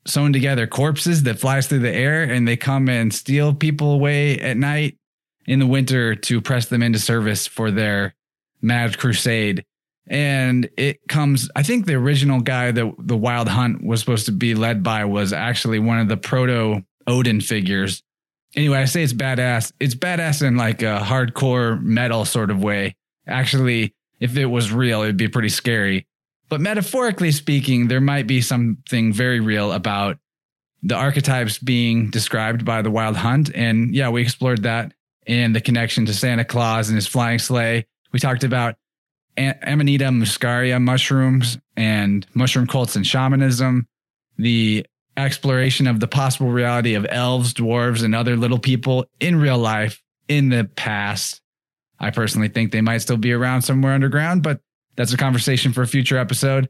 sewn 0.06 0.32
together 0.32 0.66
corpses 0.66 1.24
that 1.24 1.38
flies 1.38 1.66
through 1.66 1.80
the 1.80 1.94
air 1.94 2.22
and 2.22 2.48
they 2.48 2.56
come 2.56 2.88
and 2.88 3.12
steal 3.12 3.52
people 3.52 3.92
away 3.92 4.38
at 4.40 4.56
night 4.56 4.96
in 5.48 5.58
the 5.58 5.66
winter 5.66 6.14
to 6.14 6.42
press 6.42 6.66
them 6.66 6.82
into 6.82 6.98
service 6.98 7.46
for 7.46 7.70
their 7.70 8.14
mad 8.60 8.98
crusade. 8.98 9.64
And 10.06 10.68
it 10.76 11.00
comes 11.08 11.50
i 11.56 11.62
think 11.62 11.86
the 11.86 11.94
original 11.94 12.40
guy 12.40 12.70
that 12.70 12.94
the 12.98 13.16
wild 13.16 13.48
hunt 13.48 13.84
was 13.84 14.00
supposed 14.00 14.26
to 14.26 14.32
be 14.32 14.54
led 14.54 14.82
by 14.82 15.04
was 15.04 15.32
actually 15.32 15.78
one 15.78 15.98
of 15.98 16.08
the 16.08 16.16
proto 16.16 16.82
odin 17.06 17.40
figures. 17.40 18.02
Anyway 18.54 18.78
i 18.78 18.84
say 18.84 19.02
it's 19.02 19.12
badass. 19.12 19.72
It's 19.80 19.94
badass 19.94 20.46
in 20.46 20.56
like 20.56 20.82
a 20.82 21.00
hardcore 21.02 21.82
metal 21.82 22.24
sort 22.24 22.50
of 22.50 22.62
way. 22.62 22.94
Actually 23.26 23.94
if 24.20 24.36
it 24.36 24.46
was 24.46 24.70
real 24.70 25.02
it'd 25.02 25.16
be 25.16 25.28
pretty 25.28 25.50
scary. 25.50 26.06
But 26.50 26.60
metaphorically 26.60 27.32
speaking 27.32 27.88
there 27.88 28.00
might 28.00 28.26
be 28.26 28.42
something 28.42 29.12
very 29.14 29.40
real 29.40 29.72
about 29.72 30.18
the 30.82 30.94
archetypes 30.94 31.58
being 31.58 32.08
described 32.10 32.64
by 32.64 32.82
the 32.82 32.90
wild 32.90 33.16
hunt. 33.16 33.50
And 33.54 33.94
yeah 33.94 34.10
we 34.10 34.22
explored 34.22 34.62
that 34.62 34.92
and 35.28 35.54
the 35.54 35.60
connection 35.60 36.04
to 36.06 36.12
santa 36.12 36.44
claus 36.44 36.88
and 36.88 36.96
his 36.96 37.06
flying 37.06 37.38
sleigh 37.38 37.86
we 38.12 38.18
talked 38.18 38.42
about 38.42 38.74
Amanita 39.38 40.04
muscaria 40.06 40.82
mushrooms 40.82 41.58
and 41.76 42.26
mushroom 42.34 42.66
cults 42.66 42.96
and 42.96 43.06
shamanism, 43.06 43.86
the 44.36 44.84
exploration 45.16 45.86
of 45.86 46.00
the 46.00 46.08
possible 46.08 46.50
reality 46.50 46.94
of 46.94 47.06
elves, 47.08 47.54
dwarves, 47.54 48.02
and 48.02 48.14
other 48.14 48.36
little 48.36 48.58
people 48.58 49.06
in 49.20 49.36
real 49.36 49.58
life 49.58 50.02
in 50.28 50.48
the 50.48 50.64
past. 50.76 51.40
I 52.00 52.10
personally 52.10 52.48
think 52.48 52.72
they 52.72 52.80
might 52.80 52.98
still 52.98 53.16
be 53.16 53.32
around 53.32 53.62
somewhere 53.62 53.92
underground, 53.92 54.42
but 54.42 54.60
that's 54.96 55.12
a 55.12 55.16
conversation 55.16 55.72
for 55.72 55.82
a 55.82 55.86
future 55.86 56.18
episode. 56.18 56.68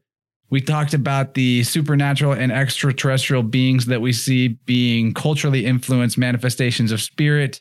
We 0.50 0.62
talked 0.62 0.94
about 0.94 1.34
the 1.34 1.62
supernatural 1.64 2.32
and 2.32 2.50
extraterrestrial 2.50 3.42
beings 3.42 3.86
that 3.86 4.00
we 4.00 4.14
see 4.14 4.48
being 4.48 5.12
culturally 5.12 5.66
influenced 5.66 6.16
manifestations 6.16 6.90
of 6.90 7.02
spirit, 7.02 7.60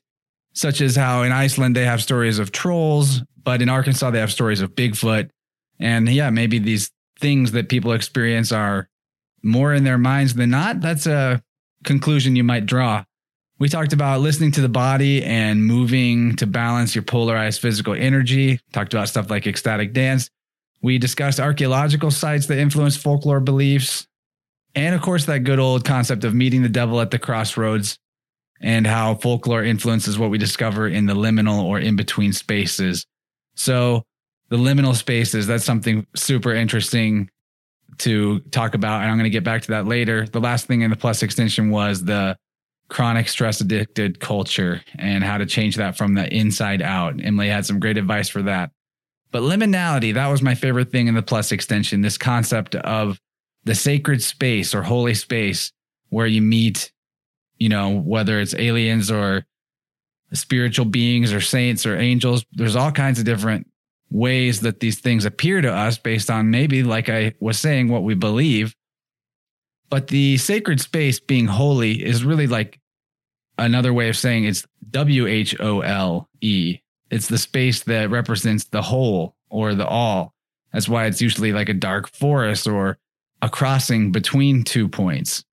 such 0.57 0.81
as 0.81 0.95
how 0.95 1.21
in 1.21 1.31
Iceland 1.31 1.75
they 1.75 1.85
have 1.85 2.01
stories 2.01 2.39
of 2.39 2.51
trolls, 2.51 3.21
but 3.43 3.61
in 3.61 3.69
Arkansas, 3.69 4.09
they 4.09 4.19
have 4.19 4.31
stories 4.31 4.59
of 4.59 4.73
Bigfoot. 4.73 5.29
And 5.79 6.09
yeah, 6.09 6.31
maybe 6.31 6.57
these 6.57 6.89
things 7.19 7.51
that 7.51 7.69
people 7.69 7.91
experience 7.91 8.51
are 8.51 8.89
more 9.43 9.75
in 9.75 9.83
their 9.83 9.99
minds 9.99 10.33
than 10.33 10.49
not. 10.49 10.81
That's 10.81 11.05
a 11.05 11.43
conclusion 11.83 12.35
you 12.35 12.43
might 12.43 12.65
draw. 12.65 13.03
We 13.59 13.69
talked 13.69 13.93
about 13.93 14.21
listening 14.21 14.51
to 14.53 14.61
the 14.61 14.69
body 14.69 15.23
and 15.23 15.63
moving 15.63 16.35
to 16.37 16.47
balance 16.47 16.95
your 16.95 17.03
polarized 17.03 17.61
physical 17.61 17.93
energy. 17.93 18.59
Talked 18.73 18.95
about 18.95 19.09
stuff 19.09 19.29
like 19.29 19.45
ecstatic 19.45 19.93
dance. 19.93 20.31
We 20.81 20.97
discussed 20.97 21.39
archaeological 21.39 22.09
sites 22.09 22.47
that 22.47 22.57
influence 22.57 22.97
folklore 22.97 23.39
beliefs. 23.39 24.07
And 24.73 24.95
of 24.95 25.01
course, 25.01 25.25
that 25.25 25.43
good 25.43 25.59
old 25.59 25.85
concept 25.85 26.23
of 26.23 26.33
meeting 26.33 26.63
the 26.63 26.69
devil 26.69 26.99
at 26.99 27.11
the 27.11 27.19
crossroads 27.19 27.99
and 28.61 28.87
how 28.87 29.15
folklore 29.15 29.63
influences 29.63 30.17
what 30.17 30.29
we 30.29 30.37
discover 30.37 30.87
in 30.87 31.05
the 31.05 31.13
liminal 31.13 31.63
or 31.63 31.79
in 31.79 31.95
between 31.95 32.33
spaces. 32.33 33.05
So 33.55 34.03
the 34.49 34.57
liminal 34.57 34.95
spaces, 34.95 35.47
that's 35.47 35.65
something 35.65 36.05
super 36.15 36.53
interesting 36.53 37.29
to 37.99 38.39
talk 38.51 38.75
about. 38.75 39.01
And 39.01 39.11
I'm 39.11 39.17
going 39.17 39.25
to 39.25 39.29
get 39.29 39.43
back 39.43 39.63
to 39.63 39.71
that 39.71 39.85
later. 39.85 40.25
The 40.27 40.39
last 40.39 40.65
thing 40.65 40.81
in 40.81 40.89
the 40.89 40.95
plus 40.95 41.23
extension 41.23 41.69
was 41.69 42.03
the 42.03 42.37
chronic 42.89 43.27
stress 43.27 43.59
addicted 43.59 44.19
culture 44.19 44.81
and 44.97 45.23
how 45.23 45.37
to 45.37 45.45
change 45.45 45.75
that 45.75 45.97
from 45.97 46.13
the 46.13 46.33
inside 46.33 46.81
out. 46.81 47.19
Emily 47.21 47.49
had 47.49 47.65
some 47.65 47.79
great 47.79 47.97
advice 47.97 48.29
for 48.29 48.41
that. 48.43 48.71
But 49.31 49.41
liminality, 49.41 50.13
that 50.13 50.27
was 50.27 50.41
my 50.41 50.55
favorite 50.55 50.91
thing 50.91 51.07
in 51.07 51.13
the 51.13 51.21
plus 51.21 51.51
extension. 51.51 52.01
This 52.01 52.17
concept 52.17 52.75
of 52.75 53.19
the 53.65 53.75
sacred 53.75 54.23
space 54.23 54.73
or 54.73 54.83
holy 54.83 55.13
space 55.13 55.71
where 56.09 56.27
you 56.27 56.41
meet, 56.41 56.91
you 57.59 57.69
know, 57.69 57.99
whether 57.99 58.39
it's 58.39 58.53
aliens 58.55 59.11
or 59.11 59.45
spiritual 60.33 60.85
beings 60.85 61.31
or 61.31 61.41
saints 61.41 61.85
or 61.85 61.97
angels. 61.97 62.45
There's 62.51 62.75
all 62.75 62.91
kinds 62.91 63.19
of 63.19 63.25
different 63.25 63.67
ways 64.09 64.61
that 64.61 64.79
these 64.79 64.99
things 64.99 65.25
appear 65.25 65.61
to 65.61 65.73
us 65.73 65.97
based 65.97 66.29
on 66.29 66.51
maybe, 66.51 66.83
like 66.83 67.09
I 67.09 67.33
was 67.39 67.59
saying, 67.59 67.89
what 67.89 68.03
we 68.03 68.15
believe. 68.15 68.75
But 69.89 70.07
the 70.07 70.37
sacred 70.37 70.81
space 70.81 71.19
being 71.19 71.47
holy 71.47 72.03
is 72.03 72.25
really 72.25 72.47
like 72.47 72.79
another 73.57 73.93
way 73.93 74.09
of 74.09 74.17
saying 74.17 74.45
it's 74.45 74.65
W 74.91 75.27
H 75.27 75.55
O 75.59 75.81
L 75.81 76.29
E. 76.41 76.79
It's 77.09 77.27
the 77.27 77.37
space 77.37 77.83
that 77.83 78.09
represents 78.09 78.65
the 78.65 78.81
whole 78.81 79.35
or 79.49 79.75
the 79.75 79.87
all. 79.87 80.33
That's 80.73 80.89
why 80.89 81.05
it's 81.05 81.21
usually 81.21 81.53
like 81.53 81.69
a 81.69 81.73
dark 81.73 82.09
forest 82.09 82.67
or 82.67 82.97
a 83.41 83.49
crossing 83.49 84.11
between 84.11 84.63
two 84.63 84.89
points. 84.89 85.45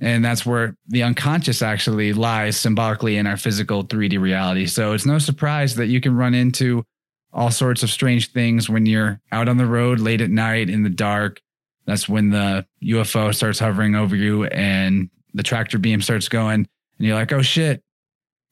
And 0.00 0.24
that's 0.24 0.44
where 0.44 0.76
the 0.88 1.04
unconscious 1.04 1.62
actually 1.62 2.12
lies 2.12 2.56
symbolically 2.56 3.16
in 3.16 3.26
our 3.26 3.36
physical 3.36 3.84
3D 3.84 4.20
reality. 4.20 4.66
So 4.66 4.92
it's 4.92 5.06
no 5.06 5.18
surprise 5.18 5.76
that 5.76 5.86
you 5.86 6.00
can 6.00 6.16
run 6.16 6.34
into 6.34 6.84
all 7.32 7.50
sorts 7.50 7.82
of 7.82 7.90
strange 7.90 8.32
things 8.32 8.68
when 8.68 8.86
you're 8.86 9.20
out 9.32 9.48
on 9.48 9.56
the 9.56 9.66
road 9.66 10.00
late 10.00 10.20
at 10.20 10.30
night 10.30 10.68
in 10.70 10.82
the 10.82 10.90
dark. 10.90 11.40
That's 11.86 12.08
when 12.08 12.30
the 12.30 12.66
UFO 12.82 13.34
starts 13.34 13.58
hovering 13.58 13.94
over 13.94 14.16
you 14.16 14.44
and 14.44 15.10
the 15.34 15.42
tractor 15.42 15.78
beam 15.78 16.00
starts 16.00 16.28
going 16.28 16.66
and 16.98 17.06
you're 17.06 17.16
like, 17.16 17.32
"Oh 17.32 17.42
shit." 17.42 17.82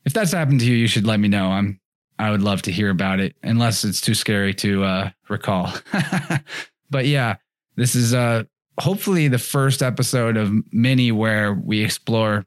If 0.05 0.13
that's 0.13 0.33
happened 0.33 0.61
to 0.61 0.67
you, 0.67 0.75
you 0.75 0.89
should 0.89 1.07
let 1.07 1.21
me 1.21 1.29
know. 1.29 1.47
I'm 1.47 1.81
I 2.19 2.31
would 2.31 2.43
love 2.43 2.63
to 2.63 2.73
hear 2.73 2.91
about 2.91 3.21
it 3.21 3.35
unless 3.43 3.85
it's 3.85 4.01
too 4.01 4.15
scary 4.15 4.53
to 4.55 4.85
uh 4.85 5.11
recall. 5.29 5.73
but 6.91 7.07
yeah, 7.07 7.37
this 7.77 7.95
is 7.95 8.13
uh 8.13 8.45
hopefully 8.79 9.29
the 9.29 9.39
first 9.39 9.83
episode 9.83 10.37
of 10.37 10.53
many 10.73 11.13
where 11.13 11.53
we 11.53 11.85
explore 11.85 12.45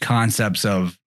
concepts 0.00 0.64
of 0.64 0.98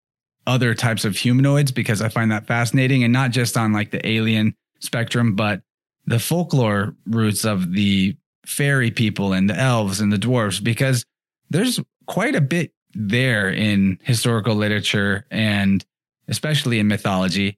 other 0.47 0.75
types 0.75 1.05
of 1.05 1.17
humanoids 1.17 1.71
because 1.71 2.03
I 2.03 2.09
find 2.09 2.31
that 2.33 2.47
fascinating 2.47 3.05
and 3.05 3.13
not 3.13 3.31
just 3.31 3.57
on 3.57 3.73
like 3.73 3.91
the 3.91 4.07
alien 4.07 4.55
spectrum, 4.81 5.37
but 5.37 5.63
the 6.07 6.19
folklore 6.19 6.95
roots 7.07 7.45
of 7.45 7.73
the 7.73 8.17
fairy 8.45 8.91
people 8.91 9.33
and 9.33 9.49
the 9.49 9.57
elves 9.57 10.01
and 10.01 10.13
the 10.13 10.17
dwarves 10.17 10.63
because 10.63 11.05
there's 11.51 11.79
quite 12.07 12.35
a 12.35 12.41
bit 12.41 12.73
there 12.95 13.49
in 13.49 13.99
historical 14.03 14.57
literature 14.57 15.25
and 15.31 15.85
especially 16.27 16.81
in 16.81 16.89
mythology 16.89 17.57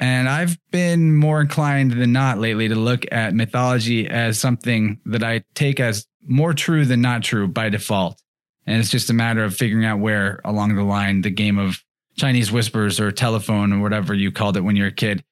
and 0.00 0.30
I've 0.30 0.58
been 0.70 1.14
more 1.14 1.42
inclined 1.42 1.92
than 1.92 2.12
not 2.12 2.38
lately 2.38 2.68
to 2.68 2.74
look 2.74 3.04
at 3.12 3.34
mythology 3.34 4.08
as 4.08 4.38
something 4.38 4.98
that 5.04 5.22
I 5.22 5.44
take 5.54 5.78
as 5.78 6.06
more 6.26 6.54
true 6.54 6.86
than 6.86 7.02
not 7.02 7.22
true 7.22 7.46
by 7.46 7.68
default. 7.68 8.20
And 8.66 8.78
it's 8.78 8.90
just 8.90 9.10
a 9.10 9.14
matter 9.14 9.44
of 9.44 9.54
figuring 9.54 9.84
out 9.84 10.00
where 10.00 10.40
along 10.42 10.74
the 10.74 10.84
line 10.84 11.20
the 11.20 11.30
game 11.30 11.58
of 11.58 11.82
Chinese 12.16 12.50
whispers 12.50 12.98
or 12.98 13.12
telephone 13.12 13.74
or 13.74 13.82
whatever 13.82 14.14
you 14.14 14.32
called 14.32 14.56
it 14.56 14.62
when 14.62 14.74
you're 14.74 14.88
a 14.88 14.92
kid 14.92 15.22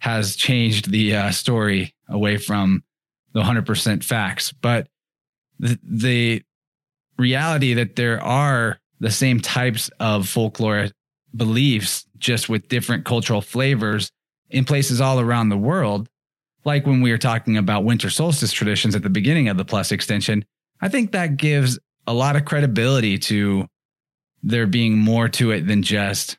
has 0.00 0.36
changed 0.36 0.90
the 0.90 1.16
uh, 1.16 1.30
story 1.30 1.94
away 2.08 2.36
from 2.36 2.84
the 3.32 3.40
100% 3.40 4.04
facts. 4.04 4.52
But 4.52 4.88
the, 5.58 5.78
the 5.82 6.42
reality 7.16 7.74
that 7.74 7.96
there 7.96 8.22
are 8.22 8.78
the 9.00 9.10
same 9.10 9.40
types 9.40 9.90
of 10.00 10.28
folklore 10.28 10.88
beliefs, 11.34 12.06
just 12.18 12.48
with 12.48 12.68
different 12.68 13.04
cultural 13.04 13.40
flavors, 13.40 14.10
in 14.50 14.64
places 14.64 15.00
all 15.00 15.20
around 15.20 15.48
the 15.48 15.56
world, 15.56 16.08
like 16.64 16.86
when 16.86 17.00
we 17.00 17.10
were 17.10 17.18
talking 17.18 17.56
about 17.56 17.84
winter 17.84 18.10
solstice 18.10 18.52
traditions 18.52 18.94
at 18.94 19.02
the 19.02 19.10
beginning 19.10 19.48
of 19.48 19.56
the 19.56 19.64
plus 19.64 19.92
extension, 19.92 20.44
I 20.80 20.88
think 20.88 21.12
that 21.12 21.36
gives 21.36 21.78
a 22.06 22.14
lot 22.14 22.36
of 22.36 22.44
credibility 22.44 23.18
to 23.18 23.66
there 24.42 24.66
being 24.66 24.98
more 24.98 25.28
to 25.28 25.50
it 25.50 25.66
than 25.66 25.82
just 25.82 26.38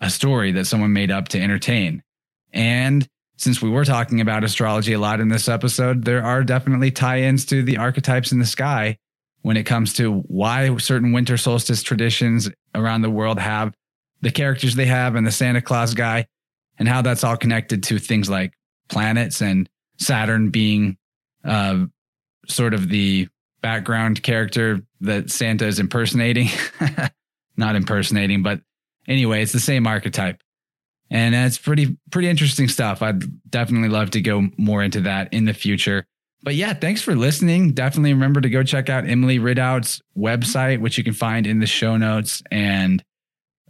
a 0.00 0.10
story 0.10 0.52
that 0.52 0.66
someone 0.66 0.92
made 0.92 1.10
up 1.10 1.28
to 1.28 1.40
entertain. 1.40 2.02
And 2.52 3.06
since 3.36 3.60
we 3.60 3.70
were 3.70 3.84
talking 3.84 4.20
about 4.20 4.44
astrology 4.44 4.94
a 4.94 4.98
lot 4.98 5.20
in 5.20 5.28
this 5.28 5.48
episode, 5.48 6.04
there 6.04 6.22
are 6.22 6.42
definitely 6.42 6.90
tie 6.90 7.22
ins 7.22 7.44
to 7.46 7.62
the 7.62 7.76
archetypes 7.76 8.32
in 8.32 8.38
the 8.38 8.46
sky 8.46 8.96
when 9.42 9.56
it 9.56 9.64
comes 9.64 9.92
to 9.94 10.20
why 10.22 10.74
certain 10.78 11.12
winter 11.12 11.36
solstice 11.36 11.82
traditions 11.82 12.50
around 12.74 13.02
the 13.02 13.10
world 13.10 13.38
have 13.38 13.74
the 14.22 14.30
characters 14.30 14.74
they 14.74 14.86
have 14.86 15.14
and 15.14 15.26
the 15.26 15.30
Santa 15.30 15.60
Claus 15.60 15.94
guy, 15.94 16.26
and 16.78 16.88
how 16.88 17.02
that's 17.02 17.24
all 17.24 17.36
connected 17.36 17.82
to 17.84 17.98
things 17.98 18.28
like 18.28 18.52
planets 18.88 19.40
and 19.40 19.68
Saturn 19.98 20.50
being 20.50 20.96
uh, 21.44 21.86
sort 22.48 22.74
of 22.74 22.88
the 22.88 23.28
background 23.62 24.22
character 24.22 24.80
that 25.00 25.30
Santa 25.30 25.66
is 25.66 25.78
impersonating. 25.78 26.48
Not 27.56 27.76
impersonating, 27.76 28.42
but 28.42 28.60
anyway, 29.08 29.42
it's 29.42 29.52
the 29.52 29.60
same 29.60 29.86
archetype. 29.86 30.40
And 31.10 31.34
it's 31.34 31.58
pretty 31.58 31.96
pretty 32.10 32.28
interesting 32.28 32.68
stuff. 32.68 33.00
I'd 33.00 33.22
definitely 33.48 33.88
love 33.88 34.10
to 34.10 34.20
go 34.20 34.48
more 34.56 34.82
into 34.82 35.02
that 35.02 35.32
in 35.32 35.44
the 35.44 35.54
future. 35.54 36.06
But 36.42 36.56
yeah, 36.56 36.74
thanks 36.74 37.00
for 37.00 37.14
listening. 37.14 37.72
Definitely 37.72 38.12
remember 38.12 38.40
to 38.40 38.50
go 38.50 38.62
check 38.62 38.88
out 38.88 39.08
Emily 39.08 39.38
Ridout's 39.38 40.02
website, 40.16 40.80
which 40.80 40.98
you 40.98 41.04
can 41.04 41.14
find 41.14 41.46
in 41.46 41.60
the 41.60 41.66
show 41.66 41.96
notes. 41.96 42.42
And 42.50 43.02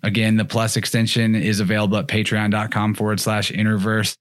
again, 0.07 0.37
the 0.37 0.45
plus 0.45 0.77
extension 0.77 1.35
is 1.35 1.59
available 1.59 1.99
at 1.99 2.07
patreon.com 2.07 2.95
forward 2.95 3.21
slash 3.21 3.51
innerverse. 3.51 4.17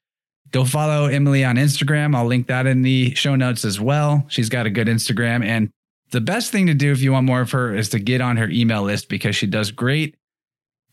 Go 0.52 0.66
follow 0.66 1.06
Emily 1.06 1.46
on 1.46 1.56
Instagram. 1.56 2.16
I'll 2.16 2.26
link 2.26 2.48
that 2.48 2.66
in 2.66 2.82
the 2.82 3.14
show 3.14 3.36
notes 3.36 3.64
as 3.64 3.80
well. 3.80 4.26
She's 4.28 4.50
got 4.50 4.66
a 4.66 4.70
good 4.72 4.88
Instagram. 4.88 5.46
And 5.46 5.70
the 6.12 6.22
best 6.22 6.52
thing 6.52 6.68
to 6.68 6.74
do 6.74 6.92
if 6.92 7.02
you 7.02 7.12
want 7.12 7.26
more 7.26 7.42
of 7.42 7.52
her 7.52 7.76
is 7.76 7.90
to 7.90 8.00
get 8.00 8.20
on 8.20 8.38
her 8.38 8.50
email 8.50 8.84
list 8.84 9.10
because 9.10 9.36
she 9.36 9.48
does 9.48 9.72
great 9.72 10.16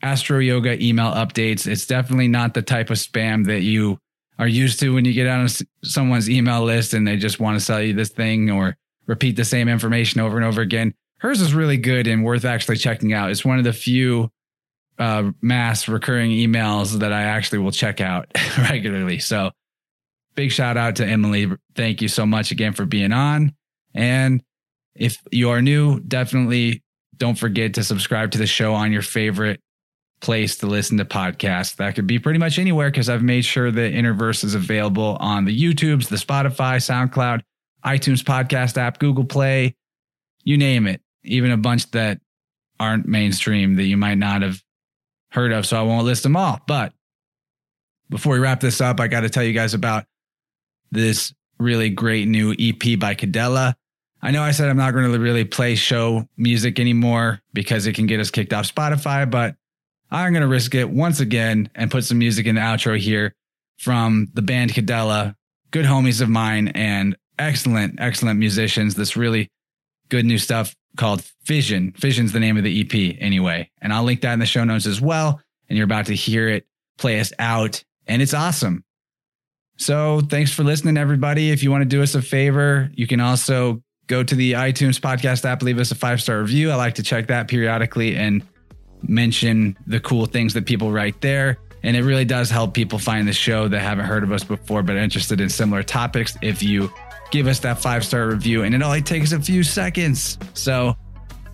astro 0.03 0.39
yoga 0.39 0.83
email 0.83 1.13
updates. 1.13 1.67
It's 1.67 1.87
definitely 1.87 2.29
not 2.29 2.55
the 2.55 2.63
type 2.63 2.91
of 2.91 2.99
spam 2.99 3.47
that 3.47 3.61
you 3.61 3.99
are 4.39 4.49
used 4.49 4.81
to 4.81 4.95
when 4.95 5.05
you 5.05 5.13
get 5.13 5.29
on 5.29 5.49
someone's 5.85 6.29
email 6.29 6.65
list 6.65 6.93
and 6.93 7.07
they 7.07 7.17
just 7.17 7.41
want 7.41 7.59
to 7.59 7.65
sell 7.65 7.81
you 7.81 7.95
this 7.95 8.11
thing 8.11 8.51
or 8.51 8.77
repeat 9.07 9.37
the 9.37 9.45
same 9.45 9.69
information 9.69 10.21
over 10.21 10.37
and 10.37 10.45
over 10.45 10.61
again. 10.61 10.93
Hers 11.19 11.41
is 11.41 11.55
really 11.55 11.77
good 11.77 12.07
and 12.07 12.25
worth 12.25 12.45
actually 12.45 12.77
checking 12.77 13.13
out. 13.13 13.31
It's 13.31 13.45
one 13.45 13.59
of 13.59 13.65
the 13.65 13.73
few 13.73 14.31
uh, 14.99 15.31
mass 15.41 15.89
recurring 15.89 16.31
emails 16.31 16.99
that 17.01 17.13
I 17.13 17.23
actually 17.23 17.59
will 17.59 17.73
check 17.73 18.01
out 18.01 18.29
regularly. 18.59 19.19
So, 19.19 19.51
big 20.35 20.53
shout 20.53 20.77
out 20.77 20.97
to 20.97 21.07
Emily. 21.07 21.51
Thank 21.75 22.03
you 22.03 22.09
so 22.09 22.27
much 22.27 22.51
again 22.51 22.73
for 22.73 22.87
being 22.87 23.13
on. 23.13 23.55
And 23.95 24.43
if 24.95 25.19
you 25.31 25.51
are 25.51 25.63
new, 25.63 26.01
definitely 26.01 26.83
don't 27.17 27.39
forget 27.39 27.75
to 27.75 27.85
subscribe 27.85 28.31
to 28.33 28.39
the 28.39 28.47
show 28.47 28.75
on 28.75 28.93
your 28.93 29.03
favorite 29.03 29.61
place 30.21 30.57
to 30.57 30.67
listen 30.67 30.99
to 30.99 31.05
podcasts. 31.05 31.77
That 31.77 31.95
could 31.95 32.07
be 32.07 32.19
pretty 32.19 32.39
much 32.39 32.59
anywhere 32.59 32.91
because 32.91 33.09
I've 33.09 33.23
made 33.23 33.45
sure 33.45 33.71
the 33.71 33.81
Innerverse 33.81 34.45
is 34.45 34.55
available 34.55 35.17
on 35.21 35.45
the 35.45 35.59
YouTubes, 35.59 36.09
the 36.09 36.17
Spotify, 36.17 36.77
SoundCloud, 36.77 37.43
iTunes 37.85 38.23
podcast 38.23 38.79
app, 38.79 38.99
Google 38.99 39.25
Play, 39.25 39.75
you 40.45 40.57
name 40.57 40.87
it. 40.87 41.01
Even 41.25 41.51
a 41.51 41.57
bunch 41.57 41.91
that 41.93 42.21
aren't 42.81 43.07
mainstream 43.07 43.75
that 43.77 43.85
you 43.85 43.97
might 43.97 44.19
not 44.19 44.43
have 44.43 44.61
heard 45.33 45.53
of. 45.53 45.67
So 45.67 45.79
I 45.79 45.83
won't 45.83 46.05
list 46.05 46.23
them 46.23 46.37
all. 46.37 46.61
But 46.67 46.93
before 48.11 48.35
we 48.35 48.39
wrap 48.39 48.61
this 48.61 48.81
up, 48.81 49.01
I 49.01 49.09
got 49.09 49.21
to 49.21 49.31
tell 49.31 49.43
you 49.43 49.53
guys 49.53 49.75
about 49.75 50.05
this 50.91 51.33
really 51.59 51.91
great 51.91 52.29
new 52.29 52.55
EP 52.59 52.99
by 52.99 53.15
Cadella. 53.15 53.75
I 54.21 54.31
know 54.31 54.43
I 54.43 54.53
said 54.53 54.69
I'm 54.69 54.77
not 54.77 54.93
going 54.93 55.11
to 55.11 55.19
really 55.19 55.45
play 55.45 55.75
show 55.75 56.29
music 56.37 56.79
anymore 56.79 57.41
because 57.53 57.87
it 57.87 57.95
can 57.95 58.07
get 58.07 58.21
us 58.21 58.31
kicked 58.31 58.53
off 58.53 58.73
Spotify, 58.73 59.29
but 59.29 59.57
I'm 60.11 60.33
going 60.33 60.43
to 60.43 60.49
risk 60.49 60.75
it 60.75 60.91
once 60.91 61.21
again 61.21 61.71
and 61.75 61.91
put 61.91 62.05
some 62.05 62.19
music 62.19 62.47
in 62.47 62.57
the 62.57 62.61
outro 62.61 62.99
here 62.99 63.35
from 63.79 64.29
the 64.35 64.43
band 64.43 64.75
Cadella, 64.75 65.35
good 65.71 65.87
homies 65.87 66.21
of 66.21 66.29
mine 66.29 66.69
and 66.69 67.17
excellent, 67.39 67.99
excellent 67.99 68.39
musicians. 68.39 68.95
This 68.95 69.17
really 69.17 69.49
good 70.09 70.25
new 70.25 70.39
stuff 70.39 70.75
called 70.97 71.23
Fission. 71.45 71.93
Fission's 71.93 72.33
the 72.33 72.41
name 72.41 72.57
of 72.57 72.65
the 72.65 72.81
EP 72.81 73.17
anyway. 73.21 73.71
And 73.81 73.93
I'll 73.93 74.05
link 74.05 74.21
that 74.23 74.33
in 74.33 74.39
the 74.39 74.47
show 74.47 74.65
notes 74.65 74.87
as 74.87 75.01
well. 75.01 75.41
And 75.69 75.77
you're 75.77 75.85
about 75.85 76.07
to 76.07 76.15
hear 76.15 76.49
it 76.49 76.67
play 76.99 77.21
us 77.21 77.33
out. 77.39 77.83
And 78.07 78.21
it's 78.21 78.35
awesome. 78.35 78.85
So 79.79 80.21
thanks 80.21 80.53
for 80.53 80.63
listening, 80.63 80.97
everybody. 80.97 81.51
If 81.51 81.63
you 81.63 81.71
want 81.71 81.83
to 81.83 81.89
do 81.89 82.03
us 82.03 82.15
a 82.15 82.23
favor, 82.23 82.91
you 82.95 83.07
can 83.07 83.21
also 83.21 83.83
go 84.07 84.23
to 84.23 84.35
the 84.35 84.53
iTunes 84.53 85.01
podcast 85.01 85.45
app, 85.45 85.63
leave 85.63 85.79
us 85.79 85.91
a 85.91 85.95
five 85.95 86.21
star 86.21 86.41
review. 86.41 86.71
I 86.71 86.75
like 86.77 86.95
to 86.97 87.03
check 87.03 87.29
that 87.29 87.49
periodically 87.49 88.17
and 88.17 88.47
mention 89.03 89.77
the 89.87 90.01
cool 90.01 90.27
things 90.27 90.55
that 90.55 90.67
people 90.67 90.93
write 90.93 91.21
there. 91.21 91.59
And 91.83 91.97
it 91.97 92.05
really 92.05 92.25
does 92.25 92.49
help 92.49 92.75
people 92.75 92.99
find 92.99 93.27
the 93.27 93.33
show 93.33 93.67
that 93.67 93.81
haven't 93.81 94.05
heard 94.05 94.23
of 94.23 94.31
us 94.31 94.45
before 94.45 94.83
but 94.83 94.97
are 94.97 95.01
interested 95.01 95.41
in 95.41 95.49
similar 95.49 95.83
topics 95.83 96.37
if 96.43 96.63
you 96.63 96.93
give 97.33 97.49
us 97.49 97.59
that 97.61 97.83
five 97.83 98.05
star 98.05 98.29
review. 98.29 98.63
And 98.63 98.73
it 98.75 98.83
only 98.83 99.03
takes 99.03 99.33
a 99.33 99.41
few 99.41 99.65
seconds. 99.65 100.39
So, 100.55 100.97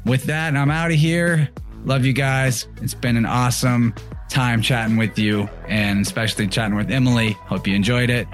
with 0.05 0.25
that, 0.25 0.55
I'm 0.55 0.71
out 0.71 0.91
of 0.91 0.99
here. 0.99 1.49
Love 1.85 2.05
you 2.05 2.13
guys. 2.13 2.69
It's 2.83 2.93
been 2.93 3.17
an 3.17 3.25
awesome 3.25 3.95
time 4.29 4.61
chatting 4.61 4.99
with 4.99 5.19
you 5.19 5.49
and 5.69 6.05
especially 6.05 6.47
chatting 6.49 6.77
with 6.77 6.91
Emily. 6.91 7.33
Hope 7.47 7.67
you 7.67 7.75
enjoyed 7.75 8.11
it. 8.11 8.29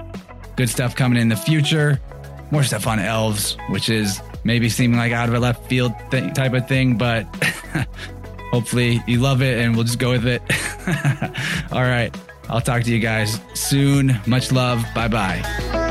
Good 0.57 0.69
stuff 0.69 0.95
coming 0.95 1.21
in 1.21 1.29
the 1.29 1.35
future. 1.37 2.01
More 2.51 2.63
stuff 2.63 2.87
on 2.87 2.99
elves, 2.99 3.57
which 3.69 3.89
is 3.89 4.21
maybe 4.43 4.67
seeming 4.69 4.97
like 4.97 5.11
out 5.11 5.29
of 5.29 5.35
a 5.35 5.39
left 5.39 5.67
field 5.69 5.93
type 6.11 6.53
of 6.53 6.67
thing, 6.67 6.97
but 6.97 7.23
hopefully 8.51 9.01
you 9.07 9.19
love 9.19 9.41
it 9.41 9.59
and 9.59 9.75
we'll 9.75 9.85
just 9.85 9.99
go 9.99 10.11
with 10.11 10.25
it. 10.27 10.41
All 11.71 11.81
right. 11.81 12.15
I'll 12.49 12.61
talk 12.61 12.83
to 12.83 12.91
you 12.91 12.99
guys 12.99 13.39
soon. 13.53 14.19
Much 14.27 14.51
love. 14.51 14.83
Bye 14.93 15.07
bye. 15.07 15.84